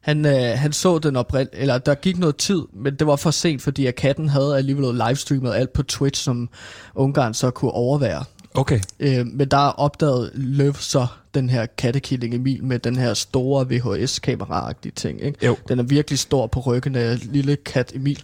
han, 0.00 0.26
øh, 0.26 0.58
han 0.58 0.72
så 0.72 0.98
den 0.98 1.16
oprind, 1.16 1.48
eller 1.52 1.78
der 1.78 1.94
gik 1.94 2.18
noget 2.18 2.36
tid, 2.36 2.62
men 2.72 2.94
det 2.94 3.06
var 3.06 3.16
for 3.16 3.30
sent, 3.30 3.62
fordi 3.62 3.86
at 3.86 3.94
katten 3.94 4.28
havde 4.28 4.56
alligevel 4.56 5.00
livestreamet 5.06 5.54
alt 5.54 5.72
på 5.72 5.82
Twitch, 5.82 6.22
som 6.22 6.48
Ungarn 6.94 7.34
så 7.34 7.50
kunne 7.50 7.70
overvære. 7.70 8.24
Okay. 8.54 8.80
Øh, 9.00 9.26
men 9.26 9.48
der 9.48 9.56
opdagede 9.56 10.30
Løv 10.34 10.74
så 10.74 11.06
den 11.34 11.50
her 11.50 11.66
kattekilling 11.66 12.34
Emil 12.34 12.64
med 12.64 12.78
den 12.78 12.96
her 12.96 13.14
store 13.14 13.66
VHS-kamera-agtige 13.70 14.92
ting. 14.96 15.22
Ikke? 15.22 15.46
Jo. 15.46 15.56
Den 15.68 15.78
er 15.78 15.82
virkelig 15.82 16.18
stor 16.18 16.46
på 16.46 16.60
ryggen 16.60 16.94
af 16.94 17.32
lille 17.32 17.56
kat 17.56 17.92
Emil. 17.94 18.22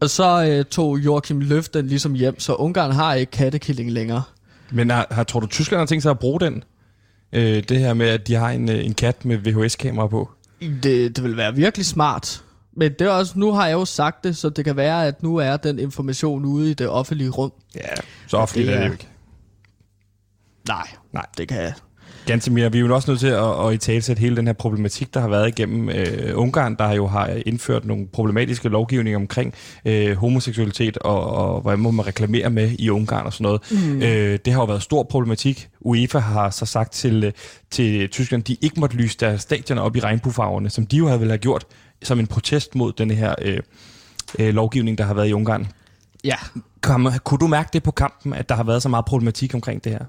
Og 0.00 0.10
så 0.10 0.44
øh, 0.44 0.64
tog 0.64 0.98
Joachim 0.98 1.40
Løv 1.40 1.62
den 1.62 1.86
ligesom 1.86 2.14
hjem, 2.14 2.40
så 2.40 2.54
Ungarn 2.54 2.92
har 2.92 3.14
ikke 3.14 3.30
kattekilling 3.30 3.92
længere. 3.92 4.22
Men 4.70 4.90
har, 4.90 5.06
har, 5.10 5.24
tror 5.24 5.40
du, 5.40 5.46
Tyskland 5.46 5.78
har 5.78 5.86
tænkt 5.86 6.02
sig 6.02 6.10
at 6.10 6.18
bruge 6.18 6.40
den? 6.40 6.64
Øh, 7.32 7.62
det 7.68 7.78
her 7.78 7.94
med, 7.94 8.08
at 8.08 8.26
de 8.26 8.34
har 8.34 8.50
en, 8.50 8.70
øh, 8.70 8.84
en 8.84 8.94
kat 8.94 9.24
med 9.24 9.36
VHS-kamera 9.38 10.06
på? 10.06 10.30
Det, 10.60 11.16
det 11.16 11.24
vil 11.24 11.36
være 11.36 11.54
virkelig 11.54 11.86
smart. 11.86 12.42
Men 12.76 12.92
det 12.92 13.00
er 13.00 13.10
også, 13.10 13.38
nu 13.38 13.52
har 13.52 13.66
jeg 13.66 13.74
jo 13.74 13.84
sagt 13.84 14.24
det, 14.24 14.36
så 14.36 14.48
det 14.48 14.64
kan 14.64 14.76
være, 14.76 15.06
at 15.06 15.22
nu 15.22 15.36
er 15.36 15.56
den 15.56 15.78
information 15.78 16.44
ude 16.44 16.70
i 16.70 16.74
det 16.74 16.88
offentlige 16.88 17.30
rum. 17.30 17.52
Ja, 17.74 17.80
så 18.26 18.36
offentligt 18.36 18.68
Det 18.68 18.74
er 18.74 18.80
det 18.80 18.86
jo 18.86 18.92
ikke. 18.92 19.08
Nej, 20.68 20.88
Nej. 21.12 21.26
det 21.38 21.48
kan 21.48 21.62
jeg. 21.62 21.72
Ganske 22.26 22.50
mere. 22.50 22.72
Vi 22.72 22.78
er 22.78 22.82
jo 22.82 22.94
også 22.94 23.10
nødt 23.10 23.20
til 23.20 23.26
at, 23.26 23.66
at 23.66 23.74
i 23.74 23.76
talsætte 23.76 24.20
hele 24.20 24.36
den 24.36 24.46
her 24.46 24.52
problematik, 24.52 25.14
der 25.14 25.20
har 25.20 25.28
været 25.28 25.48
igennem 25.48 25.88
øh, 25.88 26.32
Ungarn, 26.34 26.74
der 26.74 26.92
jo 26.92 27.06
har 27.06 27.26
indført 27.46 27.84
nogle 27.84 28.06
problematiske 28.06 28.68
lovgivninger 28.68 29.18
omkring 29.18 29.54
øh, 29.84 30.16
homoseksualitet 30.16 30.98
og, 30.98 31.30
og 31.30 31.60
hvordan 31.60 31.78
må 31.78 31.90
man 31.90 32.06
reklamere 32.06 32.50
med 32.50 32.70
i 32.78 32.90
Ungarn 32.90 33.26
og 33.26 33.32
sådan 33.32 33.44
noget. 33.44 33.62
Mm. 33.70 34.02
Øh, 34.02 34.38
det 34.44 34.52
har 34.52 34.60
jo 34.60 34.64
været 34.64 34.82
stor 34.82 35.02
problematik. 35.02 35.68
UEFA 35.80 36.18
har 36.18 36.50
så 36.50 36.66
sagt 36.66 36.92
til, 36.92 37.24
øh, 37.24 37.32
til 37.70 38.08
Tyskland, 38.08 38.42
de 38.42 38.56
ikke 38.60 38.80
måtte 38.80 38.96
lyse 38.96 39.18
deres 39.18 39.42
stadioner 39.42 39.82
op 39.82 39.96
i 39.96 40.00
regnbuefarverne, 40.00 40.70
som 40.70 40.86
de 40.86 40.96
jo 40.96 41.06
havde 41.06 41.20
vel 41.20 41.28
have 41.28 41.38
gjort 41.38 41.66
som 42.02 42.20
en 42.20 42.26
protest 42.26 42.74
mod 42.74 42.92
den 42.92 43.10
her 43.10 43.34
øh, 43.42 43.60
øh, 44.38 44.54
lovgivning, 44.54 44.98
der 44.98 45.04
har 45.04 45.14
været 45.14 45.28
i 45.28 45.32
Ungarn. 45.32 45.66
Ja, 46.24 46.36
Kom, 46.80 47.08
kunne 47.24 47.38
du 47.38 47.46
mærke 47.46 47.70
det 47.72 47.82
på 47.82 47.90
kampen, 47.90 48.32
at 48.32 48.48
der 48.48 48.54
har 48.54 48.64
været 48.64 48.82
så 48.82 48.88
meget 48.88 49.04
problematik 49.04 49.54
omkring 49.54 49.84
det 49.84 49.92
her? 49.92 50.04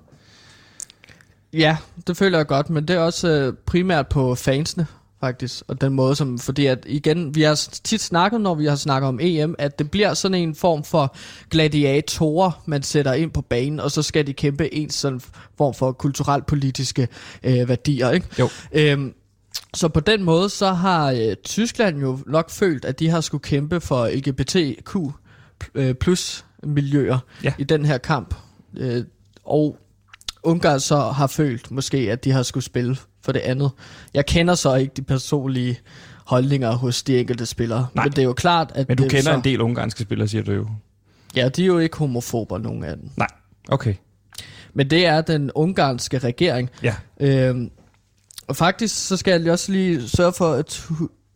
ja, 1.54 1.78
det 2.08 2.17
føler 2.17 2.38
jeg 2.38 2.47
godt, 2.47 2.69
men 2.69 2.88
det 2.88 2.95
er 2.95 3.00
også 3.00 3.28
øh, 3.28 3.54
primært 3.65 4.08
på 4.08 4.36
fansene, 4.36 4.88
faktisk. 5.19 5.63
Og 5.67 5.82
den 5.82 5.93
måde, 5.93 6.15
som, 6.15 6.39
fordi 6.39 6.65
at 6.65 6.86
igen, 6.86 7.36
vi 7.36 7.41
har 7.41 7.56
tit 7.84 8.02
snakket, 8.02 8.41
når 8.41 8.56
vi 8.56 8.65
har 8.65 8.76
snakket 8.76 9.08
om 9.08 9.19
EM, 9.21 9.56
at 9.60 9.80
det 9.80 9.91
bliver 9.91 10.13
sådan 10.13 10.36
en 10.36 10.56
form 10.56 10.84
for 10.84 11.15
gladiatorer, 11.50 12.63
man 12.65 12.84
sætter 12.84 13.13
ind 13.13 13.32
på 13.32 13.41
banen, 13.41 13.80
og 13.80 13.91
så 13.91 14.02
skal 14.02 14.28
de 14.28 14.34
kæmpe 14.34 14.73
en 14.73 14.89
sådan 14.89 15.21
form 15.58 15.73
for 15.73 15.91
kulturelt 15.91 16.45
politiske 16.45 17.08
øh, 17.43 17.69
værdier, 17.69 18.12
ikke? 18.12 18.28
Jo. 18.39 18.50
Øhm, 18.71 19.13
så 19.74 19.88
på 19.88 20.00
den 20.00 20.24
måde, 20.24 20.50
så 20.50 20.72
har 20.74 21.12
øh, 21.12 21.36
Tyskland 21.43 22.00
jo 22.02 22.20
nok 22.28 22.50
følt, 22.50 22.86
at 22.86 23.00
de 23.00 23.10
har 23.10 23.22
skulle 23.22 23.41
kæmpe 23.41 23.82
for 23.82 24.08
LGBTQ 24.15 24.96
øh, 25.76 25.93
plus 25.96 26.46
miljøer 26.63 27.20
Ja. 27.43 27.54
i 27.58 27.63
den 27.63 27.86
her 27.86 27.98
kamp. 27.98 28.36
Øh, 28.78 29.04
og 29.46 29.78
Ungarn 30.43 30.80
så 30.80 31.00
har 31.00 31.28
følt 31.28 31.72
måske, 31.72 31.98
at 31.98 32.24
de 32.24 32.32
har 32.32 32.43
skulle 32.43 32.63
spille 32.63 32.98
for 33.22 33.32
det 33.32 33.39
andet. 33.39 33.72
Jeg 34.13 34.26
kender 34.26 34.56
så 34.56 34.76
ikke 34.76 34.93
de 34.98 35.02
personlige 35.02 35.80
holdninger 36.26 36.72
hos 36.72 37.04
de 37.04 37.20
enkelte 37.20 37.46
spillere. 37.46 37.88
Nej. 37.93 38.06
Men 38.06 38.12
det 38.12 38.20
er 38.20 38.24
jo 38.24 38.34
klart, 38.34 38.72
at 38.76 38.88
Men 38.88 38.98
du 38.98 39.04
kender 39.04 39.22
så, 39.22 39.34
en 39.34 39.43
del 39.43 39.62
ungarske 39.62 40.02
spillere, 40.04 40.28
siger 40.28 40.43
du 40.43 40.52
jo. 40.52 40.67
Ja, 41.36 41.50
de 41.50 41.62
er 41.62 41.65
jo 41.65 41.78
ikke 41.80 41.98
homofober, 41.98 42.58
nogen 42.58 42.84
af 42.84 42.96
dem. 42.98 43.10
Nej. 43.17 43.28
Okay. 43.70 43.93
Men 44.74 44.89
det 44.89 45.06
er 45.06 45.22
den 45.22 45.52
ungarske 45.56 46.17
regering. 46.17 46.70
Ja. 46.84 46.96
Øhm, 47.20 47.72
og 48.47 48.55
faktisk, 48.55 49.07
så 49.07 49.17
skal 49.17 49.41
jeg 49.41 49.51
også 49.51 49.71
lige 49.71 50.10
sørge 50.10 50.33
for, 50.33 50.53
at, 50.53 50.88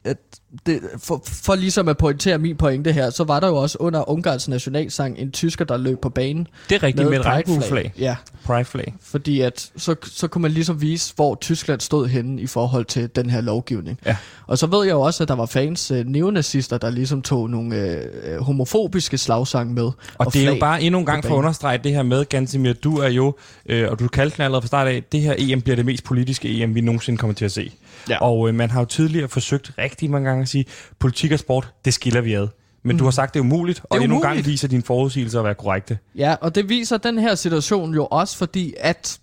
at 0.03 0.17
det, 0.65 0.81
for, 0.97 1.23
for 1.25 1.55
ligesom 1.55 1.87
at 1.87 1.97
pointere 1.97 2.37
min 2.37 2.57
pointe 2.57 2.91
her, 2.91 3.09
så 3.09 3.23
var 3.23 3.39
der 3.39 3.47
jo 3.47 3.55
også 3.55 3.77
under 3.79 4.09
Ungarns 4.09 4.47
nationalsang 4.47 5.17
en 5.19 5.31
tysker, 5.31 5.65
der 5.65 5.77
løb 5.77 6.01
på 6.01 6.09
banen. 6.09 6.47
Det 6.69 6.75
er 6.75 6.83
rigtigt 6.83 7.09
med 7.09 7.17
et 7.19 7.25
prideflag. 7.25 7.47
regnbueflag. 7.47 7.93
Ja, 7.99 8.15
Pride 8.45 8.65
flag. 8.65 8.95
fordi 9.03 9.41
at 9.41 9.71
så, 9.77 9.95
så 10.03 10.27
kunne 10.27 10.41
man 10.41 10.51
ligesom 10.51 10.81
vise, 10.81 11.13
hvor 11.15 11.35
Tyskland 11.35 11.81
stod 11.81 12.07
henne 12.07 12.41
i 12.41 12.47
forhold 12.47 12.85
til 12.85 13.09
den 13.15 13.29
her 13.29 13.41
lovgivning. 13.41 13.99
Ja. 14.05 14.15
Og 14.47 14.57
så 14.57 14.67
ved 14.67 14.85
jeg 14.85 14.91
jo 14.91 15.01
også, 15.01 15.23
at 15.23 15.27
der 15.27 15.35
var 15.35 15.45
fans, 15.45 15.91
øh, 15.91 16.05
neonazister, 16.05 16.77
der 16.77 16.89
ligesom 16.89 17.21
tog 17.21 17.49
nogle 17.49 17.75
øh, 17.75 18.41
homofobiske 18.41 19.17
slagsange 19.17 19.73
med. 19.73 19.83
Og, 19.83 19.95
og 20.17 20.33
det 20.33 20.41
er 20.41 20.45
jo 20.45 20.51
flag. 20.51 20.59
bare 20.59 20.81
endnu 20.81 20.99
en 20.99 21.05
gang 21.05 21.25
for 21.25 21.33
at 21.33 21.37
understrege 21.37 21.77
det 21.77 21.91
her 21.91 22.03
med, 22.03 22.25
Gansimir, 22.25 22.73
du 22.73 22.97
er 22.97 23.09
jo, 23.09 23.35
øh, 23.65 23.91
og 23.91 23.99
du 23.99 24.07
kaldte 24.07 24.37
den 24.37 24.43
allerede 24.43 24.61
fra 24.61 24.67
start 24.67 24.87
af, 24.87 25.03
det 25.11 25.21
her 25.21 25.35
EM 25.37 25.61
bliver 25.61 25.75
det 25.75 25.85
mest 25.85 26.03
politiske 26.03 26.63
EM, 26.63 26.75
vi 26.75 26.81
nogensinde 26.81 27.17
kommer 27.17 27.33
til 27.33 27.45
at 27.45 27.51
se. 27.51 27.71
Ja. 28.09 28.17
Og 28.17 28.47
øh, 28.47 28.55
man 28.55 28.69
har 28.69 28.79
jo 28.79 28.85
tidligere 28.85 29.29
forsøgt 29.29 29.71
rigtig 29.77 30.11
mange 30.11 30.29
gange 30.29 30.41
at 30.41 30.49
sige, 30.49 30.65
politik 30.99 31.31
og 31.31 31.39
sport, 31.39 31.73
det 31.85 31.93
skiller 31.93 32.21
vi 32.21 32.33
ad. 32.33 32.47
Men 32.83 32.95
mm. 32.95 32.97
du 32.97 33.03
har 33.03 33.11
sagt, 33.11 33.33
det 33.33 33.39
er 33.39 33.43
umuligt, 33.43 33.81
og 33.83 33.97
er 33.97 34.01
endnu 34.01 34.15
en 34.15 34.23
umuligt. 34.23 34.43
gang 34.43 34.51
viser 34.51 34.67
dine 34.67 34.83
forudsigelser 34.83 35.39
at 35.39 35.45
være 35.45 35.55
korrekte. 35.55 35.97
Ja, 36.15 36.35
og 36.41 36.55
det 36.55 36.69
viser 36.69 36.97
den 36.97 37.19
her 37.19 37.35
situation 37.35 37.93
jo 37.93 38.05
også, 38.05 38.37
fordi 38.37 38.73
at, 38.79 39.19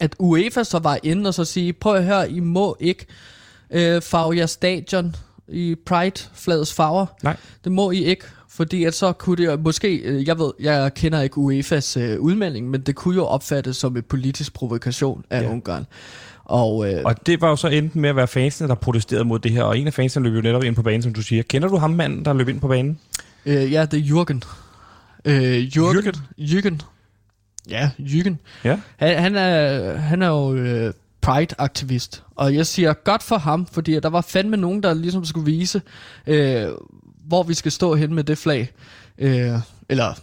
at 0.00 0.16
UEFA 0.18 0.64
så 0.64 0.78
var 0.78 0.98
inde 1.02 1.28
og 1.28 1.34
så 1.34 1.44
sige, 1.44 1.72
prøv 1.72 1.94
at 1.94 2.04
høre, 2.04 2.30
I 2.30 2.40
må 2.40 2.76
ikke 2.80 3.06
øh, 3.70 4.02
farve 4.02 4.36
jeres 4.36 4.50
stadion 4.50 5.16
i 5.48 5.76
Pride-flagets 5.86 6.74
farver. 6.74 7.06
Nej. 7.22 7.36
Det 7.64 7.72
må 7.72 7.90
I 7.90 8.04
ikke, 8.04 8.24
fordi 8.48 8.84
at 8.84 8.94
så 8.94 9.12
kunne 9.12 9.46
det 9.46 9.60
måske, 9.60 9.96
øh, 9.96 10.28
jeg 10.28 10.38
ved, 10.38 10.52
jeg 10.60 10.94
kender 10.94 11.20
ikke 11.20 11.36
UEFA's 11.36 12.00
øh, 12.00 12.20
udmelding, 12.20 12.70
men 12.70 12.80
det 12.80 12.94
kunne 12.94 13.14
jo 13.14 13.24
opfattes 13.24 13.76
som 13.76 13.96
en 13.96 14.02
politisk 14.02 14.54
provokation 14.54 15.24
af 15.30 15.42
ja. 15.42 15.50
Ungarn. 15.50 15.86
Og, 16.48 16.92
øh, 16.92 17.02
Og 17.04 17.26
det 17.26 17.40
var 17.40 17.48
jo 17.48 17.56
så 17.56 17.68
enten 17.68 18.00
med 18.00 18.10
at 18.10 18.16
være 18.16 18.26
fansene, 18.26 18.68
der 18.68 18.74
protesterede 18.74 19.24
mod 19.24 19.38
det 19.38 19.52
her, 19.52 19.62
og 19.62 19.78
en 19.78 19.86
af 19.86 19.94
fansene 19.94 20.24
løb 20.28 20.34
jo 20.36 20.40
netop 20.40 20.62
ind 20.64 20.76
på 20.76 20.82
banen, 20.82 21.02
som 21.02 21.12
du 21.12 21.22
siger. 21.22 21.42
Kender 21.42 21.68
du 21.68 21.76
ham 21.76 21.90
manden, 21.90 22.24
der 22.24 22.32
løb 22.32 22.48
ind 22.48 22.60
på 22.60 22.68
banen? 22.68 22.98
øh, 23.46 23.72
ja, 23.72 23.86
det 23.86 23.98
er 23.98 24.04
Jürgen. 24.04 24.40
Øh, 25.24 25.62
Jürgen. 25.76 25.96
Jürgen? 25.96 26.18
Jürgen. 26.38 26.78
Ja, 27.68 27.90
Jürgen. 27.98 28.34
Ja. 28.64 28.78
Han, 28.96 29.18
han, 29.22 29.36
er, 29.36 29.96
han 29.96 30.22
er 30.22 30.28
jo 30.28 30.54
øh, 30.54 30.92
Pride-aktivist, 31.20 32.22
og 32.34 32.54
jeg 32.54 32.66
siger 32.66 32.92
godt 32.92 33.22
for 33.22 33.38
ham, 33.38 33.66
fordi 33.66 34.00
der 34.00 34.08
var 34.08 34.20
fandme 34.20 34.56
nogen, 34.56 34.82
der 34.82 34.94
ligesom 34.94 35.24
skulle 35.24 35.46
vise, 35.46 35.82
øh, 36.26 36.66
hvor 37.26 37.42
vi 37.42 37.54
skal 37.54 37.72
stå 37.72 37.94
hen 37.94 38.14
med 38.14 38.24
det 38.24 38.38
flag. 38.38 38.70
Øh, 39.18 39.52
eller, 39.88 40.14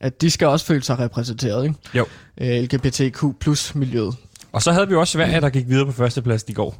at 0.00 0.20
de 0.20 0.30
skal 0.30 0.48
også 0.48 0.66
føle 0.66 0.82
sig 0.82 0.98
repræsenteret, 0.98 1.64
ikke? 1.64 1.76
Jo. 1.94 2.06
Øh, 2.40 2.62
LGBTQ 2.62 3.24
plus 3.40 3.74
miljøet. 3.74 4.14
Og 4.52 4.62
så 4.62 4.72
havde 4.72 4.88
vi 4.88 4.94
også 4.94 5.12
Sverige, 5.12 5.40
der 5.40 5.50
gik 5.50 5.68
videre 5.68 5.86
på 5.86 5.92
førstepladsen 5.92 6.50
i 6.50 6.54
går. 6.54 6.76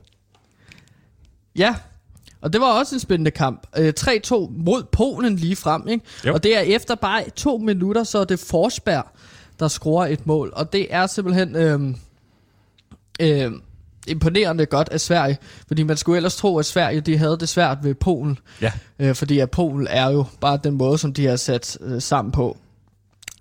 Ja, 1.56 1.74
og 2.40 2.52
det 2.52 2.60
var 2.60 2.78
også 2.78 2.94
en 2.94 3.00
spændende 3.00 3.30
kamp. 3.30 3.66
Øh, 3.76 3.92
3-2 4.00 4.34
mod 4.50 4.84
Polen 4.92 5.36
lige 5.36 5.56
frem, 5.56 5.88
ikke? 5.88 6.04
Jo. 6.26 6.34
Og 6.34 6.42
det 6.42 6.56
er 6.56 6.60
efter 6.60 6.94
bare 6.94 7.30
to 7.36 7.58
minutter, 7.58 8.04
så 8.04 8.18
er 8.18 8.24
det 8.24 8.40
Forsberg, 8.40 9.06
der 9.60 9.68
scorer 9.68 10.06
et 10.06 10.26
mål. 10.26 10.52
Og 10.56 10.72
det 10.72 10.86
er 10.90 11.06
simpelthen 11.06 11.56
øh, 11.56 11.80
øh, 13.20 13.52
imponerende 14.06 14.66
godt 14.66 14.88
af 14.88 15.00
Sverige. 15.00 15.38
Fordi 15.68 15.82
man 15.82 15.96
skulle 15.96 16.16
ellers 16.16 16.36
tro, 16.36 16.58
at 16.58 16.66
Sverige 16.66 17.00
de 17.00 17.18
havde 17.18 17.36
det 17.40 17.48
svært 17.48 17.78
ved 17.82 17.94
Polen. 17.94 18.38
Ja. 18.60 18.72
Øh, 18.98 19.14
fordi 19.14 19.38
at 19.38 19.50
Polen 19.50 19.86
er 19.90 20.10
jo 20.10 20.24
bare 20.40 20.58
den 20.64 20.74
måde, 20.74 20.98
som 20.98 21.12
de 21.12 21.26
har 21.26 21.36
sat 21.36 21.78
øh, 21.80 22.02
sammen 22.02 22.32
på 22.32 22.56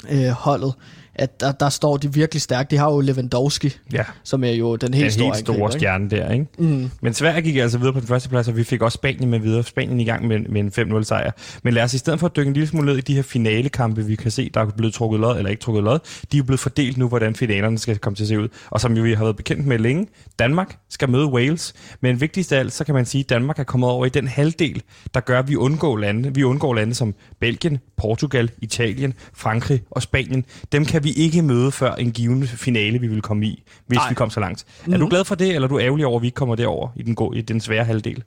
øh, 0.10 0.30
holdet, 0.30 0.74
at 1.18 1.40
der, 1.40 1.52
der 1.52 1.70
står 1.70 1.98
de 1.98 2.14
virkelig 2.14 2.42
stærkt. 2.42 2.72
De 2.72 2.78
har 2.78 2.92
jo 2.92 3.00
Lewandowski, 3.00 3.76
Ja, 3.94 4.04
som 4.24 4.44
er 4.44 4.52
jo 4.52 4.76
den 4.76 4.94
helt 4.94 5.04
den 5.04 5.12
store 5.12 5.28
helt 5.28 5.38
store 5.38 5.56
angriber, 5.56 5.70
ikke? 5.70 5.80
stjerne 5.80 6.10
der, 6.10 6.32
ikke? 6.32 6.46
Mm. 6.58 6.90
Men 7.02 7.14
Sverige 7.14 7.42
gik 7.42 7.56
altså 7.56 7.78
videre 7.78 7.94
på 7.94 8.00
den 8.00 8.08
første 8.08 8.30
plads, 8.30 8.48
og 8.48 8.58
vi 8.58 8.64
fik 8.64 8.82
også 8.82 8.96
Spanien 8.96 9.30
med 9.30 9.40
videre. 9.40 9.64
Spanien 9.64 10.00
i 10.00 10.06
gang 10.06 10.28
med, 10.28 10.40
med 10.40 10.78
en 10.78 10.98
5-0 10.98 11.04
sejr. 11.04 11.32
Men 11.64 11.74
lad 11.74 11.84
os 11.84 11.94
i 11.94 11.98
stedet 11.98 12.20
for 12.20 12.28
at 12.28 12.36
dykke 12.36 12.48
en 12.48 12.54
lille 12.54 12.68
smule 12.68 12.86
ned 12.86 12.98
i 12.98 13.02
de 13.02 13.16
her 13.16 13.22
finalekampe, 13.22 14.06
vi 14.06 14.16
kan 14.16 14.32
se, 14.32 14.50
der 14.54 14.62
er 14.62 14.66
blevet 14.78 14.94
trukket 14.94 15.20
lod, 15.20 15.38
eller 15.38 15.50
ikke 15.50 15.62
trukket 15.62 15.84
lod, 15.84 16.00
de 16.32 16.38
er 16.38 16.44
blevet 16.44 16.60
fordelt 16.60 16.98
nu, 16.98 17.08
hvordan 17.08 17.36
finalerne 17.36 17.78
skal 17.78 17.98
komme 17.98 18.16
til 18.16 18.24
at 18.24 18.28
se 18.28 18.40
ud. 18.40 18.48
Og 18.70 18.82
som 18.82 19.04
vi 19.04 19.14
har 19.14 19.24
været 19.24 19.36
bekendt 19.36 19.66
med 19.66 19.80
længe, 19.80 20.08
Danmark 20.40 20.78
skal 20.90 21.10
møde 21.10 21.26
Wales. 21.28 21.74
Men 22.02 22.22
vigtigst 22.22 22.54
af 22.54 22.60
alt, 22.60 22.74
så 22.74 22.84
kan 22.84 22.96
man 22.96 23.06
sige, 23.06 23.24
at 23.24 23.30
Danmark 23.30 23.60
er 23.60 23.64
kommet 23.64 23.90
over 23.90 24.06
i 24.06 24.10
den 24.10 24.28
halvdel, 24.28 24.82
der 25.14 25.20
gør, 25.20 25.40
at 25.40 25.50
vi 25.50 25.56
undgår 25.56 25.98
lande. 25.98 26.36
Vi 26.36 26.44
undgår 26.44 26.74
lande 26.74 26.94
som 26.94 27.16
Belgien, 27.40 27.80
Portugal, 27.98 28.52
Italien, 28.62 29.14
Frankrig 29.34 29.82
og 29.92 30.02
Spanien. 30.02 30.46
Dem 30.72 30.86
kan 30.86 31.04
vi 31.04 31.07
ikke 31.12 31.42
møde 31.42 31.72
før 31.72 31.96
en 31.96 32.12
given 32.12 32.48
finale, 32.48 33.00
vi 33.00 33.08
vil 33.08 33.22
komme 33.22 33.46
i, 33.46 33.64
hvis 33.88 33.98
Nej. 33.98 34.10
vi 34.10 34.16
kommer 34.16 34.32
så 34.32 34.40
langt. 34.40 34.66
Mm-hmm. 34.80 34.94
Er 34.94 34.98
du 34.98 35.08
glad 35.10 35.26
for 35.26 35.36
det, 35.36 35.56
eller 35.56 35.64
er 35.68 35.70
du 35.70 35.80
ærgerlig 35.80 36.06
over, 36.06 36.16
at 36.18 36.22
vi 36.22 36.28
ikke 36.28 36.36
kommer 36.36 36.56
derover 36.56 36.90
i 36.96 37.04
den, 37.04 37.16
gå- 37.16 37.34
i 37.34 37.42
den 37.42 37.62
svære 37.62 37.84
halvdel? 37.86 38.24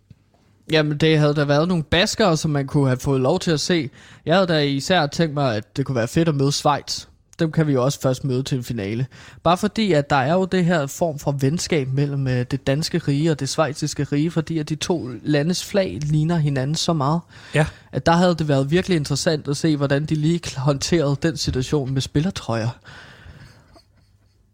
Jamen, 0.72 0.96
det 0.98 1.18
havde 1.18 1.34
der 1.34 1.44
været 1.44 1.68
nogle 1.68 1.82
baskere, 1.82 2.36
som 2.36 2.50
man 2.50 2.66
kunne 2.66 2.86
have 2.86 2.96
fået 2.98 3.20
lov 3.20 3.38
til 3.38 3.50
at 3.50 3.60
se. 3.60 3.90
Jeg 4.26 4.34
havde 4.34 4.46
da 4.46 4.58
især 4.62 5.06
tænkt 5.06 5.34
mig, 5.34 5.56
at 5.56 5.76
det 5.76 5.86
kunne 5.86 5.96
være 5.96 6.08
fedt 6.08 6.28
at 6.28 6.34
møde 6.34 6.52
Schweiz. 6.52 7.06
Dem 7.40 7.52
kan 7.52 7.66
vi 7.66 7.72
jo 7.72 7.84
også 7.84 8.00
først 8.00 8.24
møde 8.24 8.42
til 8.42 8.58
en 8.58 8.64
finale. 8.64 9.06
Bare 9.42 9.56
fordi, 9.56 9.92
at 9.92 10.10
der 10.10 10.16
er 10.16 10.32
jo 10.32 10.44
det 10.44 10.64
her 10.64 10.86
form 10.86 11.18
for 11.18 11.32
venskab 11.32 11.88
mellem 11.92 12.28
øh, 12.28 12.44
det 12.50 12.66
danske 12.66 12.98
rige 12.98 13.30
og 13.30 13.40
det 13.40 13.48
svejsiske 13.48 14.04
rige, 14.04 14.30
fordi 14.30 14.58
at 14.58 14.68
de 14.68 14.74
to 14.74 15.08
landes 15.22 15.64
flag 15.64 15.98
ligner 16.02 16.36
hinanden 16.36 16.74
så 16.76 16.92
meget, 16.92 17.20
Ja. 17.54 17.66
at 17.92 18.06
der 18.06 18.12
havde 18.12 18.34
det 18.34 18.48
været 18.48 18.70
virkelig 18.70 18.96
interessant 18.96 19.48
at 19.48 19.56
se, 19.56 19.76
hvordan 19.76 20.04
de 20.04 20.14
lige 20.14 20.40
håndterede 20.56 21.16
den 21.22 21.36
situation 21.36 21.94
med 21.94 22.02
spillertrøjer. 22.02 22.68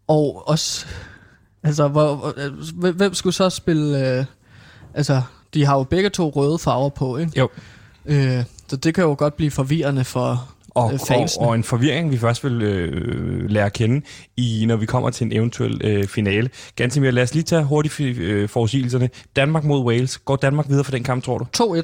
Og 0.07 0.43
også, 0.49 0.85
altså, 1.63 1.87
hvor, 1.87 2.15
hvor, 2.15 2.33
øh, 2.87 2.95
hvem 2.95 3.13
skulle 3.13 3.33
så 3.33 3.49
spille, 3.49 4.17
øh, 4.19 4.25
altså, 4.93 5.21
de 5.53 5.65
har 5.65 5.77
jo 5.77 5.83
begge 5.83 6.09
to 6.09 6.29
røde 6.29 6.59
farver 6.59 6.89
på, 6.89 7.17
ikke? 7.17 7.31
Jo. 7.39 7.49
Øh, 8.05 8.43
så 8.69 8.75
det 8.75 8.95
kan 8.95 9.03
jo 9.03 9.15
godt 9.17 9.35
blive 9.37 9.51
forvirrende 9.51 10.03
for 10.03 10.49
Og, 10.77 10.93
øh, 10.93 10.99
og, 11.39 11.47
og 11.47 11.55
en 11.55 11.63
forvirring, 11.63 12.11
vi 12.11 12.17
først 12.17 12.43
vil 12.43 12.61
øh, 12.61 13.49
lære 13.49 13.65
at 13.65 13.73
kende, 13.73 14.05
i, 14.37 14.65
når 14.67 14.75
vi 14.75 14.85
kommer 14.85 15.09
til 15.09 15.25
en 15.25 15.31
eventuel 15.31 15.81
øh, 15.83 16.07
finale. 16.07 16.49
Ganske 16.75 17.01
mere, 17.01 17.11
lad 17.11 17.23
os 17.23 17.33
lige 17.33 17.43
tage 17.43 17.63
hurtigt 17.63 17.99
øh, 17.99 18.49
forudsigelserne. 18.49 19.09
Danmark 19.35 19.63
mod 19.63 19.83
Wales. 19.85 20.17
Går 20.17 20.35
Danmark 20.35 20.69
videre 20.69 20.83
for 20.83 20.91
den 20.91 21.03
kamp, 21.03 21.23
tror 21.23 21.37
du? 21.37 21.45
2-1, 21.57 21.81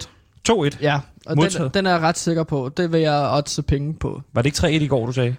2-1. 0.51 0.77
ja. 0.81 0.99
Og 1.25 1.35
den, 1.35 1.43
Modtaget. 1.43 1.73
den 1.73 1.85
er 1.85 1.91
jeg 1.91 1.99
ret 2.01 2.17
sikker 2.17 2.43
på. 2.43 2.69
Det 2.77 2.91
vil 2.91 3.01
jeg 3.01 3.13
også 3.13 3.61
penge 3.61 3.93
på. 3.93 4.21
Var 4.33 4.41
det 4.41 4.63
ikke 4.63 4.77
3-1 4.77 4.83
i 4.83 4.87
går, 4.87 5.05
du 5.05 5.11
sagde? 5.11 5.35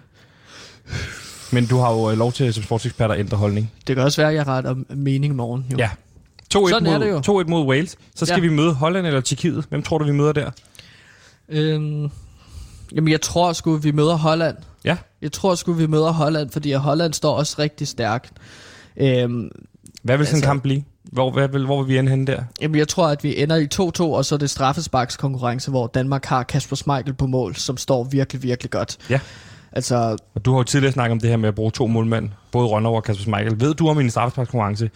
Men 1.51 1.65
du 1.65 1.77
har 1.77 1.93
jo 1.93 2.11
øh, 2.11 2.17
lov 2.17 2.31
til 2.31 2.53
som 2.53 2.63
sportsekspert 2.63 3.11
at 3.11 3.19
ændre 3.19 3.37
holdning. 3.37 3.71
Det 3.87 3.95
kan 3.95 4.05
også 4.05 4.21
være, 4.21 4.29
at 4.29 4.35
jeg 4.35 4.47
retter 4.47 4.75
mening 4.89 5.33
i 5.33 5.35
morgen. 5.35 5.65
Jo. 5.71 5.77
Ja. 5.77 5.89
2-1 6.55 6.69
Sådan 6.69 6.87
er 6.87 6.97
mod, 6.99 7.05
det 7.05 7.27
jo. 7.27 7.41
2-1 7.41 7.47
mod 7.47 7.65
Wales. 7.67 7.97
Så 8.15 8.25
skal 8.25 8.35
Ja. 8.41 8.41
vi 8.41 8.49
møde 8.55 8.73
Holland 8.73 9.07
eller 9.07 9.21
Tjekkiet. 9.21 9.65
Hvem 9.69 9.83
tror 9.83 9.97
du, 9.97 10.05
vi 10.05 10.11
møder 10.11 10.31
der? 10.31 10.51
Øhm, 11.49 12.09
jamen, 12.95 13.11
jeg 13.11 13.21
tror 13.21 13.53
sgu, 13.53 13.75
vi 13.75 13.91
møder 13.91 14.15
Holland. 14.15 14.57
Ja. 14.85 14.97
Jeg 15.21 15.31
tror 15.31 15.55
sgu, 15.55 15.73
vi 15.73 15.87
møder 15.87 16.11
Holland, 16.11 16.49
fordi 16.49 16.71
Holland 16.71 17.13
står 17.13 17.33
også 17.35 17.55
rigtig 17.59 17.87
stærkt. 17.87 18.31
Øhm, 18.97 19.49
Hvad 20.03 20.17
vil 20.17 20.25
sådan 20.27 20.35
en 20.35 20.37
Altså- 20.37 20.47
kamp 20.47 20.61
blive? 20.63 20.83
Hvor, 21.03 21.31
hvad 21.31 21.47
vil, 21.47 21.65
hvor 21.65 21.83
vil 21.83 21.93
vi 21.93 21.97
ende 21.99 22.09
henne 22.09 22.27
der? 22.27 22.43
jamen, 22.61 22.77
jeg 22.77 22.87
tror, 22.87 23.07
at 23.07 23.23
vi 23.23 23.41
ender 23.43 23.55
i 23.55 23.67
2-2, 23.73 24.03
og 24.13 24.25
så 24.25 24.35
er 24.35 24.39
det 24.39 24.49
straffesparkskonkurrence, 24.49 25.71
hvor 25.71 25.87
Danmark 25.87 26.25
har 26.25 26.43
Kasper 26.43 26.75
Schmeichel 26.75 27.13
på 27.13 27.27
mål, 27.27 27.55
som 27.55 27.77
står 27.77 28.03
virkelig, 28.03 28.43
virkelig 28.43 28.71
godt. 28.71 28.97
Ja. 29.09 29.19
Altså, 29.71 30.17
Og 30.35 30.45
du 30.45 30.51
har 30.51 30.57
jo 30.57 30.63
tidligere 30.63 30.93
snakket 30.93 31.11
om 31.11 31.19
det 31.19 31.29
her 31.29 31.37
med 31.37 31.47
at 31.49 31.55
bruge 31.55 31.71
to 31.71 31.87
målmænd, 31.87 32.29
både 32.51 32.67
Rønner 32.67 32.89
og 32.89 33.03
Kasper 33.03 33.21
Schmeichel. 33.21 33.59
Ved 33.59 33.73
du 33.73 33.89
om 33.89 33.99
i 33.99 34.03
en 34.03 34.09
straffesparkskonkurrence, 34.09 34.89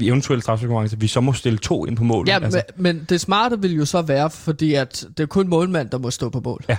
eventuelt 0.00 0.42
straffesparkskonkurrence, 0.42 1.00
vi 1.00 1.06
så 1.06 1.20
må 1.20 1.32
stille 1.32 1.58
to 1.58 1.86
ind 1.86 1.96
på 1.96 2.04
mål? 2.04 2.28
ja, 2.28 2.38
altså. 2.42 2.62
men, 2.76 2.94
men 2.96 3.06
det 3.08 3.20
smarte 3.20 3.60
vil 3.60 3.74
jo 3.74 3.84
så 3.84 4.02
være, 4.02 4.30
fordi 4.30 4.74
at 4.74 5.04
det 5.16 5.22
er 5.22 5.26
kun 5.26 5.48
målmand, 5.48 5.90
der 5.90 5.98
må 5.98 6.10
stå 6.10 6.28
på 6.28 6.40
mål. 6.44 6.64
Ja. 6.68 6.76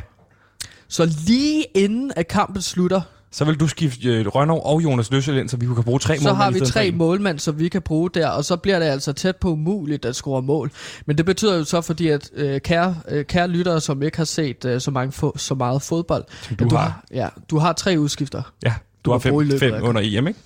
Så 0.89 1.05
lige 1.27 1.65
inden 1.75 2.11
at 2.15 2.27
kampen 2.27 2.61
slutter, 2.61 3.01
Så 3.31 3.45
vil 3.45 3.55
du 3.59 3.67
skifte 3.67 4.07
øh, 4.09 4.27
Rønner 4.27 4.55
og 4.65 4.83
Jonas 4.83 5.11
Løssel 5.11 5.37
ind, 5.37 5.49
så 5.49 5.57
vi 5.57 5.65
kan 5.65 5.83
bruge 5.83 5.99
tre 5.99 6.17
så 6.17 6.23
målmænd 6.23 6.37
har 6.37 6.51
i 6.51 6.53
vi 6.53 6.59
tre 6.59 6.91
målmænd, 6.91 7.39
som 7.39 7.59
vi 7.59 7.69
kan 7.69 7.81
bruge 7.81 8.09
der, 8.13 8.27
og 8.29 8.45
så 8.45 8.55
bliver 8.57 8.79
det 8.79 8.85
altså 8.85 9.13
tæt 9.13 9.35
på 9.35 9.51
umuligt 9.51 10.05
at 10.05 10.15
score 10.15 10.41
mål. 10.41 10.71
Men 11.05 11.17
det 11.17 11.25
betyder 11.25 11.57
jo 11.57 11.63
så, 11.63 11.81
fordi 11.81 12.07
at 12.07 12.29
øh, 12.33 12.61
kære, 12.61 12.95
øh, 13.09 13.25
kære 13.25 13.47
lyttere, 13.47 13.81
som 13.81 14.03
ikke 14.03 14.17
har 14.17 14.25
set 14.25 14.65
øh, 14.65 14.81
så, 14.81 14.91
mange 14.91 15.13
fo- 15.25 15.37
så 15.37 15.55
meget 15.55 15.81
fodbold, 15.81 16.23
Som 16.41 16.55
du 16.55 16.63
du 16.69 16.75
har. 16.75 16.83
har, 16.83 17.05
ja, 17.13 17.29
du 17.49 17.57
har 17.57 17.73
tre 17.73 17.95
udskifter. 17.99 18.41
Ja, 18.65 18.69
du 18.69 18.75
du 19.05 19.11
har 19.11 19.19
fem, 19.19 19.39
løbet 19.39 19.59
fem 19.59 19.73
under 19.83 20.01
EM, 20.05 20.27
ikke? 20.27 20.39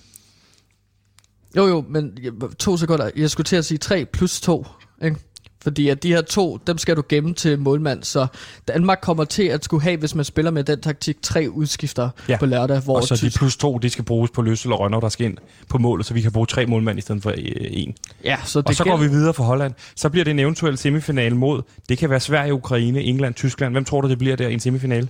Jo 1.56 1.66
jo, 1.66 1.84
men 1.88 2.18
to 2.58 2.76
sekunder. 2.76 3.10
Jeg 3.16 3.30
skulle 3.30 3.44
til 3.44 3.56
at 3.56 3.64
sige 3.64 3.78
3 3.78 4.04
plus 4.12 4.40
2, 4.40 4.66
ikke? 5.04 5.16
Fordi 5.62 5.88
at 5.88 6.02
de 6.02 6.08
her 6.08 6.20
to, 6.20 6.58
dem 6.66 6.78
skal 6.78 6.96
du 6.96 7.02
gemme 7.08 7.34
til 7.34 7.58
målmand, 7.58 8.02
så 8.02 8.26
Danmark 8.68 8.98
kommer 9.02 9.24
til 9.24 9.42
at 9.42 9.64
skulle 9.64 9.82
have, 9.82 9.96
hvis 9.96 10.14
man 10.14 10.24
spiller 10.24 10.50
med 10.50 10.64
den 10.64 10.80
taktik, 10.80 11.16
tre 11.22 11.46
udskifter 11.50 12.10
Ja. 12.28 12.36
på 12.38 12.46
lørdag, 12.46 12.80
hvor 12.80 12.96
Og 12.96 13.02
så 13.02 13.14
de 13.14 13.20
Tysk- 13.20 13.38
plus 13.38 13.56
to, 13.56 13.78
de 13.78 13.90
skal 13.90 14.04
bruges 14.04 14.30
på 14.30 14.42
Løssel 14.42 14.72
og 14.72 14.80
Rønner, 14.80 15.00
der 15.00 15.08
skal 15.08 15.26
ind 15.26 15.36
på 15.68 15.78
målet, 15.78 16.06
så 16.06 16.14
vi 16.14 16.20
kan 16.20 16.32
bruge 16.32 16.46
tre 16.46 16.66
målmænd 16.66 16.98
i 16.98 17.02
stedet 17.02 17.22
for 17.22 17.30
øh, 17.30 17.36
en. 17.70 17.94
Ja, 18.24 18.36
så 18.44 18.58
det 18.60 18.66
Og 18.68 18.74
så 18.74 18.84
går 18.84 18.90
gælder- 18.96 19.08
vi 19.08 19.14
videre 19.16 19.34
for 19.34 19.44
Holland. 19.44 19.72
Så 19.96 20.08
bliver 20.08 20.24
det 20.24 20.30
en 20.30 20.38
eventuel 20.38 20.78
semifinale 20.78 21.36
mod, 21.36 21.62
det 21.88 21.98
kan 21.98 22.10
være 22.10 22.20
Sverige, 22.20 22.54
Ukraine, 22.54 23.00
England, 23.02 23.34
Tyskland. 23.34 23.74
Hvem 23.74 23.84
tror 23.84 24.00
du, 24.00 24.08
det 24.08 24.18
bliver 24.18 24.36
der 24.36 24.48
i 24.48 24.52
en 24.52 24.60
semifinale? 24.60 25.08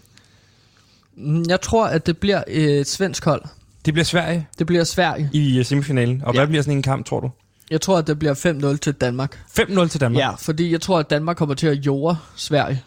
Mm, 1.16 1.44
Jeg 1.48 1.60
tror, 1.60 1.86
at 1.86 2.06
det 2.06 2.18
bliver 2.18 2.42
et 2.48 2.86
svensk 2.88 3.24
hold. 3.24 3.42
Det 3.84 3.94
bliver 3.94 4.04
Sverige 4.04 4.46
Det 4.58 4.66
bliver 4.66 4.84
Sverige. 4.84 5.30
i 5.32 5.58
øh, 5.58 5.64
semifinalen. 5.64 6.22
Og 6.24 6.34
Ja. 6.34 6.40
hvad 6.40 6.46
bliver 6.48 6.62
sådan 6.62 6.76
en 6.76 6.82
kamp, 6.82 7.06
tror 7.06 7.20
du? 7.20 7.30
Jeg 7.72 7.80
tror, 7.80 7.98
at 7.98 8.06
det 8.06 8.18
bliver 8.18 8.34
5-0 8.74 8.76
til 8.76 8.92
Danmark. 8.92 9.38
5-0 9.60 9.88
til 9.88 10.00
Danmark. 10.00 10.20
Ja, 10.20 10.30
fordi 10.34 10.72
jeg 10.72 10.80
tror, 10.80 10.98
at 10.98 11.10
Danmark 11.10 11.36
kommer 11.36 11.54
til 11.54 11.66
at 11.66 11.76
jorde 11.86 12.16
Sverige. 12.36 12.82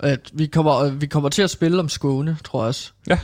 At 0.00 0.20
vi 0.32 0.46
kommer, 0.46 0.90
vi 0.90 1.06
kommer 1.06 1.28
til 1.28 1.42
at 1.42 1.50
spille 1.50 1.80
om 1.80 1.88
Skåne, 1.88 2.36
tror 2.44 2.60
jeg 2.62 2.68
også. 2.68 2.92
Ja. 3.06 3.18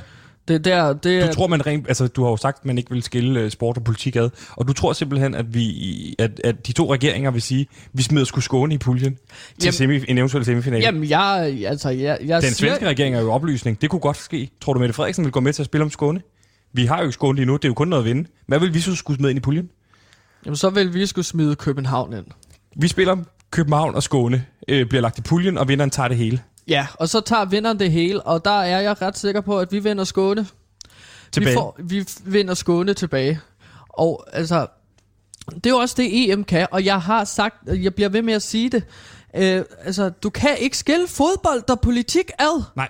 Det 0.48 0.64
der, 0.64 0.92
det 0.92 1.26
Du 1.28 1.32
tror, 1.34 1.46
man 1.46 1.66
rent, 1.66 1.88
altså, 1.88 2.06
du 2.06 2.22
har 2.22 2.30
jo 2.30 2.36
sagt, 2.36 2.58
at 2.58 2.64
man 2.64 2.78
ikke 2.78 2.90
vil 2.90 3.02
skille 3.02 3.40
øh, 3.40 3.50
sport 3.50 3.76
og 3.76 3.84
politik 3.84 4.16
ad, 4.16 4.30
og 4.50 4.68
du 4.68 4.72
tror 4.72 4.92
simpelthen, 4.92 5.34
at, 5.34 5.54
vi, 5.54 6.14
at, 6.18 6.40
at 6.44 6.66
de 6.66 6.72
to 6.72 6.92
regeringer 6.92 7.30
vil 7.30 7.42
sige, 7.42 7.60
at 7.60 7.88
vi 7.92 8.02
smider 8.02 8.24
skulle 8.24 8.44
Skåne 8.44 8.74
i 8.74 8.78
puljen 8.78 9.16
til 9.58 9.66
Jamen- 9.66 9.72
semi, 9.72 10.04
en 10.08 10.18
eventuel 10.18 10.44
semifinale. 10.44 10.82
Jamen, 10.84 11.08
jeg, 11.10 11.54
altså, 11.66 11.88
jeg, 11.88 12.18
jeg 12.24 12.42
Den 12.42 12.50
siger, 12.54 12.68
svenske 12.68 12.88
regering 12.88 13.14
er 13.14 13.20
jo 13.20 13.32
oplysning. 13.32 13.80
Det 13.82 13.90
kunne 13.90 14.00
godt 14.00 14.16
ske. 14.16 14.50
Tror 14.60 14.72
du, 14.72 14.80
Mette 14.80 14.92
Frederiksen 14.94 15.24
vil 15.24 15.32
gå 15.32 15.40
med 15.40 15.52
til 15.52 15.62
at 15.62 15.66
spille 15.66 15.84
om 15.84 15.90
Skåne? 15.90 16.20
Vi 16.72 16.86
har 16.86 17.02
jo 17.02 17.10
Skåne 17.10 17.36
lige 17.36 17.46
nu. 17.46 17.52
Det 17.52 17.64
er 17.64 17.68
jo 17.68 17.74
kun 17.74 17.88
noget 17.88 18.02
at 18.02 18.08
vinde. 18.08 18.28
Hvad 18.46 18.58
vil 18.60 18.74
vi 18.74 18.80
så 18.80 18.94
skulle 18.94 19.16
smide 19.18 19.30
ind 19.30 19.36
i 19.36 19.40
puljen? 19.40 19.70
Jamen, 20.44 20.56
så 20.56 20.70
vil 20.70 20.94
vi 20.94 21.06
skulle 21.06 21.24
smide 21.24 21.56
København 21.56 22.12
ind. 22.12 22.26
Vi 22.76 22.88
spiller 22.88 23.16
København 23.50 23.94
og 23.94 24.02
Skåne, 24.02 24.44
øh, 24.68 24.86
bliver 24.86 25.02
lagt 25.02 25.18
i 25.18 25.22
puljen, 25.22 25.58
og 25.58 25.68
vinderen 25.68 25.90
tager 25.90 26.08
det 26.08 26.16
hele. 26.16 26.42
Ja, 26.68 26.86
og 26.94 27.08
så 27.08 27.20
tager 27.20 27.44
vinderen 27.44 27.78
det 27.78 27.92
hele, 27.92 28.22
og 28.22 28.44
der 28.44 28.60
er 28.60 28.80
jeg 28.80 29.02
ret 29.02 29.18
sikker 29.18 29.40
på, 29.40 29.58
at 29.58 29.72
vi 29.72 29.78
vinder 29.78 30.04
Skåne. 30.04 30.46
Tilbage. 31.32 31.50
Vi, 31.50 31.54
får, 31.54 31.76
vi 31.82 32.08
vinder 32.24 32.54
Skåne 32.54 32.94
tilbage. 32.94 33.40
Og 33.88 34.26
altså, 34.32 34.66
det 35.54 35.66
er 35.66 35.70
jo 35.70 35.76
også 35.76 35.94
det 35.98 36.32
EM 36.32 36.44
kan, 36.44 36.66
og 36.70 36.84
jeg 36.84 37.00
har 37.00 37.24
sagt, 37.24 37.56
jeg 37.66 37.94
bliver 37.94 38.08
ved 38.08 38.22
med 38.22 38.34
at 38.34 38.42
sige 38.42 38.70
det. 38.70 38.82
Øh, 39.36 39.64
altså, 39.84 40.08
du 40.08 40.30
kan 40.30 40.56
ikke 40.58 40.76
skille 40.76 41.08
fodbold 41.08 41.70
og 41.70 41.80
politik 41.80 42.30
ad. 42.38 42.62
Nej. 42.76 42.88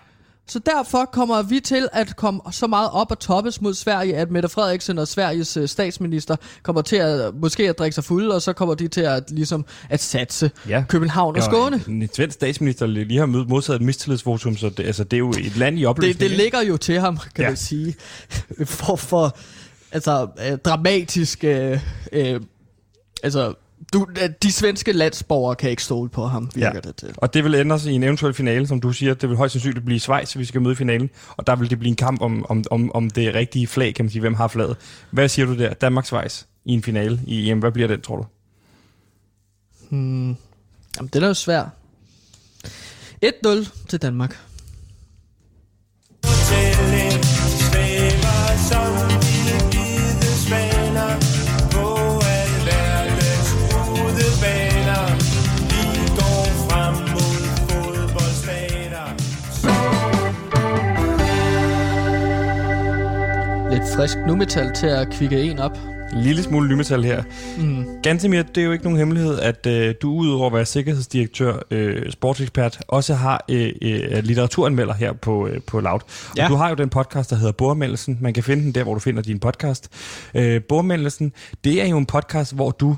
Så 0.49 0.59
derfor 0.59 1.05
kommer 1.05 1.43
vi 1.43 1.61
til 1.61 1.89
at 1.93 2.17
komme 2.17 2.41
så 2.53 2.67
meget 2.67 2.91
op 2.93 3.11
og 3.11 3.19
toppes 3.19 3.61
mod 3.61 3.75
Sverige, 3.75 4.17
at 4.17 4.31
Mette 4.31 4.49
Frederiksen 4.49 4.99
og 4.99 5.09
Sveriges 5.09 5.57
øh, 5.57 5.69
statsminister 5.69 6.37
kommer 6.63 6.83
til 6.83 6.97
at 6.97 7.35
måske 7.35 7.69
at 7.69 7.79
drikke 7.79 7.95
sig 7.95 8.05
fulde, 8.05 8.35
og 8.35 8.43
så 8.43 8.53
kommer 8.53 8.75
de 8.75 8.89
til 8.89 9.01
at 9.01 9.31
ligesom 9.31 9.65
at 9.89 10.01
satse 10.01 10.51
Ja. 10.69 10.85
København 10.89 11.37
og 11.37 11.43
Skåne. 11.43 11.83
En, 11.89 12.03
en 12.03 12.09
svensk 12.15 12.35
statsminister 12.35 12.87
lige 12.87 13.19
har 13.19 13.27
modtaget 13.27 13.81
et 13.81 13.87
mistillidsvotum, 13.87 14.57
så 14.57 14.69
det, 14.69 14.87
altså, 14.87 15.05
det 15.05 15.13
er 15.13 15.19
jo 15.19 15.31
et 15.31 15.57
land 15.57 15.79
i 15.79 15.85
opløsning. 15.85 16.21
Det, 16.21 16.31
det 16.31 16.39
ligger 16.39 16.63
jo 16.63 16.77
til 16.77 17.01
ham, 17.01 17.17
kan 17.17 17.27
Ja. 17.39 17.43
ja. 17.43 17.49
man 17.49 17.57
sige. 17.57 17.95
For, 18.65 18.97
for 18.97 19.37
altså, 19.93 20.29
øh, 20.51 20.59
dramatisk... 20.59 21.45
Øh, 21.45 21.81
øh, 22.13 22.41
altså, 23.23 23.55
du, 23.93 24.07
øh, 24.23 24.31
de 24.43 24.53
svenske 24.53 24.93
landsborgere 24.93 25.57
kan 25.57 25.71
ikke 25.71 25.83
stole 25.83 26.09
på 26.11 26.27
ham, 26.27 26.51
virker 26.55 26.73
Ja. 26.75 26.81
det 26.81 26.97
til. 26.97 27.15
Og 27.17 27.35
det 27.35 27.45
vil 27.45 27.55
ende 27.55 27.75
os 27.75 27.85
i 27.87 27.93
en 27.93 28.03
eventuel 28.03 28.35
finale, 28.35 28.67
som 28.67 28.81
du 28.81 28.93
siger. 28.93 29.15
Det 29.15 29.29
vil 29.29 29.37
højst 29.37 29.53
sandsynligt 29.53 29.85
blive 29.85 30.01
Schweiz, 30.01 30.37
vi 30.39 30.45
skal 30.45 30.61
møde 30.63 30.73
i 30.73 30.77
finalen. 30.77 31.11
Og 31.37 31.47
der 31.47 31.57
vil 31.57 31.71
det 31.71 31.79
blive 31.79 31.91
en 31.91 31.97
kamp 31.97 32.23
om, 32.23 32.47
om, 32.49 32.65
om, 32.71 32.93
om 32.95 33.11
det 33.11 33.35
rigtige 33.35 33.67
flag, 33.67 33.95
kan 33.95 34.05
man 34.05 34.11
sige. 34.11 34.21
Hvem 34.21 34.35
har 34.35 34.49
flaget? 34.49 34.77
Hvad 35.11 35.29
siger 35.29 35.47
du 35.47 35.59
der? 35.59 35.75
Danmark-Schweiz 35.75 36.43
i 36.65 36.73
en 36.73 36.83
finale 36.83 37.21
i 37.27 37.51
EM. 37.51 37.59
Hvad 37.59 37.73
bliver 37.73 37.89
den, 37.89 38.01
tror 38.01 38.17
du? 38.17 38.27
Hmm. 39.91 40.37
Jamen, 40.97 41.11
den 41.13 41.23
er 41.23 41.27
jo 41.29 41.35
svær. 41.35 41.65
1-0 43.25 43.87
til 43.89 44.03
Danmark. 44.03 44.39
Fortælling 46.25 46.98
frisk 63.99 64.19
numetal 64.27 64.75
til 64.75 64.87
at 64.87 65.09
kvikke 65.11 65.43
en 65.43 65.59
op. 65.59 65.79
En 66.13 66.21
lille 66.23 66.43
smule 66.43 66.69
nymetal 66.69 67.05
her. 67.05 67.23
Mm. 67.59 67.85
Gantemir, 68.03 68.43
det 68.43 68.61
er 68.61 68.65
jo 68.65 68.73
ikke 68.73 68.85
nogen 68.85 68.99
hemmelighed, 68.99 69.39
at 69.39 69.67
øh, 69.67 69.95
du 70.03 70.11
udover 70.13 70.47
at 70.47 70.53
være 70.53 70.65
sikkerhedsdirektør, 70.67 71.57
øh, 71.71 72.11
sportsekspert, 72.13 72.81
også 72.89 73.15
har 73.15 73.45
øh, 73.51 73.73
øh, 73.83 74.25
litteraturanmelder 74.25 74.95
her 74.95 75.13
på, 75.13 75.47
øh, 75.47 75.61
på 75.67 75.81
Loud. 75.81 76.01
Og 76.31 76.37
Ja. 76.37 76.49
du 76.49 76.55
har 76.55 76.69
jo 76.69 76.75
den 76.75 76.89
podcast, 76.89 77.31
der 77.31 77.37
hedder 77.37 77.53
Bormeldelsen. 77.53 78.19
Man 78.21 78.35
kan 78.35 78.43
finde 78.43 78.63
den 78.63 78.73
der, 78.73 78.83
hvor 78.83 78.95
du 78.95 79.01
finder 79.01 79.23
din 79.23 79.39
podcast. 79.41 79.89
Øh, 80.35 80.63
Bormeldelsen, 80.69 81.33
det 81.65 81.83
er 81.83 81.87
jo 81.87 81.99
en 81.99 82.07
podcast, 82.07 82.55
hvor 82.55 82.71
du, 82.71 82.97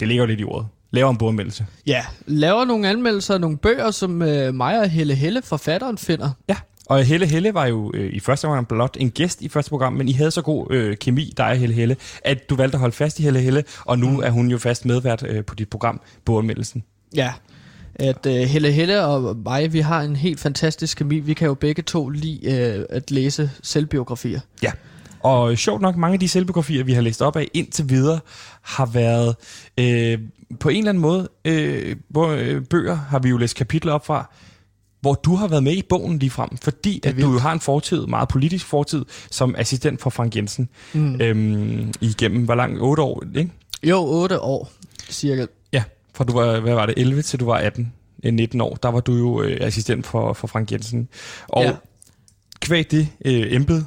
det 0.00 0.08
ligger 0.08 0.22
jo 0.24 0.26
lidt 0.28 0.40
i 0.40 0.44
ordet, 0.44 0.66
laver 0.90 1.10
en 1.10 1.16
bormeldelse. 1.18 1.66
Ja, 1.86 2.04
laver 2.26 2.64
nogle 2.64 2.88
anmeldelser 2.88 3.34
af 3.34 3.40
nogle 3.40 3.56
bøger, 3.56 3.90
som 3.90 4.22
øh, 4.22 4.54
mig 4.54 4.80
og 4.80 4.88
Helle 4.88 5.14
Helle, 5.14 5.42
forfatteren, 5.42 5.98
finder. 5.98 6.30
Ja. 6.48 6.56
Og 6.90 7.04
Helle 7.04 7.26
Helle 7.26 7.54
var 7.54 7.66
jo 7.66 7.90
øh, 7.94 8.12
i 8.12 8.20
første 8.20 8.44
omgang 8.44 8.68
blot 8.68 8.96
en 9.00 9.10
gæst 9.10 9.42
i 9.42 9.48
første 9.48 9.68
program, 9.68 9.92
men 9.92 10.08
I 10.08 10.12
havde 10.12 10.30
så 10.30 10.42
god 10.42 10.66
øh, 10.70 10.96
kemi, 10.96 11.32
dig 11.36 11.46
og 11.46 11.56
Helle 11.56 11.74
Helle, 11.74 11.96
at 12.24 12.50
du 12.50 12.56
valgte 12.56 12.76
at 12.76 12.80
holde 12.80 12.94
fast 12.94 13.20
i 13.20 13.22
Helle 13.22 13.40
Helle, 13.40 13.64
og 13.84 13.98
nu 13.98 14.10
mm. 14.10 14.18
er 14.18 14.30
hun 14.30 14.50
jo 14.50 14.58
fast 14.58 14.84
medvært 14.84 15.24
øh, 15.28 15.44
på 15.44 15.54
dit 15.54 15.68
program, 15.68 16.00
Bormeldelsen. 16.24 16.84
Ja, 17.14 17.32
at 17.94 18.26
øh, 18.26 18.34
Helle 18.34 18.72
Helle 18.72 19.04
og 19.04 19.36
mig, 19.36 19.72
vi 19.72 19.80
har 19.80 20.02
en 20.02 20.16
helt 20.16 20.40
fantastisk 20.40 20.98
kemi. 20.98 21.18
Vi 21.18 21.34
kan 21.34 21.46
jo 21.46 21.54
begge 21.54 21.82
to 21.82 22.08
lide 22.08 22.52
øh, 22.52 22.84
at 22.90 23.10
læse 23.10 23.50
selvbiografier. 23.62 24.40
Ja. 24.62 24.72
Og 25.20 25.58
sjovt 25.58 25.82
nok, 25.82 25.96
mange 25.96 26.14
af 26.14 26.20
de 26.20 26.28
selvbiografier, 26.28 26.84
vi 26.84 26.92
har 26.92 27.02
læst 27.02 27.22
op 27.22 27.36
af 27.36 27.48
indtil 27.54 27.88
videre, 27.88 28.20
har 28.62 28.86
været 28.86 29.36
øh, 29.78 30.18
på 30.60 30.68
en 30.68 30.78
eller 30.78 30.88
anden 30.88 31.02
måde, 31.02 31.28
øh, 31.44 31.96
hvor, 32.08 32.28
øh, 32.28 32.62
bøger 32.62 32.94
har 32.94 33.18
vi 33.18 33.28
jo 33.28 33.36
læst 33.36 33.56
kapitler 33.56 33.92
op 33.92 34.06
fra, 34.06 34.30
hvor 35.00 35.14
du 35.14 35.34
har 35.34 35.48
været 35.48 35.62
med 35.62 35.72
i 35.72 35.82
bogen 35.88 36.18
lige 36.18 36.30
frem, 36.30 36.56
fordi 36.56 37.00
at 37.04 37.14
du 37.20 37.32
jo 37.32 37.38
har 37.38 37.52
en 37.52 37.60
fortid, 37.60 38.06
meget 38.06 38.28
politisk 38.28 38.66
fortid, 38.66 39.04
som 39.30 39.54
assistent 39.58 40.00
for 40.00 40.10
Frank 40.10 40.36
Jensen 40.36 40.68
mm. 40.92 41.20
øhm, 41.20 41.92
igennem, 42.00 42.44
hvor 42.44 42.54
lang? 42.54 42.80
8 42.80 43.02
år, 43.02 43.22
ikke? 43.36 43.50
Jo, 43.82 44.04
8 44.04 44.40
år 44.40 44.70
cirka. 45.10 45.46
Ja, 45.72 45.82
fra 46.14 46.24
du 46.24 46.32
var, 46.32 46.60
hvad 46.60 46.74
var 46.74 46.86
det, 46.86 46.94
11 46.98 47.22
til 47.22 47.40
du 47.40 47.44
var 47.44 47.54
18, 47.56 47.92
øh, 48.24 48.32
19 48.34 48.60
år, 48.60 48.74
der 48.82 48.88
var 48.88 49.00
du 49.00 49.14
jo 49.16 49.42
øh, 49.42 49.56
assistent 49.60 50.06
for, 50.06 50.32
for 50.32 50.46
Frank 50.46 50.72
Jensen. 50.72 51.08
Og 51.48 51.62
Ja. 51.64 51.72
kvæg 52.60 52.90
det 52.90 53.08
øh, 53.24 53.54
embed, 53.54 53.82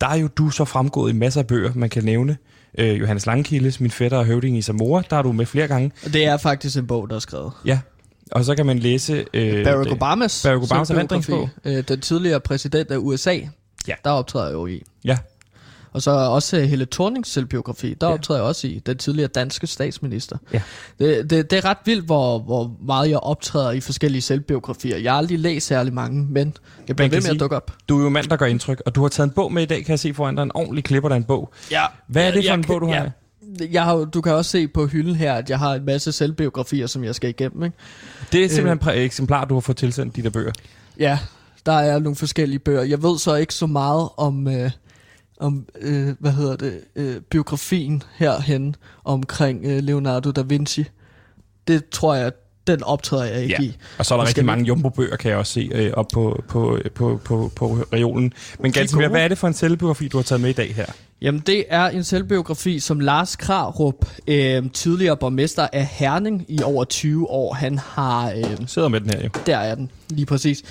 der 0.00 0.06
er 0.08 0.16
jo 0.16 0.28
du 0.28 0.50
så 0.50 0.64
fremgået 0.64 1.10
i 1.12 1.14
masser 1.14 1.40
af 1.40 1.46
bøger, 1.46 1.72
man 1.74 1.90
kan 1.90 2.04
nævne. 2.04 2.36
Øh, 2.78 3.00
Johannes 3.00 3.26
Langkildes, 3.26 3.80
min 3.80 3.90
fætter 3.90 4.18
og 4.18 4.24
høvding 4.24 4.58
i 4.58 4.62
Zamora, 4.62 5.02
der 5.10 5.16
er 5.16 5.22
du 5.22 5.32
med 5.32 5.46
flere 5.46 5.68
gange. 5.68 5.92
Og 6.04 6.12
det 6.12 6.24
er 6.24 6.36
faktisk 6.36 6.78
en 6.78 6.86
bog, 6.86 7.10
der 7.10 7.16
er 7.16 7.20
skrevet. 7.20 7.52
Ja, 7.64 7.78
og 8.32 8.44
så 8.44 8.54
kan 8.54 8.66
man 8.66 8.78
læse... 8.78 9.24
Øh, 9.34 9.64
Barack 9.64 9.92
Obamas, 9.92 10.42
Barack 10.46 10.62
Obamas 10.62 10.90
erindringsbog. 10.90 11.48
Øh, 11.64 11.84
den 11.88 12.00
tidligere 12.00 12.40
præsident 12.40 12.90
af 12.90 12.96
USA, 12.96 13.38
Ja. 13.88 13.94
der 14.04 14.10
optræder 14.10 14.52
jo 14.52 14.66
i. 14.66 14.82
Ja, 15.04 15.18
Og 15.92 16.02
så 16.02 16.10
også 16.10 16.56
øh, 16.56 16.62
Helle 16.62 16.86
Thornings 16.92 17.30
selvbiografi, 17.30 17.94
der 18.00 18.06
Ja. 18.06 18.12
optræder 18.12 18.40
jeg 18.40 18.46
også 18.48 18.66
i, 18.66 18.82
den 18.86 18.96
tidligere 18.98 19.28
danske 19.28 19.66
statsminister. 19.66 20.36
Ja. 20.52 20.62
Det, 20.98 21.30
det, 21.30 21.50
det 21.50 21.56
er 21.58 21.64
ret 21.64 21.76
vildt, 21.84 22.04
hvor, 22.04 22.38
hvor 22.38 22.76
meget 22.86 23.10
jeg 23.10 23.18
optræder 23.18 23.70
i 23.70 23.80
forskellige 23.80 24.22
selvbiografier. 24.22 24.96
Jeg 24.98 25.12
har 25.12 25.18
aldrig 25.18 25.38
læst 25.38 25.66
særlig 25.66 25.92
mange, 25.94 26.26
men 26.30 26.54
jeg 26.88 26.96
bliver 26.96 27.08
ved 27.08 27.16
med 27.16 27.22
sige- 27.22 27.34
at 27.34 27.40
dukke 27.40 27.56
op. 27.56 27.72
du 27.88 27.96
er 27.96 28.00
jo 28.00 28.06
en 28.06 28.12
mand, 28.12 28.26
der 28.26 28.36
gør 28.36 28.46
indtryk, 28.46 28.82
og 28.86 28.94
du 28.94 29.02
har 29.02 29.08
taget 29.08 29.26
en 29.26 29.32
bog 29.34 29.52
med 29.52 29.62
i 29.62 29.66
dag, 29.66 29.78
kan 29.84 29.90
jeg 29.90 29.98
se 29.98 30.14
foran 30.14 30.36
dig, 30.36 30.42
en 30.42 30.50
ordentlig 30.54 30.84
klipper, 30.84 31.08
der 31.08 31.16
en 31.16 31.24
bog. 31.24 31.52
Ja. 31.70 31.82
Hvad 32.08 32.22
er 32.22 32.30
det 32.30 32.34
for 32.38 32.42
Jeg 32.48 32.54
en 32.54 32.64
bog, 32.64 32.80
du 32.80 32.86
har? 32.86 32.94
ja. 32.94 33.10
Jeg 33.72 33.84
har, 33.84 33.96
du 33.96 34.20
kan 34.20 34.32
også 34.32 34.50
se 34.50 34.68
på 34.68 34.86
hylden 34.86 35.14
her, 35.14 35.34
at 35.34 35.50
jeg 35.50 35.58
har 35.58 35.74
en 35.74 35.84
masse 35.84 36.12
selvbiografier, 36.12 36.86
som 36.86 37.04
jeg 37.04 37.14
skal 37.14 37.30
igennem. 37.30 37.64
Ikke? 37.64 37.76
Det 38.32 38.44
er 38.44 38.48
simpelthen 38.48 38.94
øh. 38.94 39.04
eksemplar, 39.04 39.44
du 39.44 39.54
har 39.54 39.60
fået 39.60 39.76
tilsendt, 39.76 40.16
de 40.16 40.22
der 40.22 40.30
bøger. 40.30 40.52
Ja, 40.98 41.18
der 41.66 41.72
er 41.72 41.98
nogle 41.98 42.16
forskellige 42.16 42.58
bøger. 42.58 42.82
Jeg 42.82 43.02
ved 43.02 43.18
så 43.18 43.34
ikke 43.34 43.54
så 43.54 43.66
meget 43.66 44.08
om, 44.16 44.48
øh, 44.48 44.70
om 45.40 45.66
øh, 45.80 46.14
hvad 46.20 46.32
hedder 46.32 46.56
det, 46.56 46.80
øh, 46.96 47.20
biografien 47.20 48.02
herhen 48.16 48.76
omkring 49.04 49.64
øh, 49.64 49.78
Leonardo 49.82 50.30
da 50.30 50.42
Vinci. 50.42 50.84
Det 51.68 51.88
tror 51.88 52.14
jeg, 52.14 52.32
den 52.66 52.82
optræder 52.82 53.24
jeg 53.24 53.42
ikke 53.42 53.56
Ja. 53.60 53.62
i. 53.62 53.76
Og 53.98 54.06
så 54.06 54.14
er 54.14 54.18
der 54.18 54.26
rigtig 54.26 54.44
mange 54.44 54.64
jumbo-bøger, 54.64 55.16
kan 55.16 55.30
jeg 55.30 55.38
også 55.38 55.52
se 55.52 55.70
øh, 55.74 55.92
op 55.92 56.06
på, 56.12 56.44
på, 56.48 56.78
på, 56.94 57.20
på, 57.24 57.52
på 57.56 57.66
reolen. 57.92 58.32
Men 58.60 58.72
gode. 58.72 59.08
hvad 59.08 59.20
er 59.20 59.28
det 59.28 59.38
for 59.38 59.48
en 59.48 59.54
selvbiografi, 59.54 60.08
du 60.08 60.18
har 60.18 60.22
taget 60.22 60.40
med 60.40 60.50
i 60.50 60.52
dag 60.52 60.74
her? 60.74 60.86
Jamen, 61.22 61.40
det 61.40 61.64
er 61.68 61.88
en 61.88 62.04
selvbiografi, 62.04 62.80
som 62.80 63.00
Lars 63.00 63.36
Krarup, 63.36 64.06
øh, 64.26 64.70
tidligere 64.72 65.16
borgmester 65.16 65.68
af 65.72 65.86
Herning 65.86 66.44
i 66.48 66.62
over 66.62 66.84
20 66.84 67.30
år, 67.30 67.54
han 67.54 67.78
har... 67.78 68.30
Øh, 68.30 68.56
sidder 68.66 68.88
med 68.88 69.00
den 69.00 69.10
her 69.10 69.22
jo. 69.22 69.28
der 69.46 69.56
er 69.56 69.74
den, 69.74 69.90
lige 70.10 70.26
præcis. 70.26 70.62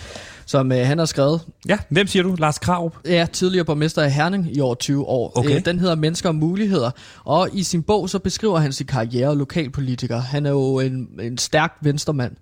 Som 0.45 0.71
øh, 0.71 0.87
han 0.87 0.97
har 0.97 1.05
skrevet. 1.05 1.41
Ja, 1.67 1.77
hvem 1.89 2.07
siger 2.07 2.23
du? 2.23 2.35
Lars 2.35 2.59
Krarup? 2.59 2.95
Ja, 3.05 3.27
tidligere 3.33 3.65
borgmester 3.65 4.01
af 4.01 4.11
Herning 4.11 4.57
i 4.57 4.59
over 4.59 4.75
20 4.75 5.05
år. 5.05 5.37
Okay. 5.37 5.55
Øh, 5.55 5.65
den 5.65 5.79
hedder 5.79 5.95
Mennesker 5.95 6.29
og 6.29 6.35
Muligheder. 6.35 6.91
Og 7.23 7.49
i 7.53 7.63
sin 7.63 7.83
bog, 7.83 8.09
så 8.09 8.19
beskriver 8.19 8.59
han 8.59 8.73
sin 8.73 8.87
karriere 8.87 9.29
og 9.29 9.37
lokalpolitiker. 9.37 10.21
Han 10.21 10.45
er 10.45 10.49
jo 10.49 10.79
en, 10.79 11.07
en 11.21 11.37
stærk 11.37 11.77
venstremand. 11.81 12.35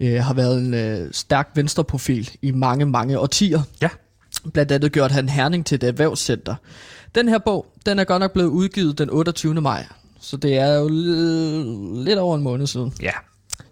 Øh, 0.00 0.22
har 0.24 0.34
været 0.34 0.58
en 0.58 0.74
øh, 0.74 1.08
stærk 1.12 1.50
venstreprofil 1.54 2.30
i 2.42 2.50
mange, 2.50 2.86
mange 2.86 3.18
årtier. 3.18 3.62
Ja. 3.82 3.88
Blandt 4.52 4.72
andet 4.72 4.92
gjort 4.92 5.10
han 5.10 5.28
Herning 5.28 5.66
til 5.66 5.74
et 5.74 5.82
erhvervscenter. 5.82 6.54
Den 7.16 7.28
her 7.28 7.38
bog, 7.38 7.66
den 7.86 7.98
er 7.98 8.04
godt 8.04 8.20
nok 8.20 8.32
blevet 8.32 8.48
udgivet 8.48 8.98
den 8.98 9.10
28. 9.10 9.54
maj. 9.60 9.86
Så 10.20 10.36
det 10.36 10.56
er 10.58 10.74
jo 10.74 10.88
lidt 12.04 12.18
over 12.18 12.36
en 12.36 12.42
måned 12.42 12.66
siden, 12.66 12.92
Ja. 13.02 13.10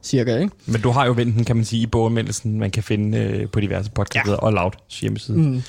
cirka, 0.03 0.36
ikke? 0.36 0.55
Men 0.66 0.80
du 0.80 0.90
har 0.90 1.07
jo 1.07 1.12
vendt 1.16 1.36
den, 1.36 1.45
kan 1.45 1.57
man 1.57 1.64
sige, 1.64 1.82
i 1.82 1.86
boganmeldelsen, 1.86 2.59
man 2.59 2.70
kan 2.70 2.82
finde 2.82 3.18
øh, 3.18 3.49
på 3.51 3.61
diverse 3.61 3.90
podcasts 3.90 4.30
ja. 4.30 4.34
og 4.36 4.53
Louds 4.53 5.01
hjemmeside. 5.01 5.38
Mm. 5.38 5.62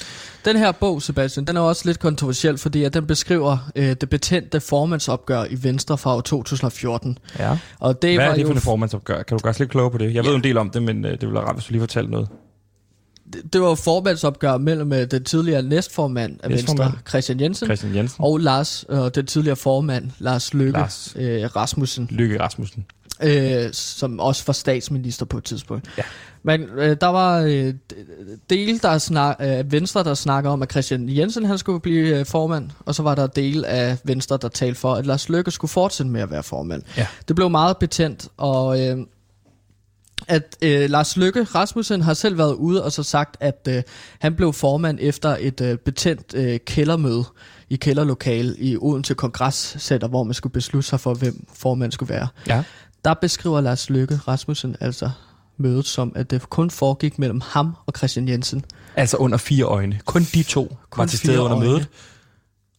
Den 0.46 0.58
her 0.58 0.72
bog, 0.72 1.02
Sebastian, 1.02 1.46
den 1.46 1.58
er 1.58 1.62
også 1.62 1.82
lidt 1.86 2.00
kontroversiel, 2.00 2.58
fordi 2.58 2.84
at 2.84 2.94
den 2.94 3.08
beskriver 3.08 3.72
øh, 3.76 3.96
det 4.02 4.10
betændte 4.10 4.60
formandsopgør 4.60 5.46
i 5.50 5.64
Venstre 5.64 5.98
fra 5.98 6.16
år 6.16 6.22
2014. 6.22 7.18
Ja. 7.40 7.58
Og 7.80 8.02
det 8.02 8.16
Hvad 8.16 8.26
var 8.26 8.32
er 8.32 8.36
det 8.36 8.42
jo, 8.42 8.48
for 8.48 8.54
en 8.54 8.62
formandsopgør? 8.62 9.24
Kan 9.24 9.38
du 9.38 9.42
gøre 9.44 9.50
os 9.52 9.60
lidt 9.60 9.72
klogere 9.72 9.92
på 9.92 9.98
det? 9.98 10.14
Jeg 10.14 10.24
ved 10.24 10.24
Ja. 10.24 10.30
jo 10.30 10.36
en 10.38 10.44
del 10.44 10.58
om 10.58 10.70
det, 10.70 10.84
men 10.84 11.06
øh, 11.06 11.12
det 11.12 11.22
ville 11.22 11.34
være 11.34 11.44
rart, 11.44 11.56
hvis 11.56 11.66
du 11.66 11.72
lige 11.72 11.82
fortalte 11.82 12.12
noget. 12.12 12.28
Det, 13.44 13.54
det 13.54 13.62
var 13.62 13.70
jo 13.70 13.76
formandsopgør 13.76 14.58
mellem 14.58 14.94
øh, 14.94 15.12
den 15.12 15.24
tidligere 15.24 15.62
næstformand 15.64 16.40
af 16.44 16.50
Næstformand. 16.50 16.92
Venstre, 16.92 17.10
Christian 17.10 17.40
Jensen, 17.40 17.66
Christian 17.68 17.96
Jensen. 17.96 18.24
og 18.24 18.38
Lars, 18.38 18.86
øh, 18.90 19.12
den 19.16 19.26
tidligere 19.26 19.56
formand, 19.56 20.12
Lars 20.20 20.54
Løkke 20.54 20.72
Lars. 20.72 21.14
Øh, 21.16 21.56
Rasmussen, 21.56 22.08
Lykke 22.12 22.40
Rasmussen. 22.40 22.86
øh, 23.24 23.70
som 23.74 24.20
også 24.20 24.44
var 24.48 24.54
statsminister 24.54 25.26
på 25.26 25.38
et 25.38 25.44
tidspunkt. 25.44 25.88
Ja. 25.98 26.04
Men 26.44 26.62
øh, 26.62 26.98
der 27.02 27.08
var 27.08 27.40
øh, 27.40 27.74
del 28.50 28.82
der 28.82 28.98
snak, 28.98 29.38
øh, 29.42 29.72
Venstre, 29.72 30.04
der 30.04 30.14
snakker 30.14 30.50
om, 30.50 30.62
at 30.62 30.72
Christian 30.72 31.10
Jensen 31.10 31.46
han 31.46 31.58
skulle 31.58 31.80
blive 31.80 32.20
øh, 32.20 32.26
formand, 32.26 32.70
og 32.86 32.96
så 32.96 33.04
var 33.04 33.16
der 33.16 33.28
del 33.28 33.66
af 33.66 33.98
Venstre, 34.04 34.38
der 34.42 34.48
talte 34.48 34.80
for, 34.80 34.94
at 34.94 35.06
Lars 35.06 35.30
Løkke 35.30 35.52
skulle 35.52 35.70
fortsætte 35.70 36.12
med 36.12 36.22
at 36.22 36.32
være 36.32 36.44
formand. 36.44 36.84
Ja. 36.98 37.08
Det 37.28 37.36
blev 37.36 37.50
meget 37.50 37.78
betændt, 37.78 38.28
og 38.38 38.82
øh, 38.82 38.98
at 40.28 40.58
øh, 40.62 40.90
Lars 40.90 41.18
Løkke 41.18 41.44
Rasmussen 41.44 42.02
har 42.02 42.14
selv 42.14 42.38
været 42.38 42.54
ude 42.54 42.84
og 42.84 42.92
så 42.92 43.04
sagt, 43.04 43.38
at 43.40 43.68
øh, 43.70 43.84
han 44.20 44.36
blev 44.36 44.54
formand 44.54 44.98
efter 45.02 45.38
et 45.40 45.62
øh, 45.62 45.78
betændt 45.78 46.34
øh, 46.34 46.60
kældermøde 46.66 47.24
i 47.70 47.76
kælderlokale 47.76 48.56
i 48.58 48.78
Odense 48.78 49.14
Kongresscenter, 49.14 50.08
hvor 50.08 50.24
man 50.24 50.34
skulle 50.34 50.54
beslutte 50.54 50.90
sig 50.90 51.00
for, 51.00 51.14
hvem 51.14 51.46
formand 51.54 51.92
skulle 51.92 52.14
være. 52.14 52.28
Ja. 52.48 52.64
Der 53.06 53.14
beskriver 53.14 53.62
Lars 53.62 53.90
Løkke 53.90 54.20
Rasmussen 54.28 54.76
altså 54.80 55.10
mødet 55.58 55.86
som, 55.86 56.12
at 56.16 56.32
det 56.32 56.50
kun 56.50 56.70
foregik 56.70 57.20
mellem 57.20 57.42
ham 57.46 57.76
og 57.86 57.94
Christian 57.98 58.28
Jensen. 58.28 58.66
Altså 58.96 59.18
under 59.18 59.38
fire 59.38 59.64
øjne. 59.66 60.00
Kun 60.06 60.24
de 60.34 60.44
to 60.44 60.78
Kun 60.90 61.02
var 61.02 61.06
til 61.06 61.20
stede 61.20 61.42
under 61.42 61.58
øjne. 61.58 61.70
mødet. 61.70 61.88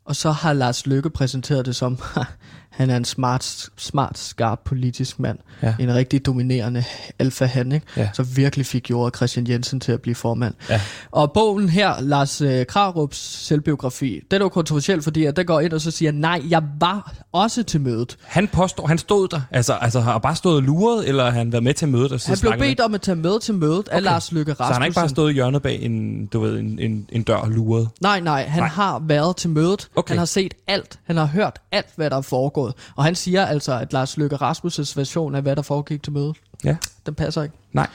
Og 0.04 0.16
så 0.16 0.30
har 0.30 0.52
Lars 0.52 0.86
Løkke 0.86 1.10
præsenteret 1.10 1.66
det 1.66 1.76
som, 1.76 1.98
han 2.76 2.90
er 2.90 2.96
en 2.96 3.04
smart, 3.04 3.68
smart 3.76 4.18
skarp 4.18 4.60
politisk 4.64 5.18
mand. 5.20 5.38
Ja. 5.62 5.74
En 5.80 5.94
rigtig 5.94 6.26
dominerende 6.26 6.84
alfa-han, 7.18 7.72
ikke? 7.72 7.86
Ja. 7.96 8.08
Så 8.12 8.22
virkelig 8.22 8.66
fik 8.66 8.82
gjort 8.82 9.16
Christian 9.16 9.48
Jensen 9.48 9.80
til 9.80 9.92
at 9.92 10.00
blive 10.00 10.14
formand. 10.14 10.54
Ja. 10.70 10.80
Og 11.10 11.32
bogen 11.32 11.68
her, 11.68 12.00
Lars 12.00 12.40
øh, 12.40 12.66
Krarups 12.66 13.18
selvbiografi, 13.46 14.20
den 14.30 14.40
er 14.40 14.44
jo 14.44 14.48
kontroversiel, 14.48 15.02
fordi 15.02 15.24
at 15.24 15.36
der 15.36 15.42
går 15.42 15.60
ind 15.60 15.72
og 15.72 15.80
så 15.80 15.90
siger, 15.90 16.12
nej, 16.12 16.42
jeg 16.48 16.62
var 16.80 17.14
også 17.32 17.62
til 17.62 17.80
mødet. 17.80 18.16
Han 18.22 18.48
påstår, 18.48 18.86
han 18.86 18.98
stod 18.98 19.28
der. 19.28 19.40
Altså, 19.50 19.72
altså 19.72 20.00
har 20.00 20.12
han 20.12 20.20
bare 20.20 20.36
stået 20.36 20.62
luret, 20.62 21.08
eller 21.08 21.24
har 21.24 21.30
han 21.30 21.52
været 21.52 21.64
med 21.64 21.74
til 21.74 21.88
mødet 21.88 22.12
og 22.12 22.20
så 22.20 22.28
Han 22.28 22.38
blev 22.40 22.68
bedt 22.68 22.80
om 22.80 22.94
at 22.94 23.00
tage 23.00 23.16
med 23.16 23.40
til 23.40 23.54
mødet 23.54 23.88
af 23.88 23.96
Okay. 23.96 24.04
Lars 24.04 24.32
Løkke 24.32 24.52
Rasmussen. 24.52 24.66
Så 24.68 24.72
han 24.72 24.82
har 24.82 24.86
ikke 24.86 24.94
bare 24.94 25.08
stået 25.08 25.30
i 25.30 25.34
hjørnet 25.34 25.62
bag 25.62 25.82
en, 25.82 26.26
du 26.26 26.40
ved, 26.40 26.58
en, 26.58 26.78
en, 26.78 27.06
en 27.12 27.22
dør 27.22 27.36
og 27.36 27.50
luret. 27.50 27.88
Nej, 28.00 28.20
nej, 28.20 28.44
han 28.46 28.62
nej. 28.62 28.68
har 28.68 28.98
været 28.98 29.36
til 29.36 29.50
mødet. 29.50 29.88
Okay. 29.96 30.12
Han 30.12 30.18
har 30.18 30.24
set 30.24 30.54
alt. 30.66 30.98
Han 31.04 31.16
har 31.16 31.26
hørt 31.26 31.58
alt, 31.72 31.86
hvad 31.96 32.10
der 32.10 32.16
er 32.16 32.20
foregået. 32.20 32.65
Og 32.96 33.04
han 33.04 33.14
siger 33.14 33.46
altså, 33.46 33.78
at 33.78 33.92
Lars 33.92 34.16
Løkke 34.16 34.36
Rasmussen' 34.36 34.92
version 34.96 35.34
af, 35.34 35.42
hvad 35.42 35.56
der 35.56 35.62
foregik 35.62 36.02
til 36.02 36.12
mødet, 36.12 36.36
Ja. 36.64 36.76
den 37.06 37.14
passer 37.14 37.42
ikke. 37.42 37.54
Nej. 37.72 37.86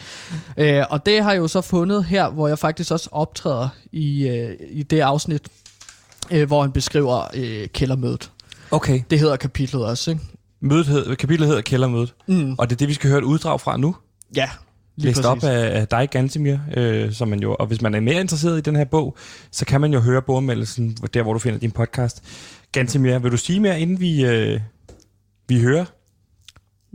Øh, 0.58 0.84
og 0.90 1.06
det 1.06 1.24
har 1.24 1.32
jeg 1.32 1.40
jo 1.40 1.48
så 1.48 1.62
fundet 1.62 2.04
her, 2.06 2.30
hvor 2.30 2.48
jeg 2.48 2.60
faktisk 2.60 2.92
også 2.92 3.10
optræder 3.12 3.70
i, 3.92 4.28
øh, 4.28 4.56
i 4.72 4.84
det 4.84 5.00
afsnit, 5.00 5.42
øh, 6.32 6.48
hvor 6.48 6.62
han 6.62 6.72
beskriver 6.72 7.24
øh, 7.34 7.68
kældermødet. 7.68 8.32
Okay. 8.72 9.02
Det 9.10 9.20
hedder 9.20 9.36
kapitlet 9.36 9.86
også, 9.86 10.12
ikke? 10.12 10.24
Mødet 10.62 10.88
hed, 10.88 11.16
kapitlet 11.16 11.48
hedder 11.48 11.62
Kældermødet. 11.62 12.14
Mm. 12.28 12.56
Og 12.58 12.70
det 12.70 12.76
er 12.76 12.78
det, 12.78 12.88
vi 12.88 12.94
skal 12.94 13.10
høre 13.10 13.20
et 13.20 13.24
uddrag 13.24 13.62
fra 13.62 13.78
nu. 13.78 13.96
Ja, 14.36 14.50
læst 14.98 15.26
op 15.26 15.44
af, 15.44 15.80
af 15.80 15.88
dig, 15.88 16.10
Gantemir, 16.12 16.58
øh, 16.78 17.14
som 17.14 17.28
man 17.28 17.40
jo, 17.40 17.56
og 17.60 17.68
hvis 17.68 17.82
man 17.82 17.96
er 17.96 18.00
mere 18.00 18.22
interesseret 18.22 18.58
i 18.58 18.62
den 18.62 18.76
her 18.76 18.86
bog, 18.86 19.18
så 19.52 19.66
kan 19.66 19.82
man 19.82 19.94
jo 19.94 20.00
høre 20.00 20.22
boganmeldelsen, 20.22 20.98
der 21.14 21.24
hvor 21.24 21.34
du 21.34 21.40
finder 21.40 21.60
din 21.60 21.72
podcast. 21.72 22.24
Gantemir, 22.72 23.20
vil 23.20 23.32
du 23.32 23.38
sige 23.38 23.60
mere, 23.60 23.80
inden 23.80 24.00
vi, 24.00 24.26
øh, 24.26 24.60
vi 25.48 25.62
hører? 25.62 25.86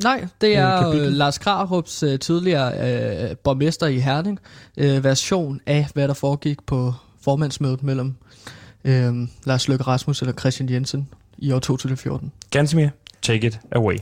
Nej, 0.03 0.27
det 0.41 0.47
Øh, 0.49 0.55
er 0.55 0.89
øh, 0.89 1.12
Lars 1.12 1.39
Krarups 1.39 2.03
øh, 2.03 2.18
tidligere 2.18 2.72
øh, 3.31 3.37
borgmester 3.37 3.87
i 3.87 3.99
Herning 3.99 4.39
øh, 4.77 5.05
version 5.05 5.61
af, 5.66 5.87
hvad 5.95 6.09
der 6.09 6.14
foregik 6.14 6.57
på 6.66 6.93
formandsmødet 7.20 7.83
mellem 7.83 8.14
øh, 8.85 9.14
Lars 9.45 9.68
Løkke 9.68 9.85
Rasmussen 9.85 10.29
og 10.29 10.35
Christian 10.39 10.70
Jensen 10.70 11.09
i 11.39 11.53
år 11.53 11.59
2014. 11.59 12.33
Gantemir, 12.51 12.89
take 13.22 13.47
it 13.47 13.61
away. 13.72 13.97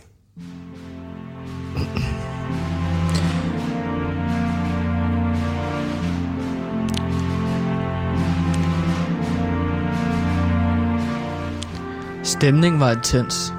Stemningen 12.45 12.81
var 12.81 12.91
intens. 12.91 13.53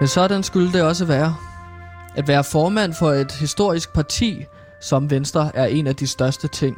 Men 0.00 0.08
sådan 0.08 0.42
skulle 0.42 0.72
det 0.72 0.82
også 0.82 1.04
være. 1.04 1.36
At 2.14 2.28
være 2.28 2.44
formand 2.44 2.94
for 2.94 3.12
et 3.12 3.32
historisk 3.32 3.92
parti 3.92 4.44
som 4.80 5.10
Venstre 5.10 5.50
er 5.54 5.66
en 5.66 5.86
af 5.86 5.96
de 5.96 6.06
største 6.06 6.48
ting, 6.48 6.76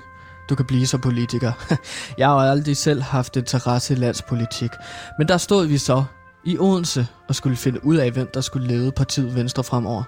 du 0.48 0.54
kan 0.54 0.66
blive 0.66 0.86
som 0.86 1.00
politiker. 1.00 1.52
Jeg 2.18 2.28
har 2.28 2.34
aldrig 2.34 2.76
selv 2.76 3.02
haft 3.02 3.36
interesse 3.36 3.94
i 3.94 3.96
landspolitik. 3.96 4.70
Men 5.18 5.28
der 5.28 5.36
stod 5.36 5.66
vi 5.66 5.78
så 5.78 6.04
i 6.44 6.58
Odense 6.58 7.06
og 7.28 7.34
skulle 7.34 7.56
finde 7.56 7.84
ud 7.84 7.96
af, 7.96 8.10
hvem 8.10 8.30
der 8.34 8.40
skulle 8.40 8.68
lede 8.68 8.92
partiet 8.92 9.34
Venstre 9.34 9.64
fremover. 9.64 10.02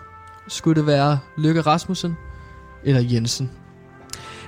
Skulle 0.48 0.80
det 0.80 0.86
være 0.86 1.18
Løkke 1.36 1.60
Rasmussen 1.60 2.16
eller 2.84 3.00
Jensen? 3.00 3.50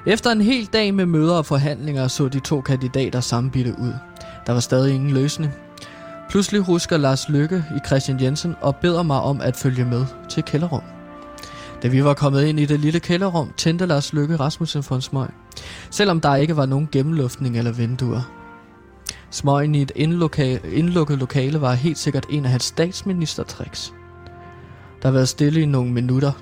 Efter 0.07 0.31
en 0.31 0.41
hel 0.41 0.67
dag 0.67 0.95
med 0.95 1.07
møder 1.07 1.35
og 1.35 1.47
forhandlinger 1.47 2.09
så 2.09 2.29
de 2.29 2.41
to 2.41 2.61
kandidater 2.61 3.21
sammenbitte 3.21 3.75
ud. 3.79 3.93
Der 4.47 4.53
var 4.53 4.61
stadig 4.61 4.95
ingen 4.95 5.11
løsning. 5.11 5.66
Pludselig 6.31 6.61
husker 6.61 6.97
Lars 6.97 7.29
Lykke 7.29 7.65
i 7.77 7.79
Christian 7.87 8.21
Jensen 8.21 8.57
og 8.61 8.77
beder 8.77 9.03
mig 9.03 9.21
om 9.21 9.41
at 9.41 9.57
følge 9.57 9.85
med 9.85 10.07
til 10.29 10.43
kælderrum. 10.43 10.83
Da 11.83 11.89
vi 11.89 12.05
var 12.05 12.15
kommet 12.15 12.45
ind 12.45 12.61
i 12.61 12.65
det 12.65 12.81
lille 12.81 13.01
kælderrum, 13.01 13.53
tændte 13.57 13.87
Lars 13.87 14.13
Lykke 14.13 14.37
Rasmussen 14.37 14.83
for 14.83 14.95
en 14.95 15.01
smøg. 15.01 15.29
Selvom 15.91 16.21
der 16.21 16.35
ikke 16.35 16.57
var 16.57 16.67
nogen 16.67 16.89
gennemluftning 16.93 17.59
eller 17.59 17.73
vinduer. 17.73 18.31
Smøgen 19.31 19.75
i 19.75 19.83
et 19.83 19.93
indloka- 19.97 20.69
indlukket 20.69 21.19
lokale 21.19 21.61
var 21.61 21.75
helt 21.75 21.99
sikkert 21.99 22.27
en 22.31 22.45
af 22.45 22.51
hans 22.51 22.65
statsministertricks. 22.65 23.95
Der 25.03 25.11
var 25.11 25.25
stille 25.25 25.61
i 25.61 25.67
nogle 25.67 25.93
minutter, 25.93 26.33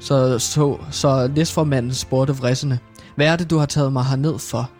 så, 0.00 0.38
så, 0.38 0.78
så 0.90 1.30
næstformanden 1.36 1.94
spurgte 1.94 2.36
vrissende, 2.36 2.78
hvad 3.16 3.26
er 3.26 3.36
det, 3.36 3.50
du 3.50 3.58
har 3.58 3.66
taget 3.66 3.92
mig 3.92 4.04
herned 4.04 4.38
for? 4.38 4.70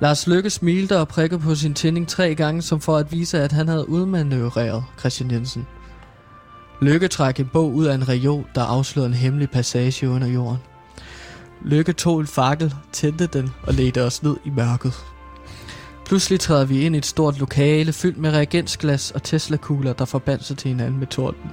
Lars 0.00 0.26
Lykke 0.26 0.50
smilte 0.50 0.98
og 0.98 1.08
prikkede 1.08 1.40
på 1.40 1.54
sin 1.54 1.74
tænding 1.74 2.08
tre 2.08 2.34
gange, 2.34 2.62
som 2.62 2.80
for 2.80 2.96
at 2.96 3.12
vise, 3.12 3.42
at 3.42 3.52
han 3.52 3.68
havde 3.68 3.88
udmanøvreret 3.88 4.84
Christian 4.98 5.30
Jensen. 5.30 5.66
Lykke 6.82 7.08
trak 7.08 7.40
en 7.40 7.50
bog 7.52 7.74
ud 7.74 7.84
af 7.84 7.94
en 7.94 8.08
reol, 8.08 8.44
der 8.54 8.62
afslørede 8.62 9.08
en 9.08 9.14
hemmelig 9.14 9.50
passage 9.50 10.08
under 10.08 10.26
jorden. 10.26 10.58
Lykke 11.64 11.92
tog 11.92 12.20
en 12.20 12.26
fakkel, 12.26 12.74
tændte 12.92 13.26
den 13.26 13.50
og 13.62 13.74
ledte 13.74 14.04
os 14.04 14.22
ned 14.22 14.36
i 14.44 14.50
mørket. 14.50 14.94
Pludselig 16.06 16.40
træder 16.40 16.64
vi 16.64 16.80
ind 16.80 16.94
i 16.94 16.98
et 16.98 17.06
stort 17.06 17.38
lokale 17.38 17.92
fyldt 17.92 18.18
med 18.18 18.30
reagensglas 18.30 19.10
og 19.10 19.22
Tesla-kugler, 19.22 19.92
der 19.92 20.04
forbandt 20.04 20.44
sig 20.44 20.58
til 20.58 20.68
hinanden 20.68 20.98
med 20.98 21.06
torden. 21.06 21.50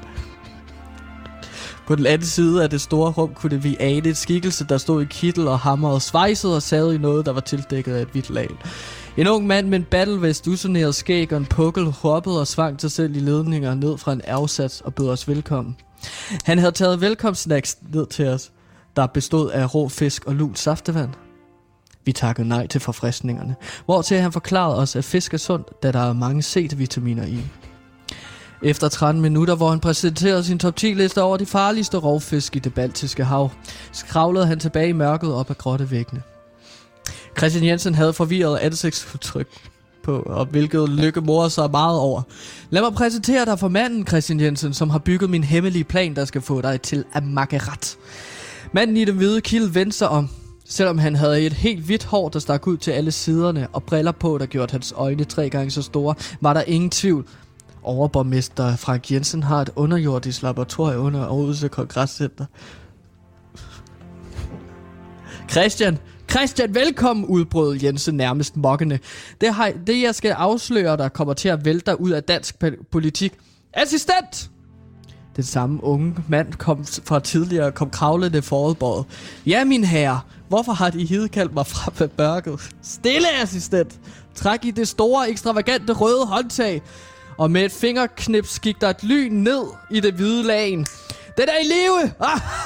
På 1.87 1.95
den 1.95 2.05
anden 2.05 2.27
side 2.27 2.63
af 2.63 2.69
det 2.69 2.81
store 2.81 3.11
rum 3.11 3.33
kunne 3.33 3.61
vi 3.61 3.77
ane 3.79 4.09
et 4.09 4.17
skikkelse, 4.17 4.65
der 4.65 4.77
stod 4.77 5.01
i 5.01 5.05
kittel 5.05 5.47
og 5.47 5.59
hammerede, 5.59 5.99
svejsede 5.99 6.55
og 6.55 6.61
sad 6.61 6.93
i 6.93 6.97
noget, 6.97 7.25
der 7.25 7.31
var 7.31 7.41
tildækket 7.41 7.95
af 7.95 8.01
et 8.01 8.07
hvidt 8.07 8.29
lag. 8.29 8.49
En 9.17 9.27
ung 9.27 9.47
mand 9.47 9.67
med 9.67 9.79
en 9.79 9.83
battlevest, 9.83 10.47
usoneret 10.47 10.95
skæg 10.95 11.31
og 11.31 11.37
en 11.37 11.45
pukkel 11.45 11.85
hoppede 11.85 12.39
og 12.39 12.47
svang 12.47 12.81
sig 12.81 12.91
selv 12.91 13.15
i 13.15 13.19
ledninger 13.19 13.73
ned 13.73 13.97
fra 13.97 14.13
en 14.13 14.21
afsats 14.27 14.81
og 14.81 14.93
bød 14.93 15.09
os 15.09 15.27
velkommen. 15.27 15.75
Han 16.43 16.57
havde 16.57 16.71
taget 16.71 17.01
velkomstsnacks 17.01 17.77
ned 17.93 18.05
til 18.05 18.27
os, 18.27 18.51
der 18.95 19.07
bestod 19.07 19.49
af 19.49 19.75
rå 19.75 19.89
fisk 19.89 20.25
og 20.25 20.35
lunt 20.35 20.59
saftevand. 20.59 21.09
Vi 22.05 22.11
takkede 22.11 22.47
nej 22.47 22.67
til 22.67 22.81
forfriskningerne, 22.81 23.55
hvortil 23.85 24.17
han 24.17 24.31
forklarede 24.31 24.77
os, 24.77 24.95
at 24.95 25.03
fisk 25.03 25.33
er 25.33 25.37
sundt, 25.37 25.83
da 25.83 25.91
der 25.91 25.99
er 25.99 26.13
mange 26.13 26.41
C-vitaminer 26.41 27.25
i. 27.25 27.41
Efter 28.63 28.89
13 28.89 29.21
minutter, 29.21 29.55
hvor 29.55 29.69
han 29.69 29.79
præsenterede 29.79 30.43
sin 30.43 30.59
top 30.59 30.75
10 30.75 30.93
liste 30.93 31.21
over 31.21 31.37
de 31.37 31.45
farligste 31.45 31.97
rovfisk 31.97 32.55
i 32.55 32.59
det 32.59 32.73
baltiske 32.73 33.23
hav, 33.23 33.51
skravlede 33.91 34.45
han 34.45 34.59
tilbage 34.59 34.89
i 34.89 34.93
mørket 34.93 35.33
op 35.33 35.49
ad 35.49 35.55
grottevæggene. 35.55 36.21
Christian 37.37 37.65
Jensen 37.65 37.95
havde 37.95 38.13
forvirret 38.13 38.57
ansigtsudtryk 38.57 39.47
på, 40.03 40.23
og 40.25 40.45
hvilket 40.45 40.89
Lykke 40.89 41.21
morer 41.21 41.49
sig 41.49 41.71
meget 41.71 41.99
over. 41.99 42.21
Lad 42.69 42.81
mig 42.81 42.93
præsentere 42.93 43.45
dig 43.45 43.59
for 43.59 43.67
manden, 43.67 44.07
Christian 44.07 44.39
Jensen, 44.39 44.73
som 44.73 44.89
har 44.89 44.99
bygget 44.99 45.29
min 45.29 45.43
hemmelige 45.43 45.83
plan, 45.83 46.15
der 46.15 46.25
skal 46.25 46.41
få 46.41 46.61
dig 46.61 46.81
til 46.81 47.03
at 47.13 47.23
makke 47.23 47.57
ret. 47.57 47.97
Manden 48.73 48.97
i 48.97 49.05
den 49.05 49.15
hvide 49.15 49.41
kilde 49.41 49.75
vendte 49.75 49.97
sig 49.97 50.09
om, 50.09 50.29
selvom 50.65 50.97
han 50.97 51.15
havde 51.15 51.41
et 51.41 51.53
helt 51.53 51.85
hvidt 51.85 52.03
hår, 52.03 52.29
der 52.29 52.39
stak 52.39 52.67
ud 52.67 52.77
til 52.77 52.91
alle 52.91 53.11
siderne, 53.11 53.67
og 53.73 53.83
briller 53.83 54.11
på, 54.11 54.37
der 54.37 54.45
gjorde 54.45 54.71
hans 54.71 54.93
øjne 54.97 55.23
tre 55.23 55.49
gange 55.49 55.71
så 55.71 55.81
store, 55.81 56.15
var 56.41 56.53
der 56.53 56.61
ingen 56.61 56.89
tvivl. 56.89 57.25
Overborgmester 57.87 58.75
Frank 58.75 59.11
Jensen 59.11 59.43
har 59.43 59.61
et 59.61 59.69
underjordisk 59.75 60.41
laboratorium 60.41 61.05
under 61.05 61.21
Aarhus 61.21 61.65
Kongresscenter. 61.71 62.45
Christian, 65.51 65.97
Christian, 66.29 66.75
velkommen, 66.75 67.25
udbrød 67.25 67.79
Jensen 67.83 68.15
nærmest 68.15 68.57
mokkende. 68.57 68.99
Det, 69.41 69.53
har, 69.53 69.71
det 69.87 70.01
jeg 70.01 70.15
skal 70.15 70.31
afsløre, 70.31 70.97
der 70.97 71.09
kommer 71.09 71.33
til 71.33 71.49
at 71.49 71.65
vælte 71.65 71.85
dig 71.85 72.01
ud 72.01 72.11
af 72.11 72.23
dansk 72.23 72.55
politik. 72.91 73.33
Assistent! 73.73 74.49
Den 75.35 75.43
samme 75.43 75.83
unge 75.83 76.15
mand 76.27 76.53
kom 76.53 76.85
fra 76.85 77.19
tidligere 77.19 77.71
kom 77.71 77.89
kravlende 77.89 78.41
forudbåret. 78.41 79.05
Ja, 79.45 79.65
min 79.65 79.83
herre, 79.83 80.19
hvorfor 80.49 80.71
har 80.71 80.89
de 80.89 81.05
hidkaldt 81.05 81.53
mig 81.53 81.67
fra 81.67 81.91
med 81.99 82.09
mørket? 82.17 82.69
Stille, 82.81 83.27
assistent! 83.41 83.99
Træk 84.35 84.65
i 84.65 84.71
det 84.71 84.87
store, 84.87 85.29
ekstravagante 85.29 85.93
røde 85.93 86.25
håndtag. 86.25 86.81
Og 87.37 87.51
med 87.51 87.65
et 87.65 87.71
fingerknips 87.71 88.59
gik 88.59 88.81
der 88.81 88.89
et 88.89 89.03
lyn 89.03 89.31
ned 89.31 89.63
i 89.91 89.99
det 89.99 90.13
hvide 90.13 90.43
lagen. 90.43 90.85
Den 91.37 91.49
er 91.49 91.59
i 91.61 91.67
live! 91.67 92.13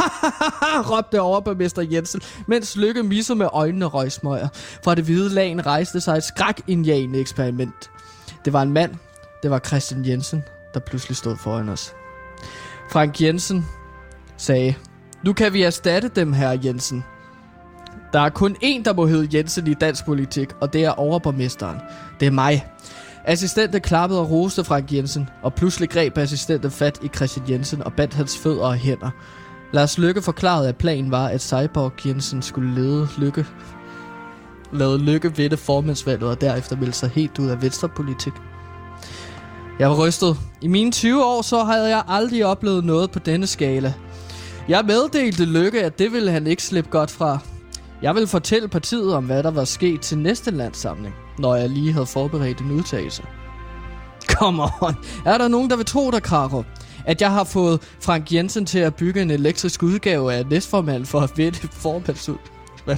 råbte 0.92 1.22
overborgmester 1.22 1.82
Jensen, 1.82 2.22
mens 2.48 2.76
Lykke 2.76 3.04
missede 3.04 3.38
med 3.38 3.48
øjnene 3.54 3.86
og 3.86 3.94
røgsmøger. 3.94 4.48
Fra 4.84 4.96
det 4.96 5.04
hvide 5.04 5.30
lagen 5.30 5.66
rejste 5.66 6.02
sig 6.02 6.18
et 6.18 6.24
skrækindjagende 6.24 7.20
eksperiment. 7.20 7.90
Det 8.46 8.54
var 8.54 8.62
en 8.62 8.74
mand. 8.74 8.96
Det 9.44 9.52
var 9.52 9.60
Christian 9.60 10.06
Jensen, 10.06 10.44
der 10.74 10.80
pludselig 10.80 11.18
stod 11.18 11.38
foran 11.38 11.70
os. 11.70 11.94
Frank 12.92 13.22
Jensen 13.22 13.66
sagde, 14.38 14.76
nu 15.24 15.34
kan 15.34 15.54
vi 15.54 15.64
erstatte 15.64 16.08
dem 16.08 16.34
her, 16.34 16.58
Jensen. 16.64 17.04
Der 18.14 18.20
er 18.20 18.30
kun 18.30 18.56
én, 18.64 18.84
der 18.84 18.94
må 18.94 19.06
hedde 19.06 19.38
Jensen 19.38 19.68
i 19.68 19.74
dansk 19.74 20.06
politik, 20.06 20.50
og 20.62 20.74
det 20.74 20.86
er 20.86 20.92
overborgmesteren. 20.92 21.78
Det 22.20 22.26
er 22.26 22.32
mig. 22.32 22.66
Assistenten 23.26 23.82
klappede 23.82 24.20
og 24.20 24.32
roste 24.32 24.64
Frank 24.64 24.94
Jensen, 24.94 25.30
og 25.44 25.54
pludselig 25.54 25.90
greb 25.90 26.18
assistenten 26.18 26.72
fat 26.72 27.00
i 27.04 27.08
Christian 27.08 27.50
Jensen 27.50 27.84
og 27.84 27.94
bandt 27.94 28.14
hans 28.14 28.38
fødder 28.38 28.64
og 28.64 28.76
hænder. 28.76 29.10
Lars 29.74 29.98
Lykke 29.98 30.22
forklarede, 30.22 30.70
at 30.70 30.78
planen 30.78 31.12
var, 31.12 31.28
at 31.28 31.42
Cyborg 31.42 32.08
Jensen 32.08 32.42
skulle 32.42 32.76
lede 32.76 33.08
Lykke 33.18 33.46
lade 34.74 34.98
Lykke 34.98 35.36
vinde 35.36 35.58
formandsvalget 35.58 36.30
og 36.30 36.42
derefter 36.42 36.78
melde 36.78 36.94
sig 36.94 37.10
helt 37.10 37.40
ud 37.40 37.48
af 37.48 37.62
venstrepolitik. 37.62 38.34
Jeg 39.80 39.90
var 39.90 40.08
rystet. 40.08 40.38
I 40.62 40.68
mine 40.68 40.92
20 40.92 41.26
år 41.26 41.42
så 41.42 41.64
havde 41.64 41.90
jeg 41.90 42.04
aldrig 42.08 42.46
oplevet 42.46 42.86
noget 42.86 43.12
på 43.12 43.20
denne 43.20 43.48
skala. 43.48 43.94
Jeg 44.68 44.86
meddelte 44.86 45.46
Lykke, 45.46 45.84
at 45.84 46.00
det 46.00 46.14
ville 46.14 46.32
han 46.32 46.48
ikke 46.48 46.64
slippe 46.64 46.90
godt 46.90 47.12
fra. 47.12 47.40
Jeg 48.02 48.16
ville 48.16 48.28
fortælle 48.28 48.68
partiet 48.68 49.14
om, 49.14 49.26
hvad 49.26 49.44
der 49.44 49.52
var 49.52 49.64
sket 49.64 50.02
til 50.02 50.18
næste 50.18 50.52
landssamling, 50.52 51.16
når 51.40 51.56
jeg 51.56 51.70
lige 51.70 51.94
havde 51.94 52.06
forberedt 52.06 52.60
en 52.60 52.72
udtalelse. 52.72 53.24
Come 54.28 54.64
on. 54.82 54.96
Er 55.26 55.38
der 55.38 55.48
nogen, 55.48 55.70
der 55.70 55.76
vil 55.76 55.86
tro 55.86 56.12
dig, 56.12 56.24
Karo? 56.24 56.64
At 57.06 57.22
jeg 57.22 57.32
har 57.32 57.44
fået 57.44 57.82
Frank 58.02 58.34
Jensen 58.34 58.66
til 58.66 58.80
at 58.80 58.96
bygge 58.96 59.22
en 59.22 59.32
elektrisk 59.32 59.84
udgave 59.84 60.34
af 60.34 60.46
næstformand 60.46 61.06
for 61.06 61.20
at 61.20 61.32
vinde 61.36 61.58
formandsud. 61.72 62.38
Hvad? 62.86 62.98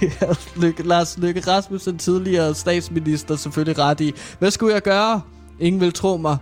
Det 0.00 0.12
er 0.20 0.60
Lykke, 0.60 0.82
Lars 0.82 1.18
Lykke 1.18 1.40
Rasmussen, 1.40 1.98
tidligere 1.98 2.54
statsminister, 2.54 3.36
selvfølgelig 3.36 3.78
ret 3.78 4.00
i. 4.00 4.14
Hvad 4.38 4.50
skulle 4.50 4.74
jeg 4.74 4.82
gøre? 4.82 5.20
Ingen 5.60 5.80
vil 5.80 5.92
tro 5.92 6.16
mig. 6.16 6.36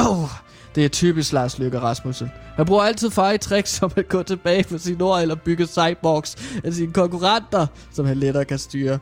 Oh, 0.00 0.28
det 0.74 0.84
er 0.84 0.88
typisk 0.88 1.32
Lars 1.32 1.58
Lykke 1.58 1.80
Rasmussen. 1.80 2.30
Han 2.56 2.66
bruger 2.66 2.82
altid 2.82 3.10
feje 3.10 3.38
tricks, 3.38 3.70
som 3.70 3.92
at 3.96 4.08
gå 4.08 4.22
tilbage 4.22 4.64
på 4.64 4.78
sin 4.78 5.00
ord 5.00 5.22
eller 5.22 5.34
bygge 5.34 5.66
cyborgs 5.66 6.36
af 6.64 6.72
sine 6.72 6.92
konkurrenter, 6.92 7.66
som 7.92 8.06
han 8.06 8.16
lettere 8.16 8.44
kan 8.44 8.58
styre. 8.58 8.98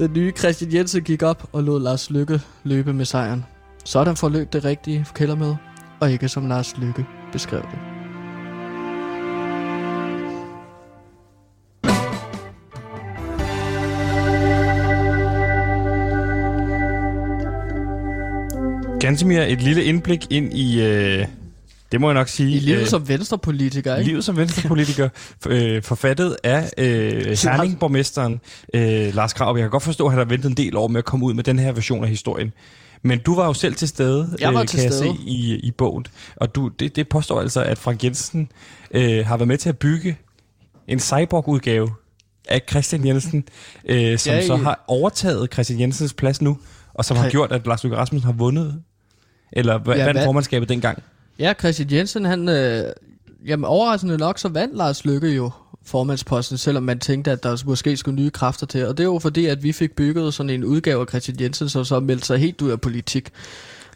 Den 0.00 0.12
nye 0.12 0.32
Christian 0.38 0.72
Jensen 0.72 1.02
gik 1.02 1.22
op 1.22 1.48
og 1.52 1.62
lod 1.62 1.80
Lars 1.80 2.10
Lykke 2.10 2.40
løbe 2.64 2.92
med 2.92 3.04
sejren. 3.04 3.44
Sådan 3.84 4.16
forløb 4.16 4.52
det 4.52 4.64
rigtige 4.64 5.06
kældermøde, 5.14 5.56
og 6.00 6.12
ikke 6.12 6.28
som 6.28 6.48
Lars 6.48 6.76
Lykke 6.78 7.06
beskrev 7.32 7.62
det. 7.62 7.78
Gansimir, 19.00 19.42
et 19.42 19.62
lille 19.62 19.84
indblik 19.84 20.32
ind 20.32 20.52
i 20.52 20.82
øh, 20.82 21.26
det 21.92 22.00
må 22.00 22.08
jeg 22.08 22.14
nok 22.14 22.28
sige, 22.28 22.56
I 22.56 22.58
livet 22.60 22.80
øh, 22.80 22.86
som 22.86 23.08
venstrepolitiker, 23.08 23.96
ikke? 23.96 24.10
livet 24.10 24.24
som 24.24 24.36
venstrepolitiker, 24.36 25.08
øh, 25.48 25.82
forfattet 25.82 26.36
af 26.44 26.70
øh, 26.78 27.26
Herning-borgmesteren 27.26 28.40
øh, 28.74 29.14
Lars 29.14 29.32
Krav. 29.32 29.56
Jeg 29.56 29.62
kan 29.62 29.70
godt 29.70 29.82
forstå, 29.82 30.04
at 30.06 30.12
han 30.12 30.18
har 30.18 30.24
ventet 30.24 30.48
en 30.48 30.56
del 30.56 30.76
år 30.76 30.88
med 30.88 30.98
at 30.98 31.04
komme 31.04 31.26
ud 31.26 31.34
med 31.34 31.44
den 31.44 31.58
her 31.58 31.72
version 31.72 32.04
af 32.04 32.10
historien. 32.10 32.52
Men 33.02 33.18
du 33.18 33.34
var 33.34 33.46
jo 33.46 33.52
selv 33.52 33.74
til 33.74 33.88
stede, 33.88 34.36
Jeg 34.40 34.54
var 34.54 34.60
øh, 34.60 34.66
til 34.66 34.80
kan 34.80 34.92
stede. 34.92 35.06
jeg 35.08 35.16
se 35.16 35.22
i, 35.30 35.56
i 35.56 35.70
bogen. 35.70 36.06
Og 36.36 36.54
du, 36.54 36.68
det, 36.68 36.96
det 36.96 37.08
påstår 37.08 37.40
altså, 37.40 37.62
at 37.62 37.78
Frank 37.78 38.04
Jensen 38.04 38.48
øh, 38.90 39.26
har 39.26 39.36
været 39.36 39.48
med 39.48 39.58
til 39.58 39.68
at 39.68 39.78
bygge 39.78 40.18
en 40.88 41.00
cyborg-udgave 41.00 41.90
af 42.48 42.60
Christian 42.70 43.06
Jensen, 43.06 43.44
øh, 43.84 44.18
som 44.18 44.32
Ja, 44.32 44.46
så 44.46 44.54
i- 44.56 44.58
har 44.58 44.84
overtaget 44.88 45.52
Christian 45.52 45.80
Jensens 45.80 46.12
plads 46.14 46.42
nu, 46.42 46.58
og 46.94 47.04
som 47.04 47.16
har 47.16 47.30
gjort, 47.30 47.52
at 47.52 47.66
Lars 47.66 47.84
Løkke 47.84 47.96
Rasmussen 47.96 48.26
har 48.26 48.32
vundet. 48.38 48.82
Eller 49.52 49.78
hvad 49.78 49.96
Ja, 49.96 50.04
vandt 50.04 50.16
hvad- 50.18 50.26
formandskabet 50.26 50.68
dengang? 50.68 51.02
Ja, 51.40 51.52
Christian 51.58 51.88
Jensen, 51.92 52.24
han... 52.24 52.48
Øh, 52.48 52.84
jamen, 53.46 53.64
overraskende 53.64 54.18
nok, 54.18 54.38
så 54.38 54.48
vandt 54.48 54.76
Lars 54.76 55.04
Lykke 55.04 55.28
jo 55.28 55.50
formandsposten, 55.84 56.58
selvom 56.58 56.82
man 56.82 56.98
tænkte, 56.98 57.30
at 57.30 57.42
der 57.42 57.62
måske 57.66 57.96
skulle 57.96 58.22
nye 58.22 58.30
kræfter 58.30 58.66
til. 58.66 58.86
Og 58.86 58.98
det 58.98 59.04
er 59.04 59.08
jo 59.08 59.18
fordi, 59.18 59.46
at 59.46 59.62
vi 59.62 59.72
fik 59.72 59.92
bygget 59.92 60.34
sådan 60.34 60.50
en 60.50 60.64
udgave 60.64 61.00
af 61.00 61.06
Christian 61.08 61.36
Jensen, 61.40 61.68
som 61.68 61.84
så 61.84 62.00
meldte 62.00 62.26
sig 62.26 62.38
helt 62.38 62.62
ud 62.62 62.70
af 62.70 62.80
politik 62.80 63.28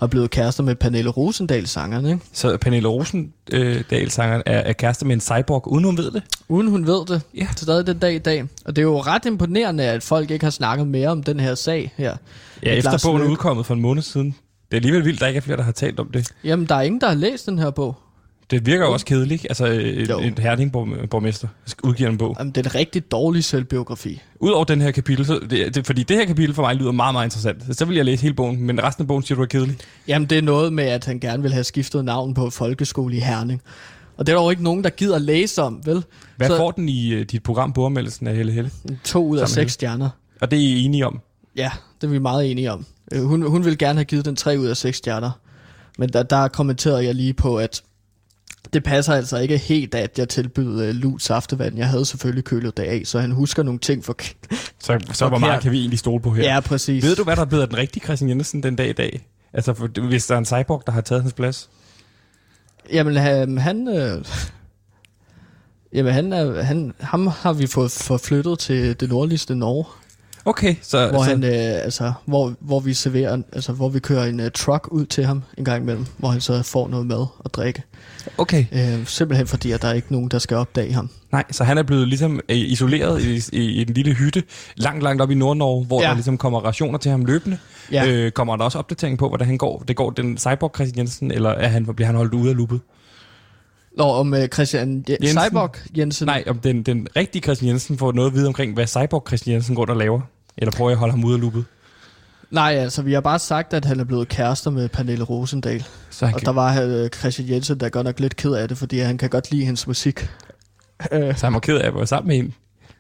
og 0.01 0.11
blev 0.11 0.29
kærester 0.29 0.63
med 0.63 0.75
Pernille 0.75 1.11
Rosendal, 1.11 1.67
sangeren, 1.67 2.07
ikke? 2.07 2.21
Så 2.33 2.57
Pernille 2.57 2.89
Rosendal, 2.89 4.11
sangeren, 4.11 4.43
er, 4.47 4.59
er 4.59 4.73
kæreste 4.73 5.07
med 5.07 5.15
en 5.15 5.21
cyborg, 5.21 5.69
uden 5.69 5.85
hun 5.85 5.99
ved 5.99 6.11
det. 6.11 6.23
Uden 6.49 6.69
hun 6.69 6.87
ved 6.87 7.07
det. 7.07 7.23
Ja. 7.35 7.47
Stadig 7.57 7.87
den 7.87 7.99
dag 7.99 8.15
i 8.15 8.19
dag. 8.19 8.45
Og 8.65 8.77
det 8.77 8.83
er 8.83 8.87
jo 8.87 9.01
ret 9.01 9.25
imponerende, 9.25 9.85
at 9.85 10.03
folk 10.03 10.31
ikke 10.31 10.45
har 10.45 10.51
snakket 10.51 10.87
mere 10.87 11.09
om 11.09 11.23
den 11.23 11.41
her 11.41 11.55
sag 11.55 11.93
her. 11.97 12.17
Ja, 12.63 12.75
efter 12.75 12.99
bogen 13.05 13.23
er 13.23 13.27
udkommet 13.27 13.67
for 13.67 13.75
en 13.75 13.81
måned 13.81 14.03
siden. 14.03 14.35
Det 14.71 14.77
er 14.77 14.77
alligevel 14.77 15.05
vildt, 15.05 15.21
der 15.21 15.27
ikke 15.27 15.39
er 15.39 15.43
flere, 15.43 15.57
der 15.57 15.63
har 15.63 15.73
talt 15.73 16.01
om 16.01 16.09
det. 16.15 16.29
Jamen, 16.45 16.67
der 16.67 16.75
er 16.75 16.83
ingen, 16.83 17.01
der 17.01 17.09
har 17.09 17.15
læst 17.15 17.47
den 17.47 17.59
her 17.59 17.71
bog. 17.71 17.97
Det 18.51 18.67
virker 18.67 18.85
jo 18.87 18.93
også 18.93 19.07
kedeligt? 19.07 19.47
Altså, 19.51 19.67
en, 19.67 20.07
Jo. 20.07 20.19
en 20.19 20.39
Herning-borgmester 20.39 21.49
udgiver 21.83 22.11
en 22.11 22.19
bog. 22.19 22.37
Jamen, 22.39 22.53
det 22.53 22.67
er 22.67 22.71
en 22.71 22.75
rigtig 22.75 23.11
dårlig 23.11 23.45
selvbiografi. 23.45 24.23
Udover 24.41 24.65
den 24.65 24.81
her 24.81 24.91
kapitel, 24.91 25.27
så 25.27 25.41
det, 25.51 25.75
det, 25.75 25.87
fordi 25.87 26.03
det 26.03 26.17
her 26.17 26.25
kapitel 26.25 26.55
for 26.55 26.63
mig 26.63 26.75
lyder 26.77 26.93
meget, 26.93 27.15
meget 27.15 27.27
interessant. 27.27 27.77
Så 27.77 27.85
vil 27.85 27.97
jeg 27.97 28.05
læse 28.05 28.23
hele 28.23 28.35
bogen, 28.35 28.63
men 28.63 28.83
resten 28.83 29.03
af 29.03 29.09
bogen 29.09 29.23
siger 29.23 29.37
du 29.37 29.43
er 29.43 29.47
kedelig. 29.47 29.77
Jamen, 30.09 30.31
det 30.31 30.39
er 30.39 30.43
noget 30.43 30.73
med, 30.73 30.85
at 30.85 31.05
han 31.05 31.21
gerne 31.21 31.43
vil 31.43 31.53
have 31.53 31.65
skiftet 31.65 32.05
navn 32.05 32.35
på 32.35 32.51
folkeskole 32.51 33.17
i 33.17 33.21
Herning. 33.21 33.63
Og 34.17 34.27
det 34.27 34.33
er 34.33 34.37
der 34.37 34.45
jo 34.45 34.51
ikke 34.51 34.63
nogen, 34.63 34.85
der 34.85 34.91
gider 34.91 35.19
læse 35.19 35.63
om, 35.63 35.81
vel? 35.85 36.05
Hvad 36.37 36.49
Så- 36.49 36.55
så... 36.55 36.59
får 36.59 36.71
den 36.71 36.89
i 36.89 37.15
uh, 37.15 37.21
dit 37.23 37.43
program, 37.43 37.73
Bordmeldelsen 37.73 38.27
af 38.27 38.37
Helle 38.37 38.53
Helle? 38.53 38.71
To 39.05 39.27
ud 39.27 39.39
af 39.39 39.49
seks 39.49 39.73
stjerner. 39.73 40.09
Og 40.41 40.51
det 40.51 40.57
er 40.57 40.61
I 40.63 40.83
enige 40.85 41.07
om? 41.07 41.21
Ja, 41.57 41.71
det 42.01 42.07
er 42.07 42.11
vi 42.11 42.19
meget 42.19 42.51
enige 42.51 42.73
om. 42.73 42.87
Øh, 43.13 43.23
Hun, 43.23 43.43
hun 43.43 43.65
vil 43.65 43.79
gerne 43.79 43.99
have 43.99 44.05
givet 44.05 44.25
den 44.25 44.37
tre 44.37 44.59
ud 44.59 44.67
af 44.67 44.77
seks 44.77 44.99
stjerner. 44.99 45.31
Men 45.99 46.09
der, 46.09 46.23
der 46.23 46.49
kommenterede 46.49 47.05
jeg 47.05 47.15
lige 47.15 47.35
på, 47.35 47.59
at 47.59 47.83
det 48.73 48.85
passer 48.85 49.15
altså 49.15 49.39
ikke 49.39 49.59
helt, 49.59 49.95
at 49.95 50.19
jeg 50.19 50.29
tilbød 50.29 50.89
uh, 50.89 50.95
lut 50.95 51.23
saftevand. 51.23 51.77
Jeg 51.77 51.89
havde 51.89 52.05
selvfølgelig 52.05 52.45
kølet 52.45 52.77
det 52.77 52.83
af, 52.83 53.03
så 53.05 53.21
han 53.21 53.31
husker 53.31 53.63
nogle 53.63 53.79
ting 53.81 54.05
for... 54.05 54.17
Så, 54.79 55.01
så 55.13 55.29
hvor 55.29 55.39
meget 55.39 55.63
kan 55.63 55.73
vi 55.73 55.79
egentlig 55.79 55.99
stole 55.99 56.23
på 56.23 56.31
her? 56.31 56.43
Ja, 56.55 56.61
præcis. 56.61 57.05
Ved 57.05 57.17
du, 57.17 57.25
hvad 57.25 57.37
der 57.37 57.43
er 57.43 57.47
blevet 57.47 57.63
af 57.63 57.69
den 57.69 57.79
rigtige 57.79 58.05
Christian 58.05 58.31
Jensen 58.31 58.63
den 58.63 58.77
dag 58.77 58.89
i 58.89 58.93
dag? 58.93 59.27
Altså, 59.53 59.75
for, 59.75 60.09
hvis 60.09 60.27
der 60.27 60.35
er 60.35 60.39
en 60.39 60.45
cyborg, 60.45 60.83
der 60.87 60.93
har 60.93 61.01
taget 61.01 61.23
hans 61.23 61.33
plads. 61.33 61.71
Jamen, 62.93 63.17
han... 63.17 63.59
han 63.59 63.89
øh, 63.89 64.25
jamen, 65.93 66.13
han, 66.13 66.33
er, 66.33 66.63
han, 66.63 66.95
ham 67.01 67.27
har 67.27 67.53
vi 67.53 67.67
fået 67.67 67.91
forflyttet 67.91 68.59
til 68.59 69.01
det 69.01 69.09
nordligste 69.09 69.55
Norge. 69.55 69.85
Okay, 70.47 70.75
så... 70.83 71.09
hvor 71.09 71.23
så 71.25 71.31
han 71.31 71.45
øh, 71.45 71.51
altså 71.85 72.13
hvor 72.27 72.55
hvor 72.61 72.81
vi 72.81 72.95
serverer 72.95 73.43
altså 73.53 73.73
hvor 73.73 73.89
vi 73.89 73.99
kører 73.99 74.25
en 74.25 74.41
uh, 74.41 74.47
truck 74.55 74.89
ud 74.91 75.07
til 75.07 75.25
ham 75.25 75.43
en 75.59 75.65
gang 75.65 75.83
imellem, 75.83 76.07
hvor 76.17 76.29
han 76.29 76.41
så 76.41 76.63
får 76.63 76.89
noget 76.89 77.07
mad 77.07 77.27
og 77.39 77.55
drikke. 77.55 77.83
okay. 78.39 78.65
Øh, 78.73 79.07
simpelthen 79.07 79.47
fordi 79.47 79.73
at 79.73 79.83
der 79.83 79.89
er 79.89 79.93
ikke 79.93 80.13
nogen 80.13 80.29
der 80.29 80.39
skal 80.39 80.57
opdage 80.57 80.93
ham. 80.93 81.11
Nej, 81.33 81.45
så 81.51 81.65
han 81.65 81.79
er 81.79 81.83
blevet 81.83 82.09
ligesom 82.09 82.41
øh, 82.49 82.57
isoleret 82.57 83.23
i, 83.23 83.57
i, 83.57 83.63
i 83.65 83.81
en 83.83 83.89
lille 83.89 84.15
hytte, 84.15 84.43
langt, 84.77 85.03
langt 85.03 85.23
op 85.23 85.31
i 85.31 85.35
Nord-Norge, 85.35 85.85
hvor 85.85 85.99
Ja. 86.01 86.05
ja. 86.05 86.09
der 86.09 86.15
ligesom 86.15 86.39
kommer 86.39 86.61
rationer 86.61 86.99
til 86.99 87.11
ham 87.11 87.25
løbende. 87.25 87.59
Ja. 87.93 88.07
Øh, 88.09 88.33
kommer 88.33 88.57
der 88.57 88.65
også 88.65 88.79
opdatering 88.79 89.19
på, 89.19 89.29
hvordan 89.29 89.47
han 89.47 89.59
går? 89.59 89.85
Det 89.89 89.97
går 89.97 90.11
den 90.11 90.39
cyborg 90.39 90.73
Christian 90.75 90.99
Jensen, 90.99 91.31
eller 91.31 91.51
er 91.51 91.69
han, 91.69 91.87
bliver 91.95 92.07
han 92.07 92.17
holdt 92.17 92.35
ude 92.35 92.51
af 92.51 92.57
loopet? 92.57 92.81
Nå, 93.97 94.05
om 94.05 94.35
øh, 94.35 94.49
Christian 94.49 95.05
Je- 95.11 95.17
Jensen. 95.23 95.41
Cyborg 95.49 95.71
Jensen. 95.99 96.27
Nej, 96.27 96.45
om 96.47 96.59
den, 96.59 96.83
den 96.83 97.07
rigtige 97.17 97.43
Christian 97.43 97.69
Jensen 97.71 97.99
får 97.99 98.13
noget 98.13 98.31
at 98.31 98.35
vide 98.35 98.47
omkring, 98.47 98.75
hvad 98.75 98.87
cyborg 98.87 99.25
Christian 99.29 99.55
Jensen 99.55 99.75
går 99.75 99.87
og 99.87 99.97
laver. 99.97 100.21
Eller 100.59 100.73
prøver 100.73 100.91
jeg 100.91 100.95
at 100.95 100.99
holde 100.99 101.13
ham 101.13 101.25
ude 101.25 101.35
af 101.35 101.41
loopet? 101.41 101.65
Nej, 102.51 102.73
altså 102.73 103.03
vi 103.03 103.13
har 103.13 103.21
bare 103.21 103.39
sagt, 103.39 103.75
at 103.75 103.85
han 103.85 104.01
er 104.01 104.05
blevet 104.05 104.29
kærester 104.29 104.71
med 104.71 104.89
Pernille 104.89 105.25
Rosendal. 105.25 105.87
Så 106.11 106.27
han, 106.27 106.35
Og 106.35 106.41
kan, 106.41 106.47
der 106.47 106.53
var 106.53 106.83
øh, 106.83 107.09
Christian 107.09 107.49
Jensen, 107.49 107.81
der 107.81 107.87
er 107.87 107.91
godt 107.91 108.05
nok 108.05 108.21
lidt 108.21 108.37
ked 108.37 108.53
af 108.53 108.69
det, 108.69 108.79
fordi 108.79 108.99
han 108.99 109.19
kan 109.19 109.31
godt 109.31 109.51
lide 109.51 109.65
hendes 109.65 109.87
musik. 109.87 110.21
Så 111.11 111.41
han 111.43 111.55
var 111.55 111.61
ked 111.61 111.77
af 111.79 111.87
at 111.87 111.95
være 111.95 112.07
sammen 112.07 112.29
med 112.29 112.37
hende. 112.37 112.53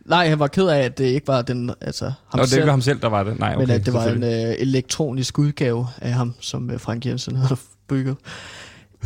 nej, 0.07 0.29
han 0.29 0.39
var 0.39 0.47
ked 0.47 0.67
af, 0.67 0.79
at 0.83 0.99
det 0.99 1.05
ikke 1.05 1.29
var 1.29 1.43
den, 1.43 1.71
altså 1.81 2.05
ham 2.05 2.39
Nå, 2.39 2.43
det 2.43 2.51
selv, 2.51 2.65
var 2.65 2.71
ham 2.71 2.81
selv, 2.81 3.01
der 3.01 3.09
var 3.09 3.23
det. 3.23 3.39
Nej, 3.39 3.49
okay, 3.57 3.67
men 3.67 3.71
at 3.71 3.87
det 3.87 3.95
var 3.95 4.05
en 4.05 4.23
øh, 4.23 4.55
elektronisk 4.59 5.39
udgave 5.39 5.87
af 6.01 6.13
ham, 6.13 6.35
som 6.41 6.71
øh, 6.71 6.81
Frank 6.81 7.07
Jensen 7.07 7.37
havde 7.37 7.57
bygget. 7.89 8.17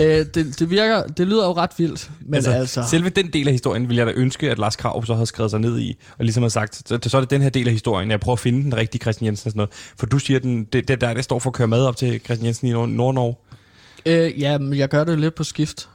Øh, 0.01 0.27
det, 0.35 0.59
det 0.59 0.71
virker, 0.71 1.03
det 1.03 1.27
lyder 1.27 1.47
jo 1.47 1.53
ret 1.53 1.71
vildt, 1.79 2.11
men 2.21 2.35
altså, 2.35 2.51
altså 2.51 2.83
Selve 2.91 3.09
den 3.09 3.33
del 3.33 3.47
af 3.49 3.55
historien 3.55 3.89
ville 3.89 3.99
jeg 3.99 4.07
da 4.07 4.13
ønske, 4.13 4.51
at 4.51 4.59
Lars 4.59 4.77
Krav 4.77 5.05
så 5.05 5.15
havde 5.15 5.27
skrevet 5.27 5.51
sig 5.51 5.61
ned 5.61 5.79
i, 5.79 5.97
og 6.19 6.25
ligesom 6.25 6.43
har 6.43 6.51
sagt, 6.51 6.89
så, 6.89 6.99
så 7.03 7.17
er 7.17 7.21
det 7.21 7.31
den 7.31 7.43
her 7.43 7.51
del 7.51 7.67
af 7.67 7.73
historien, 7.73 8.11
jeg 8.11 8.21
prøver 8.21 8.37
at 8.37 8.41
finde 8.41 8.63
den 8.63 8.77
rigtige 8.77 9.01
Christian 9.01 9.27
Jensen 9.27 9.49
og 9.49 9.51
sådan 9.51 9.59
noget. 9.59 9.71
For 9.97 10.07
du 10.07 10.19
siger, 10.19 10.41
den, 10.41 10.65
det, 10.65 10.89
det 10.89 11.01
der, 11.01 11.15
der 11.15 11.23
står 11.23 11.39
for 11.39 11.51
at 11.51 11.55
køre 11.55 11.69
mad 11.69 11.85
op 11.87 11.97
til 11.97 12.21
Christian 12.25 12.47
Jensen 12.47 12.69
i 12.69 12.73
Nord- 12.73 12.89
Nord-Norge. 12.89 13.35
Øh, 14.07 14.41
ja, 14.41 14.59
men 14.59 14.79
jeg 14.79 14.89
gør 14.89 15.05
det 15.05 15.19
lidt 15.21 15.35
på 15.35 15.45
skift 15.45 15.89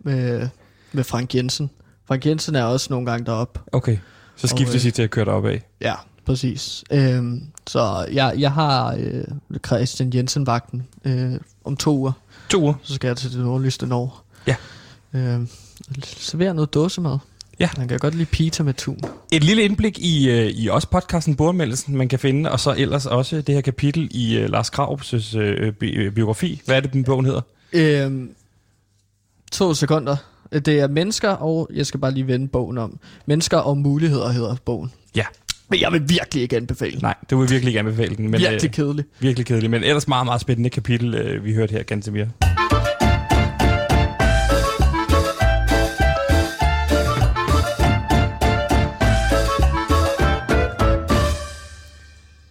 med, 0.00 0.48
med 0.92 1.04
Frank 1.04 1.34
Jensen. 1.34 1.70
Frank 2.08 2.26
Jensen 2.26 2.54
er 2.54 2.64
også 2.64 2.86
nogle 2.90 3.06
gange 3.06 3.26
deroppe. 3.26 3.60
Okay, 3.72 3.98
så 4.36 4.46
skifter 4.46 4.74
øh, 4.74 4.80
sig 4.80 4.94
til 4.94 5.02
at 5.02 5.10
køre 5.10 5.24
derop 5.24 5.46
af. 5.46 5.62
Ja, 5.80 5.94
præcis. 6.26 6.84
Øhm, 6.92 7.42
så 7.66 8.06
jeg, 8.12 8.34
jeg 8.38 8.52
har 8.52 8.96
øh, 8.98 9.24
Christian 9.66 10.12
Jensen-vagten 10.14 10.86
øh, 11.04 11.32
om 11.64 11.76
to 11.76 11.96
uger. 11.98 12.12
To 12.48 12.60
uger. 12.62 12.74
Så 12.82 12.94
skal 12.94 13.08
jeg 13.08 13.16
til 13.16 13.32
det 13.32 13.40
nordligste 13.40 13.86
Norge. 13.86 14.10
Ja. 14.46 14.56
Øhm, 15.14 15.48
servere 16.04 16.54
noget 16.54 16.74
dåsemad. 16.74 17.18
Ja. 17.60 17.68
Han 17.76 17.88
kan 17.88 17.98
godt 17.98 18.14
lide 18.14 18.26
pizza 18.26 18.62
med 18.62 18.74
tun. 18.74 19.00
Et 19.32 19.44
lille 19.44 19.62
indblik 19.62 19.98
i, 19.98 20.30
øh, 20.30 20.46
i 20.46 20.66
også 20.68 20.88
podcasten 20.88 21.36
Bordmeldelsen, 21.36 21.96
man 21.96 22.08
kan 22.08 22.18
finde, 22.18 22.52
og 22.52 22.60
så 22.60 22.74
ellers 22.78 23.06
også 23.06 23.40
det 23.40 23.54
her 23.54 23.62
kapitel 23.62 24.08
i 24.10 24.36
øh, 24.36 24.50
Lars 24.50 24.70
Kravs 24.70 25.34
øh, 25.34 25.72
bi- 25.72 25.90
øh, 25.90 26.12
biografi. 26.12 26.62
Hvad 26.64 26.76
er 26.76 26.80
det, 26.80 26.92
den 26.92 27.04
bogen 27.04 27.26
hedder? 27.26 27.40
Øhm, 27.72 28.30
to 29.52 29.74
sekunder. 29.74 30.16
Det 30.52 30.68
er 30.68 30.88
mennesker, 30.88 31.30
og 31.30 31.68
jeg 31.74 31.86
skal 31.86 32.00
bare 32.00 32.10
lige 32.12 32.26
vende 32.26 32.48
bogen 32.48 32.78
om. 32.78 32.98
Mennesker 33.26 33.56
og 33.58 33.78
muligheder 33.78 34.28
hedder 34.28 34.56
bogen. 34.64 34.92
Ja. 35.16 35.24
Men 35.68 35.80
jeg 35.80 35.92
vil 35.92 36.08
virkelig 36.08 36.42
ikke 36.42 36.56
anbefale 36.56 36.92
den. 36.92 37.00
Nej, 37.02 37.14
det 37.30 37.38
vil 37.38 37.50
virkelig 37.50 37.68
ikke 37.68 37.78
anbefale 37.78 38.16
den. 38.16 38.30
Men, 38.30 38.40
virkelig 38.40 38.68
øh, 38.68 38.72
kedelig. 38.72 39.04
virkelig 39.20 39.46
kedelig, 39.46 39.70
men 39.70 39.84
ellers 39.84 40.08
meget, 40.08 40.24
meget 40.26 40.40
spændende 40.40 40.70
kapitel, 40.70 41.14
øh, 41.14 41.44
vi 41.44 41.54
hørte 41.54 41.72
her 41.72 41.82
ganske 41.82 42.10
mere. 42.10 42.28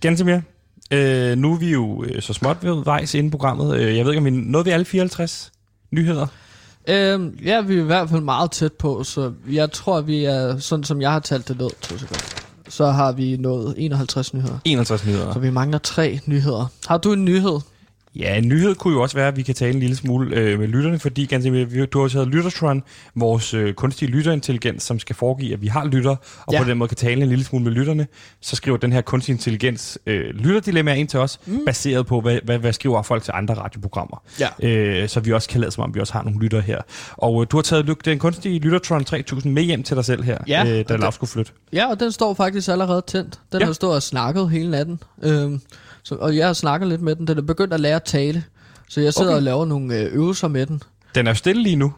Gantemir, 0.02 0.40
øh, 0.92 1.38
nu 1.38 1.54
er 1.54 1.58
vi 1.58 1.72
jo 1.72 2.04
øh, 2.04 2.22
så 2.22 2.34
småt 2.34 2.58
ved 2.62 2.84
vejs 2.84 3.14
inde 3.14 3.28
i 3.28 3.32
programmet. 3.32 3.78
Øh, 3.78 3.98
jeg 3.98 4.06
ved 4.06 4.12
ikke, 4.12 4.20
om 4.20 4.26
vi 4.26 4.30
nåede 4.30 4.66
vi 4.66 4.72
alle 4.72 4.86
54 4.86 5.52
nyheder? 5.92 6.28
Øhm, 6.88 7.40
ja, 7.46 7.62
vi 7.62 7.76
er 7.76 7.82
i 7.82 7.86
hvert 7.86 8.10
fald 8.10 8.22
meget 8.22 8.52
tæt 8.52 8.74
på, 8.74 9.04
så 9.04 9.34
jeg 9.50 9.72
tror, 9.72 10.02
vi 10.02 10.26
er, 10.26 10.58
sådan 10.58 10.84
som 10.84 11.02
jeg 11.02 11.12
har 11.12 11.20
talt 11.20 11.48
det 11.48 11.58
ned, 11.58 11.70
to 11.82 11.98
sekunder, 11.98 12.45
så 12.70 12.86
har 12.86 13.12
vi 13.12 13.38
nået 13.38 13.76
51 13.78 14.34
nyheder. 14.34 14.58
51 14.66 15.06
nyheder. 15.06 15.34
Så 15.34 15.40
vi 15.40 15.50
mangler 15.50 15.78
tre 15.78 16.20
nyheder. 16.26 16.66
Har 16.88 16.98
du 16.98 17.14
en 17.14 17.26
nyhed? 17.26 17.60
Ja, 18.16 18.38
en 18.38 18.48
nyhed 18.48 18.76
kunne 18.76 18.94
jo 18.94 19.02
også 19.02 19.16
være, 19.18 19.28
at 19.28 19.38
vi 19.38 19.42
kan 19.42 19.56
tale 19.56 19.74
en 19.74 19.80
lille 19.80 19.96
smule 19.96 20.36
øh, 20.36 20.60
med 20.60 20.68
lytterne, 20.68 21.00
fordi 21.00 21.26
ganske, 21.26 21.66
du 21.86 21.98
har 22.00 22.04
jo 22.04 22.10
taget 22.10 22.28
Lyttertron, 22.28 22.84
vores 23.16 23.54
øh, 23.54 23.74
kunstige 23.74 24.12
lytterintelligens, 24.12 24.84
som 24.84 25.00
skal 25.00 25.16
foregive, 25.16 25.54
at 25.54 25.62
vi 25.62 25.68
har 25.68 25.86
lytter, 25.86 26.16
og 26.46 26.54
Ja. 26.54 26.64
på 26.64 26.70
den 26.70 26.78
måde 26.78 26.88
kan 26.88 26.98
tale 26.98 27.22
en 27.22 27.30
lille 27.30 27.46
smule 27.46 27.64
med 27.64 27.72
lytterne. 27.72 28.08
Så 28.42 28.56
skriver 28.56 28.78
den 28.78 28.94
her 28.94 29.02
kunstige 29.02 29.34
intelligens 29.34 30.00
øh, 30.06 30.24
lytterdilemmaer 30.36 30.96
ind 30.96 31.08
til 31.08 31.20
os, 31.20 31.40
mm. 31.46 31.60
baseret 31.66 32.06
på, 32.06 32.22
hvad, 32.22 32.40
hvad, 32.44 32.58
hvad 32.58 32.74
skriver 32.74 33.02
folk 33.02 33.24
til 33.24 33.32
andre 33.36 33.54
radioprogrammer. 33.54 34.24
Ja. 34.40 34.48
Øh, 34.68 35.10
så 35.10 35.20
vi 35.20 35.34
også 35.34 35.50
kan 35.50 35.62
lade 35.62 35.72
som 35.72 35.84
om, 35.84 35.96
vi 35.96 36.00
også 36.00 36.14
har 36.14 36.24
nogle 36.24 36.40
lytter 36.40 36.60
her. 36.62 36.82
Og 37.12 37.42
øh, 37.42 37.48
du 37.52 37.58
har 37.58 37.62
taget 37.62 38.06
den 38.06 38.20
kunstige 38.20 38.60
Lyttertron 38.60 39.04
3000 39.06 39.54
med 39.54 39.64
hjem 39.64 39.84
til 39.84 39.96
dig 39.98 40.06
selv 40.06 40.24
her, 40.24 40.38
Ja, 40.48 40.66
øh, 40.80 40.86
da 40.90 40.96
Lars 40.96 41.16
skulle 41.16 41.30
flytte. 41.30 41.52
Ja, 41.74 41.90
og 41.90 42.00
den 42.00 42.12
står 42.12 42.34
faktisk 42.34 42.68
allerede 42.70 43.02
tændt. 43.08 43.40
Den 43.52 43.60
Ja. 43.60 43.66
har 43.66 43.74
stået 43.74 43.96
og 43.96 44.04
snakket 44.04 44.50
hele 44.50 44.72
natten. 44.72 45.00
Øhm, 45.24 45.62
så, 46.06 46.16
og 46.16 46.36
jeg 46.38 46.46
har 46.48 46.54
snakket 46.54 46.90
lidt 46.90 47.02
med 47.02 47.16
den. 47.16 47.28
Den 47.28 47.38
er 47.38 47.42
begyndt 47.42 47.74
at 47.74 47.80
lære 47.80 47.96
at 47.96 48.04
tale. 48.04 48.44
Så 48.90 49.02
jeg 49.02 49.14
sidder 49.14 49.30
Okay. 49.32 49.38
og 49.38 49.44
laver 49.44 49.66
nogle 49.66 50.00
øh, 50.00 50.14
øvelser 50.14 50.48
med 50.48 50.66
den. 50.66 50.82
Den 51.16 51.28
er 51.28 51.34
stille 51.34 51.64
lige 51.64 51.76
nu. 51.76 51.94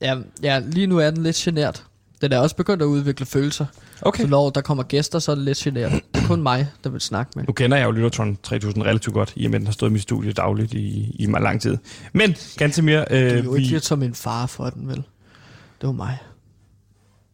Ja, 0.00 0.16
ja, 0.42 0.58
lige 0.66 0.86
nu 0.86 0.98
er 0.98 1.10
den 1.10 1.22
lidt 1.22 1.36
genert. 1.36 1.84
Den 2.20 2.32
er 2.32 2.38
også 2.38 2.56
begyndt 2.56 2.82
at 2.82 2.86
udvikle 2.86 3.26
følelser. 3.26 3.66
Okay. 4.02 4.22
Så 4.24 4.28
når 4.28 4.50
der 4.50 4.60
kommer 4.60 4.82
gæster, 4.84 5.18
så 5.18 5.30
er 5.30 5.34
det 5.34 5.44
lidt 5.44 5.58
genert. 5.58 5.92
kun 6.26 6.42
mig, 6.42 6.68
der 6.84 6.90
vil 6.90 7.00
snakke 7.00 7.32
med. 7.36 7.44
Nu 7.46 7.52
kender 7.52 7.76
jeg 7.76 7.86
jo 7.86 7.90
Lyttertron 7.90 8.38
3000 8.42 8.82
relativt 8.84 9.14
godt, 9.14 9.32
i 9.36 9.44
og 9.44 9.50
med 9.50 9.56
at 9.56 9.60
den 9.60 9.66
har 9.66 9.72
stået 9.72 9.90
i 9.90 9.92
mit 9.92 10.02
studie 10.02 10.32
dagligt 10.32 10.74
i, 10.74 11.16
i 11.18 11.26
meget 11.26 11.42
lang 11.42 11.60
tid. 11.60 11.76
Men, 12.12 12.34
ganske 12.56 12.82
mere... 12.82 12.98
Du 13.00 13.14
er 13.14 13.38
Øh, 13.38 13.44
jo 13.44 13.50
vi, 13.50 13.58
ikke 13.60 13.72
lidt 13.72 13.84
som 13.84 14.02
en 14.02 14.14
far 14.14 14.46
for 14.46 14.70
den, 14.70 14.88
vel? 14.88 14.96
Det 14.96 15.86
var 15.86 15.92
mig. 15.92 16.18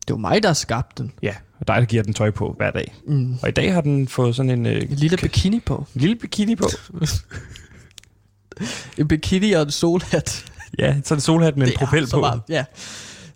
Det 0.08 0.12
var 0.12 0.18
mig, 0.20 0.42
der 0.42 0.52
skabte 0.52 1.02
den. 1.02 1.12
ja, 1.22 1.34
og 1.60 1.68
dig, 1.68 1.76
der 1.76 1.84
giver 1.84 2.02
den 2.02 2.14
tøj 2.14 2.30
på 2.30 2.54
hver 2.56 2.70
dag. 2.70 2.94
Mm. 3.06 3.34
Og 3.42 3.48
i 3.48 3.52
dag 3.52 3.74
har 3.74 3.80
den 3.80 4.08
fået 4.08 4.36
sådan 4.36 4.50
en, 4.50 4.66
øh, 4.66 4.82
En 4.82 4.88
lille 4.88 5.16
bikini 5.16 5.60
på. 5.60 5.86
en 5.94 6.00
lille 6.00 6.16
bikini 6.16 6.56
på. 6.56 6.68
En 8.98 9.08
bikini 9.08 9.52
og 9.52 9.62
en 9.62 9.70
solhat. 9.70 10.44
Ja, 10.78 10.96
så 11.04 11.14
det 11.14 11.22
solhat 11.22 11.56
med 11.56 11.66
en 11.66 11.72
Det 11.72 11.80
er 11.80 11.84
propel 11.86 12.06
på. 12.10 12.20
varmt, 12.20 12.42
ja. 12.48 12.64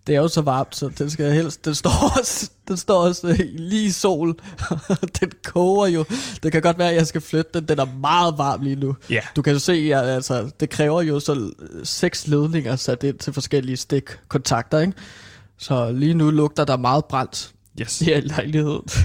Det 0.07 0.15
er 0.15 0.21
jo 0.21 0.29
så 0.29 0.41
varmt, 0.41 0.77
så 0.77 0.91
den 0.99 1.11
skal 1.11 1.33
helst... 1.33 1.65
Den 1.65 1.75
står 1.75 2.19
også, 2.19 2.51
den 2.69 2.77
står 2.77 2.95
også 3.03 3.29
øh, 3.29 3.39
lige 3.55 3.85
i 3.87 3.91
sol. 3.91 4.35
den 5.21 5.31
koger 5.45 5.87
jo. 5.87 6.05
Det 6.43 6.53
kan 6.53 6.63
godt 6.63 6.79
være, 6.79 6.91
at 6.91 6.97
jeg 6.97 7.07
skal 7.07 7.21
flytte 7.21 7.51
den. 7.55 7.69
Den 7.69 7.79
er 7.79 7.87
meget 8.01 8.35
varm 8.39 8.63
lige 8.63 8.77
nu. 8.77 8.97
Ja. 9.11 9.21
Du 9.37 9.43
kan 9.43 9.53
jo 9.53 9.59
se, 9.59 9.73
at 9.95 10.09
altså, 10.09 10.51
det 10.61 10.71
kræver 10.71 11.03
jo 11.03 11.21
så 11.21 11.51
seks 11.85 12.27
ledninger 12.27 12.77
sat 12.77 13.03
ind 13.03 13.19
til 13.19 13.33
forskellige 13.33 13.77
stikkontakter, 13.77 14.79
ikke? 14.79 14.93
Så 15.59 15.93
lige 15.93 16.15
nu 16.15 16.31
lugter 16.31 16.65
der 16.65 16.77
meget 16.77 17.05
brændt 17.05 17.53
Yes. 17.81 18.01
i 18.01 18.05
lejligheden. 18.05 18.83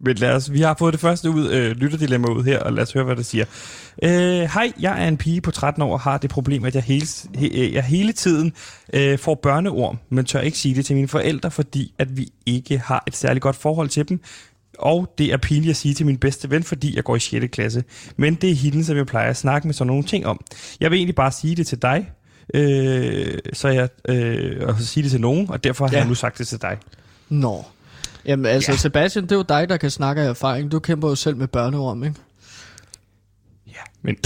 Men 0.00 0.16
lad 0.16 0.30
os, 0.32 0.52
vi 0.52 0.60
har 0.60 0.76
fået 0.78 0.92
det 0.92 1.00
første 1.00 1.30
ud, 1.30 1.50
øh, 1.50 1.70
lytterdilemma 1.76 2.28
ud 2.28 2.44
her, 2.44 2.58
og 2.58 2.72
lad 2.72 2.82
os 2.82 2.92
høre, 2.92 3.04
hvad 3.04 3.16
det 3.16 3.26
siger. 3.26 3.44
Øh, 4.02 4.10
Hej, 4.54 4.72
jeg 4.80 5.04
er 5.04 5.08
en 5.08 5.16
pige 5.16 5.40
på 5.40 5.50
13 5.50 5.82
år 5.82 5.92
og 5.92 6.00
har 6.00 6.18
det 6.18 6.30
problem, 6.30 6.64
at 6.64 6.74
jeg 6.74 6.82
hele, 6.82 7.06
he, 7.34 7.48
øh, 7.66 7.72
jeg 7.74 7.84
hele 7.84 8.12
tiden 8.12 8.52
øh, 8.92 9.18
får 9.18 9.34
børneorm, 9.34 9.98
men 10.10 10.24
tør 10.24 10.40
ikke 10.40 10.58
sige 10.58 10.74
det 10.74 10.86
til 10.86 10.96
mine 10.96 11.08
forældre, 11.08 11.50
fordi 11.50 11.94
at 11.98 12.16
vi 12.16 12.28
ikke 12.46 12.78
har 12.78 13.04
et 13.06 13.16
særligt 13.16 13.42
godt 13.42 13.56
forhold 13.56 13.88
til 13.88 14.08
dem. 14.08 14.20
Og 14.78 15.14
det 15.18 15.32
er 15.32 15.36
pinligt 15.36 15.70
at 15.70 15.76
sige 15.76 15.94
til 15.94 16.06
min 16.06 16.18
bedste 16.18 16.50
ven, 16.50 16.62
fordi 16.62 16.96
jeg 16.96 17.04
går 17.04 17.16
i 17.16 17.20
6. 17.20 17.46
klasse. 17.52 17.84
Men 18.16 18.34
det 18.34 18.50
er 18.50 18.54
hende, 18.54 18.84
som 18.84 18.96
jeg 18.96 19.06
plejer 19.06 19.30
at 19.30 19.36
snakke 19.36 19.68
med 19.68 19.74
sådan 19.74 19.86
nogle 19.86 20.02
ting 20.04 20.26
om. 20.26 20.40
Jeg 20.80 20.90
vil 20.90 20.96
egentlig 20.96 21.14
bare 21.14 21.32
sige 21.32 21.56
det 21.56 21.66
til 21.66 21.82
dig, 21.82 22.10
øh, 22.54 23.38
så 23.52 23.68
jeg, 23.68 23.88
øh, 24.08 24.68
og 24.68 24.80
sige 24.80 25.02
det 25.02 25.10
til 25.10 25.20
nogen, 25.20 25.50
og 25.50 25.64
derfor 25.64 25.86
har 25.86 25.92
Ja. 25.92 25.98
jeg 25.98 26.08
nu 26.08 26.14
sagt 26.14 26.38
det 26.38 26.48
til 26.48 26.62
dig. 26.62 26.76
Nå. 27.28 27.64
Jamen 28.26 28.46
altså, 28.46 28.72
Ja. 28.72 28.76
Sebastian, 28.76 29.24
det 29.24 29.32
er 29.32 29.36
jo 29.36 29.44
dig, 29.48 29.68
der 29.68 29.76
kan 29.76 29.90
snakke 29.90 30.22
af 30.22 30.28
erfaring. 30.28 30.72
Du 30.72 30.78
kæmper 30.78 31.08
jo 31.08 31.14
selv 31.14 31.36
med 31.36 31.48
børneorm, 31.48 32.04
ikke? 32.04 32.16
Ja, 33.66 33.72
men 34.02 34.16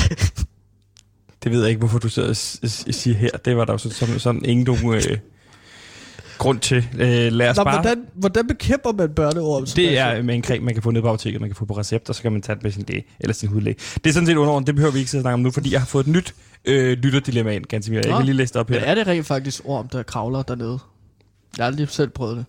det 1.44 1.52
ved 1.52 1.60
jeg 1.60 1.68
ikke, 1.68 1.78
hvorfor 1.78 1.98
du 1.98 2.08
sidder 2.08 2.28
og 2.28 2.36
siger 2.94 3.16
her. 3.16 3.30
Det 3.44 3.56
var 3.56 3.64
der 3.64 3.72
jo 3.72 3.78
så- 3.78 3.90
sådan, 3.90 4.18
sådan 4.18 4.44
ingen 4.44 4.64
nogen, 4.66 4.94
øh, 4.94 5.18
grund 6.38 6.60
til. 6.60 6.76
Øh, 6.98 7.32
lad 7.32 7.48
os 7.50 7.56
Nå, 7.56 7.64
bare... 7.64 7.80
hvordan, 7.82 8.04
hvordan 8.14 8.46
bekæmper 8.46 8.92
man 8.92 9.14
børneorm? 9.14 9.66
Det 9.66 9.98
er 9.98 10.22
med 10.22 10.34
en 10.34 10.44
creme, 10.44 10.64
man 10.64 10.74
kan 10.74 10.82
få 10.82 10.90
ned 10.90 11.02
på 11.02 11.08
apoteket, 11.08 11.40
man 11.40 11.50
kan 11.50 11.56
få 11.56 11.64
på 11.64 11.78
recept, 11.78 12.08
og 12.08 12.14
så 12.14 12.22
kan 12.22 12.32
man 12.32 12.42
tage 12.42 12.56
det 12.56 12.62
med 12.62 12.70
sin 12.72 12.84
læge, 12.88 13.04
eller 13.20 13.34
sin 13.34 13.48
hudlæge. 13.48 13.76
Det 14.04 14.06
er 14.10 14.14
sådan 14.14 14.26
set 14.26 14.36
underordnet, 14.36 14.66
det 14.66 14.74
behøver 14.74 14.92
vi 14.92 14.98
ikke 14.98 15.10
sidde 15.10 15.20
og 15.20 15.24
snakke 15.24 15.34
om 15.34 15.40
nu, 15.40 15.50
fordi 15.50 15.72
jeg 15.72 15.80
har 15.80 15.86
fået 15.86 16.06
et 16.06 16.12
nyt 16.12 16.34
øh, 16.64 16.98
lytterdilemma 16.98 17.52
ind, 17.52 17.64
ganske 17.64 17.92
mere. 17.92 18.02
Jeg 18.06 18.16
kan 18.16 18.24
lige 18.24 18.36
læse 18.36 18.52
det 18.52 18.60
op 18.60 18.68
her. 18.70 18.80
Men 18.80 18.88
er 18.88 18.94
det 18.94 19.06
rent 19.06 19.26
faktisk 19.26 19.62
orm, 19.64 19.88
der 19.88 20.02
kravler 20.02 20.42
dernede? 20.42 20.78
Jeg 21.58 21.64
har 21.64 21.66
aldrig 21.66 21.88
selv 21.88 22.08
prøvet 22.10 22.36
det. 22.36 22.44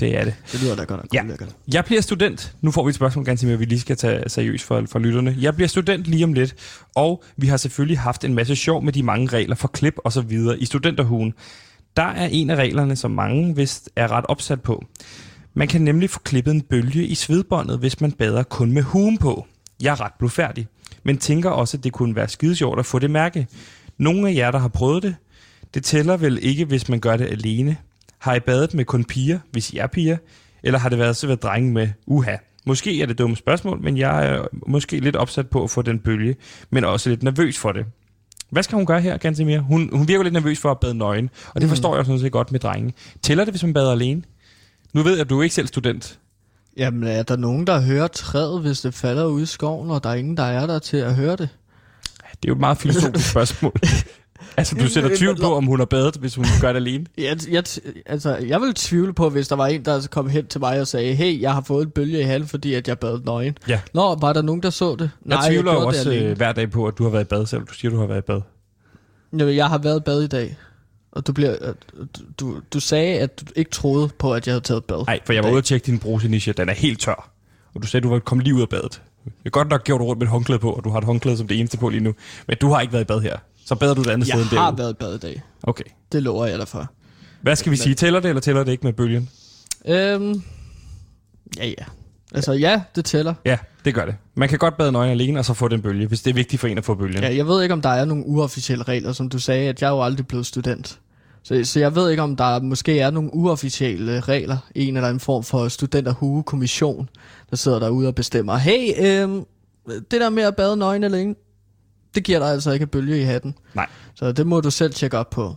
Det 0.00 0.16
er 0.18 0.24
det. 0.24 0.34
Det 0.52 0.62
lyder 0.62 0.76
da 0.76 0.84
godt 0.84 1.00
Ja. 1.14 1.24
ulækkert. 1.24 1.48
Jeg 1.74 1.84
bliver 1.84 2.00
student. 2.00 2.54
Nu 2.60 2.70
får 2.70 2.84
vi 2.84 2.88
et 2.88 2.94
spørgsmål, 2.94 3.24
ganske 3.24 3.46
mere, 3.46 3.58
vi 3.58 3.64
lige 3.64 3.80
skal 3.80 3.96
tage 3.96 4.28
seriøst 4.28 4.64
for, 4.64 4.84
for 4.90 4.98
lytterne. 4.98 5.36
Jeg 5.40 5.54
bliver 5.54 5.68
student 5.68 6.04
lige 6.04 6.24
om 6.24 6.32
lidt, 6.32 6.54
og 6.94 7.22
vi 7.36 7.46
har 7.46 7.56
selvfølgelig 7.56 7.98
haft 7.98 8.24
en 8.24 8.34
masse 8.34 8.56
sjov 8.56 8.82
med 8.84 8.92
de 8.92 9.02
mange 9.02 9.26
regler 9.26 9.54
for 9.54 9.68
klip 9.68 9.94
og 10.04 10.12
så 10.12 10.20
videre 10.20 10.58
i 10.58 10.64
studenterhugen. 10.64 11.34
Der 11.96 12.02
er 12.02 12.26
en 12.32 12.50
af 12.50 12.56
reglerne, 12.56 12.96
som 12.96 13.10
mange 13.10 13.56
vist 13.56 13.90
er 13.96 14.10
ret 14.12 14.24
opsat 14.28 14.60
på. 14.62 14.84
Man 15.54 15.68
kan 15.68 15.80
nemlig 15.82 16.10
få 16.10 16.20
klippet 16.20 16.54
en 16.54 16.62
bølge 16.62 17.04
i 17.06 17.14
svedbåndet, 17.14 17.78
hvis 17.78 18.00
man 18.00 18.12
bader 18.12 18.42
kun 18.42 18.72
med 18.72 18.82
hugen 18.82 19.18
på. 19.18 19.46
Jeg 19.82 19.90
er 19.92 20.00
ret 20.00 20.12
blufærdig, 20.18 20.66
men 21.02 21.18
tænker 21.18 21.50
også, 21.50 21.76
at 21.76 21.84
det 21.84 21.92
kunne 21.92 22.16
være 22.16 22.28
skidesjovt 22.28 22.78
at 22.78 22.86
få 22.86 22.98
det 22.98 23.10
mærke. 23.10 23.46
Nogle 23.98 24.28
af 24.30 24.34
jer, 24.34 24.50
der 24.50 24.58
har 24.58 24.68
prøvet 24.68 25.02
det, 25.02 25.14
det 25.74 25.84
tæller 25.84 26.16
vel 26.16 26.38
ikke, 26.42 26.64
hvis 26.64 26.88
man 26.88 27.00
gør 27.00 27.16
det 27.16 27.26
alene. 27.26 27.76
Har 28.20 28.34
I 28.34 28.40
badet 28.40 28.74
med 28.74 28.84
kun 28.84 29.04
piger, 29.04 29.38
hvis 29.52 29.70
I 29.70 29.76
er 29.78 29.86
piger? 29.86 30.16
Eller 30.62 30.78
har 30.78 30.88
det 30.88 30.98
været 30.98 31.16
så 31.16 31.26
været 31.26 31.42
drenge 31.42 31.72
med 31.72 31.88
uha? 32.06 32.36
Måske 32.66 33.02
er 33.02 33.06
det 33.06 33.18
dumme 33.18 33.36
spørgsmål, 33.36 33.80
men 33.82 33.96
jeg 33.98 34.26
er 34.26 34.46
måske 34.66 35.00
lidt 35.00 35.16
opsat 35.16 35.48
på 35.50 35.64
at 35.64 35.70
få 35.70 35.82
den 35.82 35.98
bølge, 35.98 36.36
men 36.70 36.84
også 36.84 37.10
lidt 37.10 37.22
nervøs 37.22 37.58
for 37.58 37.72
det. 37.72 37.84
Hvad 38.50 38.62
skal 38.62 38.76
hun 38.76 38.86
gøre 38.86 39.00
her, 39.00 39.16
ganske 39.16 39.44
mere? 39.44 39.58
Hun, 39.60 39.90
hun 39.92 40.08
virker 40.08 40.22
lidt 40.22 40.32
nervøs 40.34 40.58
for 40.58 40.70
at 40.70 40.80
bade 40.80 40.94
nøgen, 40.94 41.30
og 41.54 41.60
det 41.60 41.62
Mm. 41.62 41.68
forstår 41.68 41.96
jeg 41.96 42.04
sådan 42.06 42.20
set 42.20 42.32
godt 42.32 42.52
med 42.52 42.60
drenge. 42.60 42.94
Tæller 43.22 43.44
det, 43.44 43.52
hvis 43.52 43.62
man 43.62 43.74
bader 43.74 43.92
alene? 43.92 44.22
Nu 44.92 45.02
ved 45.02 45.12
jeg, 45.12 45.20
at 45.20 45.30
du 45.30 45.38
er 45.38 45.42
ikke 45.42 45.54
selv 45.54 45.66
student. 45.66 46.18
Jamen, 46.76 47.02
er 47.08 47.22
der 47.22 47.36
nogen, 47.36 47.66
der 47.66 47.80
hører 47.80 48.06
træet, 48.06 48.60
hvis 48.60 48.80
det 48.80 48.94
falder 48.94 49.24
ud 49.26 49.42
i 49.42 49.46
skoven, 49.46 49.90
og 49.90 50.04
der 50.04 50.10
er 50.10 50.14
ingen, 50.14 50.36
der 50.36 50.42
er 50.42 50.66
der 50.66 50.78
til 50.78 50.96
at 50.96 51.14
høre 51.14 51.32
det? 51.36 51.48
Det 52.30 52.44
er 52.44 52.48
jo 52.48 52.52
et 52.54 52.60
meget 52.60 52.78
filosofisk 52.78 53.30
spørgsmål. 53.30 53.72
Altså, 54.56 54.74
du 54.74 54.88
sætter 54.88 55.16
tvivl 55.16 55.40
på, 55.40 55.54
om 55.54 55.66
hun 55.66 55.78
har 55.78 55.86
badet, 55.86 56.16
hvis 56.16 56.34
hun 56.34 56.44
gør 56.60 56.72
det 56.72 56.80
alene. 56.80 57.06
Jeg, 57.18 57.38
jeg, 57.50 57.64
altså, 58.06 58.36
jeg 58.36 58.60
vil 58.60 58.74
tvivle 58.74 59.12
på, 59.12 59.28
hvis 59.28 59.48
der 59.48 59.56
var 59.56 59.66
en, 59.66 59.84
der 59.84 60.06
kom 60.10 60.28
hen 60.28 60.46
til 60.46 60.60
mig 60.60 60.80
og 60.80 60.86
sagde, 60.86 61.14
hey, 61.14 61.40
jeg 61.40 61.54
har 61.54 61.60
fået 61.60 61.84
en 61.84 61.90
bølge 61.90 62.20
i 62.20 62.22
halen, 62.22 62.48
fordi 62.48 62.74
at 62.74 62.88
jeg 62.88 62.98
bad 62.98 63.20
nøgen. 63.24 63.58
Ja. 63.68 63.80
Nå, 63.94 64.14
var 64.14 64.32
der 64.32 64.42
nogen, 64.42 64.62
der 64.62 64.70
så 64.70 64.96
det? 64.98 65.10
Jeg 65.26 65.38
tvivler 65.48 65.72
jo 65.72 65.78
gjorde 65.78 65.86
også 65.86 66.10
det 66.10 66.16
alene. 66.16 66.30
øh, 66.30 66.36
hver 66.36 66.52
dag 66.52 66.70
på, 66.70 66.86
at 66.86 66.98
du 66.98 67.02
har 67.02 67.10
været 67.10 67.24
i 67.24 67.28
bad, 67.28 67.46
selvom 67.46 67.66
du 67.66 67.74
siger, 67.74 67.90
du 67.90 67.98
har 67.98 68.06
været 68.06 68.18
i 68.18 68.26
bad. 68.26 68.40
Jamen, 69.38 69.56
jeg 69.56 69.68
har 69.68 69.78
været 69.78 70.00
i 70.00 70.02
bad 70.02 70.22
i 70.22 70.26
dag. 70.26 70.56
Og 71.12 71.26
du, 71.26 71.32
bliver, 71.32 71.56
øh, 71.60 71.74
du, 72.40 72.60
du, 72.72 72.80
sagde, 72.80 73.18
at 73.18 73.40
du 73.40 73.46
ikke 73.56 73.70
troede 73.70 74.08
på, 74.18 74.34
at 74.34 74.46
jeg 74.46 74.52
havde 74.52 74.64
taget 74.64 74.84
bad. 74.84 75.04
Nej, 75.06 75.20
for 75.24 75.32
jeg 75.32 75.44
var 75.44 75.50
ude 75.50 75.58
og 75.58 75.64
tjekke 75.64 75.86
din 75.86 75.98
brusiniche, 75.98 76.52
den 76.52 76.68
er 76.68 76.74
helt 76.74 77.00
tør. 77.00 77.30
Og 77.74 77.82
du 77.82 77.86
sagde, 77.86 78.00
at 78.00 78.04
du 78.04 78.10
var 78.10 78.18
kommet 78.18 78.44
lige 78.44 78.54
ud 78.54 78.62
af 78.62 78.68
badet. 78.68 79.02
Jeg 79.24 79.32
har 79.44 79.50
godt 79.50 79.68
nok 79.68 79.84
gjort 79.84 80.00
rundt 80.00 80.18
med 80.18 80.26
et 80.26 80.30
håndklæde 80.30 80.58
på, 80.58 80.72
og 80.72 80.84
du 80.84 80.90
har 80.90 80.98
et 80.98 81.04
håndklæde 81.04 81.36
som 81.36 81.48
det 81.48 81.58
eneste 81.58 81.78
på 81.78 81.88
lige 81.88 82.00
nu. 82.00 82.14
Men 82.46 82.56
du 82.60 82.68
har 82.68 82.80
ikke 82.80 82.92
været 82.92 83.02
i 83.02 83.06
bad 83.06 83.20
her. 83.20 83.36
Så 83.70 83.74
bader 83.74 83.94
du 83.94 84.00
et 84.00 84.06
andet 84.06 84.28
Jeg 84.28 84.34
sted 84.34 84.42
end 84.42 84.58
har 84.58 84.64
derude. 84.70 84.78
været 84.78 84.96
bad 84.98 85.14
i 85.14 85.18
dag. 85.18 85.42
Okay. 85.62 85.84
Det 86.12 86.22
lover 86.22 86.46
jeg 86.46 86.58
dig 86.58 86.68
for. 86.68 86.90
Hvad 87.40 87.56
skal 87.56 87.72
vi 87.72 87.76
sige? 87.76 87.94
Tæller 87.94 88.20
det, 88.20 88.28
eller 88.28 88.40
tæller 88.40 88.64
det 88.64 88.72
ikke 88.72 88.86
med 88.86 88.92
bølgen? 88.92 89.28
Øhm, 89.88 90.42
ja, 91.58 91.66
ja. 91.66 91.84
Altså, 92.34 92.52
ja, 92.52 92.82
det 92.96 93.04
tæller. 93.04 93.34
Ja, 93.44 93.58
det 93.84 93.94
gør 93.94 94.04
det. 94.04 94.14
Man 94.34 94.48
kan 94.48 94.58
godt 94.58 94.76
bade 94.76 94.92
nøgen 94.92 95.10
alene, 95.10 95.38
og 95.38 95.44
så 95.44 95.54
få 95.54 95.68
den 95.68 95.82
bølge, 95.82 96.06
hvis 96.06 96.22
det 96.22 96.30
er 96.30 96.34
vigtigt 96.34 96.60
for 96.60 96.68
en 96.68 96.78
at 96.78 96.84
få 96.84 96.94
bølgen. 96.94 97.22
Ja, 97.22 97.36
jeg 97.36 97.46
ved 97.46 97.62
ikke, 97.62 97.72
om 97.72 97.82
der 97.82 97.88
er 97.88 98.04
nogle 98.04 98.26
uofficielle 98.26 98.84
regler, 98.84 99.12
som 99.12 99.28
du 99.28 99.38
sagde, 99.38 99.68
at 99.68 99.82
jeg 99.82 99.88
er 99.88 99.92
jo 99.92 100.02
aldrig 100.02 100.26
blevet 100.26 100.46
student. 100.46 100.98
Så, 101.42 101.64
så 101.64 101.80
jeg 101.80 101.94
ved 101.94 102.10
ikke, 102.10 102.22
om 102.22 102.36
der 102.36 102.60
måske 102.60 103.00
er 103.00 103.10
nogle 103.10 103.34
uofficielle 103.34 104.20
regler, 104.20 104.56
en 104.74 104.96
eller 104.96 105.08
anden 105.08 105.20
form 105.20 105.42
for 105.44 105.68
studenterhugekommission, 105.68 107.08
der 107.50 107.56
sidder 107.56 107.78
derude 107.78 108.08
og 108.08 108.14
bestemmer, 108.14 108.56
hey, 108.56 108.92
øhm, 109.22 109.44
det 110.10 110.20
der 110.20 110.30
med 110.30 110.42
at 110.42 110.56
bade 110.56 110.76
nøgen 110.76 111.04
alene, 111.04 111.34
det 112.14 112.24
giver 112.24 112.38
dig 112.38 112.48
altså 112.48 112.70
ikke 112.70 112.86
bølge 112.86 113.20
i 113.20 113.22
hatten. 113.22 113.54
Nej. 113.74 113.86
Så 114.14 114.32
det 114.32 114.46
må 114.46 114.60
du 114.60 114.70
selv 114.70 114.94
tjekke 114.94 115.18
op 115.18 115.30
på. 115.30 115.56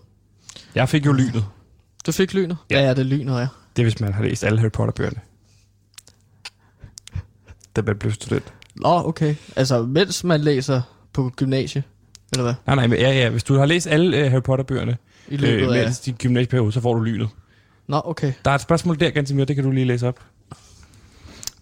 Jeg 0.76 0.90
fik 0.90 1.06
jo 1.06 1.12
lynet. 1.12 1.46
Du 2.06 2.12
fik 2.12 2.34
lynet? 2.34 2.58
Ja. 2.70 2.80
Ja, 2.80 2.86
ja 2.86 2.94
det 2.94 3.06
lynet 3.06 3.42
er. 3.42 3.48
Det 3.76 3.82
er, 3.82 3.86
hvis 3.86 4.00
man 4.00 4.14
har 4.14 4.24
læst 4.24 4.44
alle 4.44 4.60
Harry 4.60 4.72
Potter-bøgerne. 4.72 5.20
Da 7.76 7.82
man 7.82 7.98
blev 7.98 8.12
student. 8.12 8.54
Nå, 8.76 9.08
okay. 9.08 9.36
Altså, 9.56 9.82
mens 9.82 10.24
man 10.24 10.42
læser 10.42 10.82
på 11.14 11.32
gymnasie, 11.36 11.84
eller 12.32 12.44
hvad? 12.44 12.54
Nej, 12.66 12.76
nej, 12.76 12.88
men 12.88 13.00
ja, 13.00 13.12
ja. 13.12 13.30
Hvis 13.30 13.44
du 13.44 13.56
har 13.56 13.66
læst 13.66 13.88
alle 13.88 14.26
uh, 14.26 14.32
Harry 14.32 14.42
Potter-bøgerne, 14.42 14.98
I 15.28 15.38
løbet 15.38 15.70
øh, 15.70 15.78
af... 15.78 15.84
mens 15.84 16.00
din 16.00 16.16
gymnasieperiode, 16.16 16.72
så 16.72 16.82
får 16.82 16.94
du 16.94 17.02
lynet. 17.02 17.30
Nå, 17.88 18.02
okay. 18.06 18.34
Der 18.46 18.52
er 18.52 18.56
et 18.56 18.62
spørgsmål 18.62 19.00
der, 19.00 19.10
Gansimir, 19.10 19.46
det 19.46 19.56
kan 19.56 19.66
du 19.66 19.72
lige 19.72 19.86
læse 19.86 20.08
op. 20.08 20.20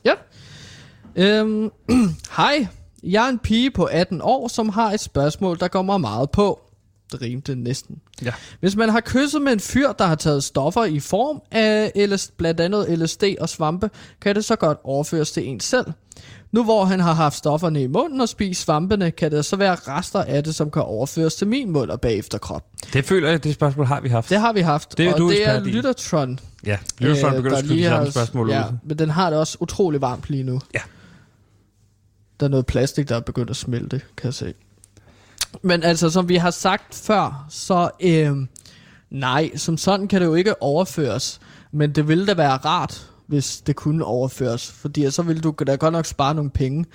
Ja. 0.06 0.14
Øhm, 1.16 1.70
hej, 2.38 2.68
jeg 3.04 3.26
er 3.26 3.30
en 3.30 3.40
pige 3.40 3.72
på 3.72 3.84
18 3.84 4.22
år, 4.24 4.48
som 4.48 4.70
har 4.70 4.92
et 4.92 5.00
spørgsmål, 5.00 5.60
der 5.60 5.68
går 5.68 5.82
mig 5.82 6.02
meget 6.02 6.32
på. 6.32 6.60
Det 7.12 7.22
rimte 7.22 7.56
næsten. 7.56 7.96
Ja. 8.26 8.32
Hvis 8.60 8.76
man 8.76 8.90
har 8.90 9.02
kysset 9.06 9.42
med 9.42 9.54
en 9.54 9.60
fyr, 9.60 9.92
der 9.92 10.06
har 10.06 10.16
taget 10.16 10.44
stoffer 10.44 10.84
i 10.84 11.00
form 11.00 11.42
af 11.52 11.92
LS, 11.96 12.32
blandt 12.38 12.60
andet 12.60 13.00
LSD 13.00 13.24
og 13.40 13.50
svampe, 13.50 13.90
kan 14.22 14.36
det 14.36 14.46
så 14.46 14.56
godt 14.56 14.78
overføres 14.84 15.32
til 15.32 15.48
en 15.48 15.60
selv. 15.60 15.86
Nu 16.52 16.64
hvor 16.64 16.86
han 16.86 17.00
har 17.00 17.14
haft 17.14 17.38
stofferne 17.38 17.84
i 17.84 17.88
munden 17.88 18.22
og 18.22 18.30
spist 18.30 18.62
svampene, 18.62 19.12
kan 19.12 19.32
det 19.32 19.46
så 19.46 19.56
være 19.56 19.76
rester 19.76 20.24
af 20.24 20.44
det, 20.44 20.56
som 20.56 20.72
kan 20.72 20.82
overføres 20.82 21.36
til 21.36 21.48
min 21.48 21.72
mund 21.72 21.90
og 21.90 22.02
bagefter 22.02 22.38
krop. 22.38 22.64
Det 22.94 23.06
føler 23.06 23.30
jeg, 23.30 23.44
det 23.44 23.54
spørgsmål 23.54 23.86
har 23.86 24.02
vi 24.02 24.10
haft. 24.10 24.30
Det 24.30 24.40
har 24.40 24.54
vi 24.54 24.62
haft, 24.62 24.98
Det 24.98 25.08
er 25.08 25.14
og 25.14 25.20
du 25.20 25.30
det 25.30 25.48
er. 25.48 25.60
Lyttertron, 25.64 26.40
Ja, 26.66 26.78
Lytterfond 27.00 27.36
øh, 27.36 27.44
begynder 27.44 27.50
der 27.56 27.58
at 27.62 27.66
skrive 27.66 27.80
de 27.84 27.90
samme 27.90 28.12
spørgsmål 28.12 28.50
ja, 28.50 28.68
ud. 28.68 28.74
men 28.84 29.00
den 29.00 29.10
har 29.10 29.30
det 29.30 29.40
også 29.40 29.58
utrolig 29.60 30.02
varmt 30.02 30.24
lige 30.30 30.44
nu. 30.44 30.62
Ja. 30.74 30.80
Der 32.42 32.48
er 32.48 32.50
noget 32.50 32.66
plastik, 32.66 33.10
der 33.10 33.16
er 33.16 33.20
begyndt 33.20 33.50
at 33.50 33.56
smelte, 33.56 34.02
kan 34.18 34.26
jeg 34.26 34.34
se. 34.34 34.54
Men 35.62 35.84
altså, 35.84 36.10
som 36.10 36.30
vi 36.30 36.36
har 36.36 36.52
sagt 36.52 36.96
før, 36.96 37.46
så 37.50 37.90
øh, 38.00 38.38
nej, 39.10 39.52
som 39.56 39.78
sådan 39.78 40.08
kan 40.08 40.22
det 40.22 40.28
jo 40.28 40.36
ikke 40.36 40.62
overføres. 40.62 41.40
Men 41.72 41.92
det 41.92 42.08
ville 42.08 42.26
da 42.26 42.34
være 42.34 42.58
rart, 42.58 43.10
hvis 43.28 43.62
det 43.62 43.76
kunne 43.76 44.06
overføres. 44.06 44.72
Fordi 44.72 45.12
så 45.12 45.22
ville 45.22 45.42
du 45.42 45.54
da 45.68 45.76
godt 45.76 45.92
nok 45.92 46.06
spare 46.06 46.36
nogle 46.36 46.52
penge. 46.52 46.86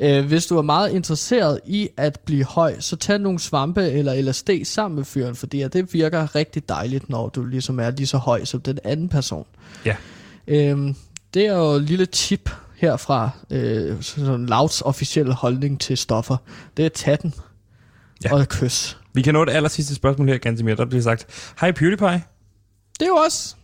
Øh, 0.00 0.26
hvis 0.26 0.46
du 0.46 0.58
er 0.58 0.62
meget 0.62 0.90
interesseret 0.90 1.60
i 1.66 1.88
at 1.96 2.20
blive 2.20 2.44
høj, 2.44 2.80
så 2.80 2.96
tag 2.96 3.18
nogle 3.18 3.38
svampe 3.38 3.90
eller 3.90 4.22
LSD 4.22 4.50
sammen 4.64 4.96
med 4.96 5.04
fyren, 5.04 5.34
fordi 5.34 5.60
at 5.60 5.72
det 5.72 5.94
virker 5.94 6.34
rigtig 6.34 6.68
dejligt, 6.68 7.08
når 7.08 7.28
du 7.28 7.44
ligesom 7.44 7.80
er 7.80 7.90
lige 7.90 8.06
så 8.06 8.18
høj 8.18 8.44
som 8.44 8.60
den 8.60 8.78
anden 8.84 9.08
person. 9.08 9.46
Ja. 9.84 9.96
Øhm, 10.46 10.96
det 11.34 11.46
er 11.46 11.56
jo 11.56 11.70
et 11.70 11.82
lille 11.82 12.06
tip 12.06 12.50
herfra, 12.84 13.30
øh, 13.50 14.02
sådan 14.02 14.46
Louds 14.46 14.82
officielle 14.82 15.34
holdning 15.34 15.80
til 15.80 15.96
stoffer, 15.96 16.36
det 16.76 16.84
er 16.84 16.88
tag 16.88 17.18
den 17.22 17.34
Ja. 18.24 18.34
og 18.34 18.48
kys. 18.48 18.98
Vi 19.14 19.22
kan 19.22 19.34
nå 19.34 19.44
det 19.44 19.52
aller 19.52 19.68
sidste 19.68 19.94
spørgsmål 19.94 20.28
her, 20.28 20.38
Gantemir. 20.38 20.74
Der 20.74 20.84
bliver 20.86 21.02
sagt, 21.02 21.26
Hej 21.60 21.72
PewDiePie. 21.72 22.22
Det 23.00 23.02
er 23.02 23.06
jo 23.06 23.16
også. 23.16 23.54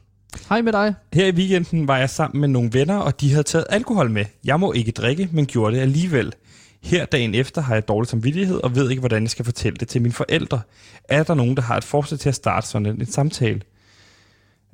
Hej 0.49 0.63
med 0.63 0.73
dig. 0.73 0.95
Her 1.13 1.27
i 1.27 1.31
weekenden 1.31 1.89
var 1.89 1.99
jeg 1.99 2.11
sammen 2.11 2.41
med 2.41 2.49
nogle 2.49 2.71
venner, 2.73 2.97
og 2.97 3.21
de 3.21 3.31
havde 3.31 3.43
taget 3.43 3.67
alkohol 3.71 4.11
med. 4.11 4.25
Jeg 4.45 4.61
må 4.61 4.73
ikke 4.73 4.93
drikke, 4.93 5.29
men 5.33 5.47
gjorde 5.47 5.77
det 5.77 5.83
alligevel. 5.83 6.33
Her 6.83 7.05
dagen 7.05 7.35
efter 7.35 7.63
har 7.63 7.75
jeg 7.75 7.89
dårlig 7.89 8.09
samvittighed 8.09 8.57
og 8.65 8.75
ved 8.75 8.91
ikke, 8.91 9.01
hvordan 9.01 9.23
jeg 9.23 9.31
skal 9.31 9.45
fortælle 9.45 9.77
det 9.77 9.89
til 9.89 10.03
mine 10.03 10.13
forældre. 10.15 10.61
Er 11.09 11.23
der 11.23 11.35
nogen, 11.35 11.57
der 11.57 11.63
har 11.63 11.77
et 11.77 11.85
forslag 11.85 12.21
til 12.21 12.29
at 12.29 12.35
starte 12.35 12.67
sådan 12.67 12.87
en, 12.87 13.01
en 13.01 13.07
samtale? 13.07 13.61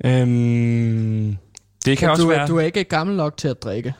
Øhm, 0.05 1.37
det 1.85 1.97
kan 1.97 2.09
også 2.09 2.23
du, 2.23 2.29
være... 2.29 2.47
du 2.47 2.57
er 2.57 2.61
ikke 2.65 2.83
gammel 2.83 3.15
nok 3.15 3.37
til 3.37 3.47
at 3.47 3.63
drikke. 3.63 3.93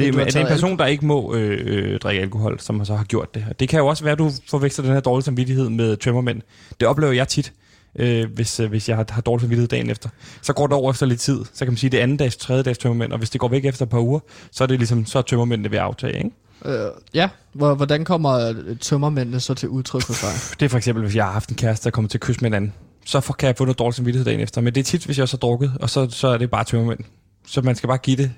Det, 0.00 0.14
er, 0.20 0.24
det 0.24 0.36
en 0.36 0.46
person, 0.46 0.78
der 0.78 0.86
ikke 0.86 1.06
må 1.06 1.34
øh, 1.34 1.60
øh, 1.92 1.98
drikke 1.98 2.22
alkohol, 2.22 2.60
som 2.60 2.84
så 2.84 2.94
har 2.96 3.04
gjort 3.04 3.34
det 3.34 3.42
her. 3.44 3.52
Det 3.52 3.68
kan 3.68 3.78
jo 3.78 3.86
også 3.86 4.04
være, 4.04 4.12
at 4.12 4.18
du 4.18 4.30
forveksler 4.48 4.84
den 4.84 4.92
her 4.94 5.00
dårlige 5.00 5.24
samvittighed 5.24 5.68
med 5.68 5.96
tømmermænd. 5.96 6.42
Det 6.80 6.88
oplever 6.88 7.12
jeg 7.12 7.28
tit, 7.28 7.52
øh, 7.98 8.30
hvis, 8.34 8.60
øh, 8.60 8.68
hvis 8.70 8.88
jeg 8.88 8.96
har, 8.96 9.06
har 9.10 9.20
dårlig 9.20 9.40
samvittighed 9.40 9.68
dagen 9.68 9.90
efter. 9.90 10.08
Så 10.42 10.52
går 10.52 10.66
det 10.66 10.76
over 10.76 10.90
efter 10.90 11.06
lidt 11.06 11.20
tid. 11.20 11.44
Så 11.54 11.64
kan 11.64 11.68
man 11.68 11.76
sige, 11.76 11.90
det 11.90 11.98
er 11.98 12.02
anden 12.02 12.16
dags, 12.16 12.36
tredje 12.36 12.62
dags 12.62 12.78
tømmermænd, 12.78 13.12
og 13.12 13.18
hvis 13.18 13.30
det 13.30 13.40
går 13.40 13.48
væk 13.48 13.64
efter 13.64 13.82
et 13.84 13.90
par 13.90 13.98
uger, 14.00 14.20
så 14.52 14.64
er 14.64 14.68
det 14.68 14.78
ligesom, 14.78 15.06
så 15.06 15.18
er 15.18 15.22
tømmermændene 15.22 15.70
ved 15.70 15.78
at 15.78 15.84
aftage, 15.84 16.16
ikke? 16.16 16.30
Øh, 16.64 16.90
ja, 17.14 17.28
Hvor- 17.52 17.74
hvordan 17.74 18.04
kommer 18.04 18.32
øh, 18.48 18.76
tømmermændene 18.80 19.40
så 19.40 19.54
til 19.54 19.68
udtryk 19.68 20.02
for 20.02 20.12
sig? 20.12 20.28
Det 20.60 20.64
er 20.66 20.70
for 20.70 20.76
eksempel, 20.78 21.04
hvis 21.04 21.16
jeg 21.16 21.24
har 21.24 21.32
haft 21.32 21.48
en 21.50 21.56
kæreste, 21.56 21.84
der 21.84 21.90
kommer 21.90 22.08
til 22.08 22.18
at 22.18 22.22
kysse 22.22 22.40
med 22.40 22.50
en 22.50 22.54
anden. 22.54 22.72
Så 23.04 23.20
får- 23.20 23.34
kan 23.34 23.46
jeg 23.46 23.56
få 23.56 23.64
noget 23.64 23.78
dårlig 23.78 23.94
samvittighed 23.94 24.24
dagen 24.24 24.40
efter. 24.40 24.60
Men 24.60 24.74
det 24.74 24.80
er 24.80 24.84
tit, 24.84 25.04
hvis 25.04 25.18
jeg 25.18 25.22
også 25.22 25.36
har 25.36 25.38
drukket, 25.38 25.72
og 25.80 25.90
så, 25.90 26.06
så 26.10 26.28
er 26.28 26.38
det 26.38 26.50
bare 26.50 26.64
tømmermænd. 26.64 26.98
Så 27.46 27.62
man 27.62 27.74
skal 27.76 27.86
bare 27.86 27.98
give 27.98 28.16
det. 28.16 28.30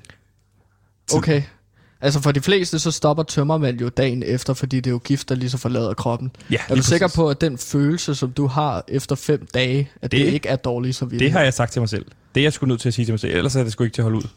Tid. 1.09 1.19
Okay. 1.19 1.43
Altså 2.01 2.21
for 2.21 2.33
de 2.33 2.41
fleste, 2.41 2.79
så 2.79 2.91
stopper 2.91 3.23
tømmermænd 3.23 3.81
jo 3.81 3.89
dagen 3.89 4.23
efter, 4.23 4.55
fordi 4.55 4.77
det 4.77 4.87
er 4.87 4.91
jo 4.91 4.99
gift, 5.05 5.29
der 5.29 5.35
lige 5.35 5.51
så 5.51 5.59
forlader 5.59 5.95
kroppen. 5.95 6.31
Ja, 6.51 6.57
Er 6.57 6.69
du 6.69 6.75
lige 6.75 6.85
sikker 6.85 7.07
præcis. 7.07 7.17
på, 7.17 7.29
at 7.31 7.41
den 7.41 7.59
følelse, 7.59 8.15
som 8.15 8.33
du 8.33 8.47
har 8.47 8.85
efter 8.89 9.15
fem 9.17 9.47
dage, 9.55 9.91
at 10.03 10.13
det, 10.13 10.21
Det- 10.21 10.33
ikke 10.33 10.49
er 10.49 10.57
dårlig 10.57 10.95
samvittighed? 10.95 11.27
Det 11.27 11.33
har 11.33 11.43
jeg 11.45 11.55
sagt 11.55 11.73
til 11.73 11.83
mig 11.83 11.89
selv. 11.89 12.07
Det 12.35 12.41
er 12.41 12.45
jeg 12.45 12.53
sgu 12.53 12.67
nødt 12.67 12.81
til 12.81 12.89
at 12.89 12.95
sige 12.95 13.07
til 13.07 13.13
mig 13.13 13.21
selv, 13.21 13.37
ellers 13.37 13.57
er 13.57 13.63
det 13.63 13.73
sgu 13.73 13.85
ikke 13.85 13.95
til 13.95 14.03
at 14.03 14.05
holde 14.05 14.19
ud. 14.19 14.29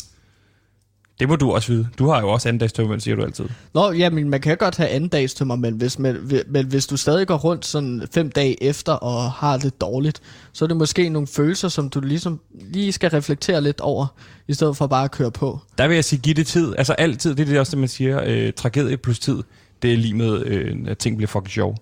Det 1.20 1.30
må 1.30 1.36
du 1.36 1.52
også 1.52 1.72
vide. 1.72 1.88
Du 2.00 2.10
har 2.10 2.22
jo 2.22 2.30
også 2.30 2.48
anden 2.50 2.60
dags 2.60 2.74
tømmermænd, 2.74 3.02
siger 3.02 3.16
du 3.16 3.24
altid. 3.24 3.46
Nå, 3.74 3.92
ja, 3.92 4.10
men 4.10 4.30
man 4.30 4.42
kan 4.42 4.58
godt 4.58 4.78
have 4.78 4.90
anden 4.90 5.10
dags 5.10 5.34
tømmermænd, 5.34 5.78
hvis, 5.78 6.00
men, 6.00 6.32
men 6.48 6.66
hvis 6.66 6.88
du 6.88 6.98
stadig 6.98 7.28
går 7.28 7.38
rundt 7.38 7.66
sådan 7.66 8.04
fem 8.12 8.32
dage 8.32 8.64
efter 8.64 8.94
og 8.94 9.32
har 9.32 9.58
det 9.58 9.82
dårligt, 9.82 10.22
så 10.54 10.66
er 10.66 10.68
det 10.68 10.78
måske 10.78 11.10
nogle 11.10 11.28
følelser, 11.28 11.70
som 11.70 11.90
du 11.90 12.00
ligesom 12.00 12.40
lige 12.72 12.92
skal 12.92 13.10
reflektere 13.10 13.62
lidt 13.62 13.82
over, 13.82 14.08
i 14.48 14.54
stedet 14.54 14.78
for 14.78 14.88
bare 14.88 15.04
at 15.04 15.12
køre 15.12 15.32
på. 15.32 15.60
Der 15.78 15.88
vil 15.88 15.96
jeg 15.96 16.06
sige, 16.06 16.20
giv 16.20 16.36
det 16.36 16.48
tid. 16.48 16.74
Altså 16.78 16.94
altid, 16.94 17.36
det 17.36 17.44
er 17.44 17.46
det 17.46 17.60
også, 17.60 17.72
det 17.72 17.80
man 17.80 17.90
siger, 17.90 18.22
øh, 18.26 18.54
tragedie 18.54 18.98
plus 18.98 19.20
tid, 19.20 19.38
det 19.82 19.94
er 19.94 19.98
lige 19.98 20.14
med, 20.14 20.46
øh, 20.46 20.76
at 20.88 20.98
ting 20.98 21.18
bliver 21.18 21.28
fucking 21.28 21.52
sjove. 21.52 21.76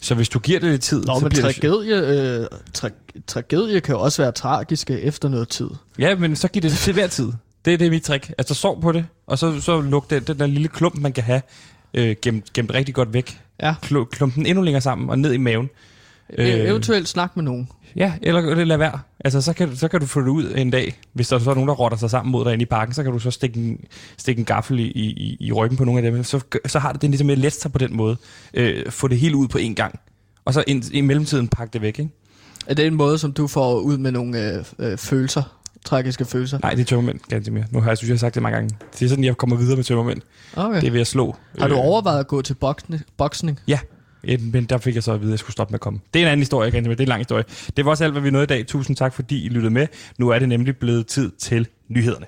Så 0.00 0.14
hvis 0.14 0.28
du 0.28 0.38
giver 0.38 0.60
det 0.60 0.70
lidt 0.70 0.82
tid, 0.82 1.04
Nå, 1.04 1.14
så 1.14 1.20
men 1.20 1.28
bliver 1.30 1.46
det... 1.46 1.54
tragedie, 1.54 1.96
øh, 1.96 2.46
tra- 2.78 3.20
tragedie 3.26 3.80
kan 3.80 3.94
jo 3.94 4.00
også 4.00 4.22
være 4.22 4.32
tragiske 4.32 5.00
efter 5.00 5.28
noget 5.28 5.48
tid. 5.48 5.68
Ja, 5.98 6.16
men 6.16 6.36
så 6.36 6.48
giv 6.48 6.62
det 6.62 6.72
til 6.72 6.92
hver 6.92 7.06
tid. 7.06 7.32
Det 7.64 7.72
er 7.72 7.78
det 7.78 7.86
er 7.86 7.90
mit 7.90 8.02
trick. 8.02 8.32
Altså 8.38 8.54
sov 8.54 8.80
på 8.80 8.92
det, 8.92 9.06
og 9.26 9.38
så, 9.38 9.60
så 9.60 9.80
luk 9.80 10.10
den, 10.10 10.22
den 10.22 10.38
der 10.38 10.46
lille 10.46 10.68
klump, 10.68 10.98
man 10.98 11.12
kan 11.12 11.24
have, 11.24 11.42
øh, 11.94 12.16
gemt, 12.22 12.52
gemt 12.52 12.74
rigtig 12.74 12.94
godt 12.94 13.12
væk. 13.12 13.40
Ja. 13.62 13.74
Klu- 13.84 14.04
Klump 14.04 14.34
den 14.34 14.46
endnu 14.46 14.62
længere 14.64 14.80
sammen 14.80 15.10
og 15.10 15.18
ned 15.18 15.32
i 15.32 15.36
maven. 15.36 15.68
Øh, 16.38 16.46
Øh. 16.48 16.68
eventuelt 16.68 17.08
snak 17.08 17.36
med 17.36 17.44
nogen. 17.44 17.68
Ja, 17.96 18.12
eller, 18.22 18.64
lad 18.64 18.76
være. 18.76 18.98
Altså, 19.24 19.40
så 19.40 19.52
kan, 19.52 19.68
du- 19.68 19.76
så 19.76 19.88
kan 19.88 20.00
du 20.00 20.06
få 20.06 20.20
det 20.20 20.28
ud 20.28 20.54
en 20.56 20.70
dag. 20.70 20.98
Hvis 21.12 21.28
der 21.28 21.38
så 21.38 21.50
er 21.50 21.54
nogen, 21.54 21.68
der 21.68 21.74
rotter 21.74 21.98
sig 21.98 22.10
sammen 22.10 22.32
mod 22.32 22.44
dig 22.44 22.52
inde 22.52 22.62
i 22.62 22.66
parken, 22.66 22.94
så 22.94 23.02
kan 23.02 23.12
du 23.12 23.18
så 23.18 23.30
stikke 23.30 23.60
en, 23.60 23.80
stikke 24.16 24.38
en 24.38 24.44
gaffel 24.44 24.78
i, 24.80 24.82
i, 24.82 25.36
i 25.40 25.52
ryggen 25.52 25.76
på 25.76 25.84
nogle 25.84 26.06
af 26.06 26.12
dem. 26.12 26.24
Så, 26.24 26.40
så 26.66 26.78
har 26.78 26.92
det 26.92 27.02
det 27.02 27.10
ligesom 27.10 27.26
med 27.26 27.34
at 27.34 27.38
lette 27.38 27.60
sig 27.60 27.72
på 27.72 27.78
den 27.78 27.96
måde. 27.96 28.16
Øh, 28.54 28.90
få 28.90 29.08
det 29.08 29.18
hele 29.18 29.36
ud 29.36 29.48
på 29.48 29.58
én 29.58 29.74
gang. 29.74 30.00
Og 30.44 30.54
så 30.54 30.64
ind, 30.66 30.84
i 30.94 31.00
mellemtiden 31.00 31.48
pakke 31.48 31.72
det 31.72 31.82
væk, 31.82 31.98
ikke? 31.98 32.10
Er 32.66 32.74
det 32.74 32.86
en 32.86 32.94
måde, 32.94 33.18
som 33.18 33.32
du 33.32 33.46
får 33.46 33.78
ud 33.80 33.98
med 33.98 34.12
nogle 34.12 34.52
øh, 34.52 34.64
øh, 34.78 34.98
følelser, 34.98 35.57
tragiske 35.84 36.24
følelser? 36.24 36.58
Nej, 36.62 36.70
det 36.70 36.80
er 36.80 36.84
tømmermænd, 36.84 37.20
ganske 37.28 37.50
mere. 37.52 37.64
Nu 37.70 37.80
har 37.80 37.90
jeg, 37.90 37.98
synes 37.98 38.08
jeg, 38.08 38.14
har 38.14 38.18
sagt 38.18 38.34
det 38.34 38.42
mange 38.42 38.56
gange. 38.56 38.76
Det 38.92 39.02
er 39.04 39.08
sådan, 39.08 39.24
jeg 39.24 39.36
kommer 39.36 39.56
videre 39.56 39.76
med 39.76 39.84
tømmermænd. 39.84 40.20
Okay. 40.56 40.80
Det 40.80 40.86
er 40.86 40.90
ved 40.90 41.00
at 41.00 41.06
slå. 41.06 41.36
Har 41.58 41.68
du 41.68 41.74
Øh, 41.74 41.80
overvejet 41.80 42.20
at 42.20 42.26
gå 42.26 42.42
til 42.42 42.54
boksning? 42.54 43.02
boksning? 43.16 43.60
Ja, 43.68 43.78
men 44.40 44.64
der 44.64 44.78
fik 44.78 44.94
jeg 44.94 45.02
så 45.02 45.12
at 45.12 45.20
vide, 45.20 45.30
at 45.30 45.32
jeg 45.32 45.38
skulle 45.38 45.52
stoppe 45.52 45.72
med 45.72 45.76
at 45.76 45.80
komme. 45.80 46.00
Det 46.14 46.20
er 46.22 46.26
en 46.26 46.32
anden 46.32 46.40
historie, 46.42 46.70
ganske 46.70 46.88
mere. 46.88 46.94
Det 46.94 47.00
er 47.00 47.04
en 47.04 47.08
lang 47.08 47.20
historie. 47.20 47.44
Det 47.76 47.84
var 47.84 47.90
også 47.90 48.04
alt, 48.04 48.12
hvad 48.12 48.22
vi 48.22 48.30
nåede 48.30 48.44
i 48.44 48.46
dag. 48.46 48.66
Tusind 48.66 48.96
tak, 48.96 49.14
fordi 49.14 49.44
I 49.44 49.48
lyttede 49.48 49.74
med. 49.74 49.86
Nu 50.18 50.28
er 50.28 50.38
det 50.38 50.48
nemlig 50.48 50.76
blevet 50.76 51.06
tid 51.06 51.30
til 51.38 51.66
nyhederne. 51.88 52.26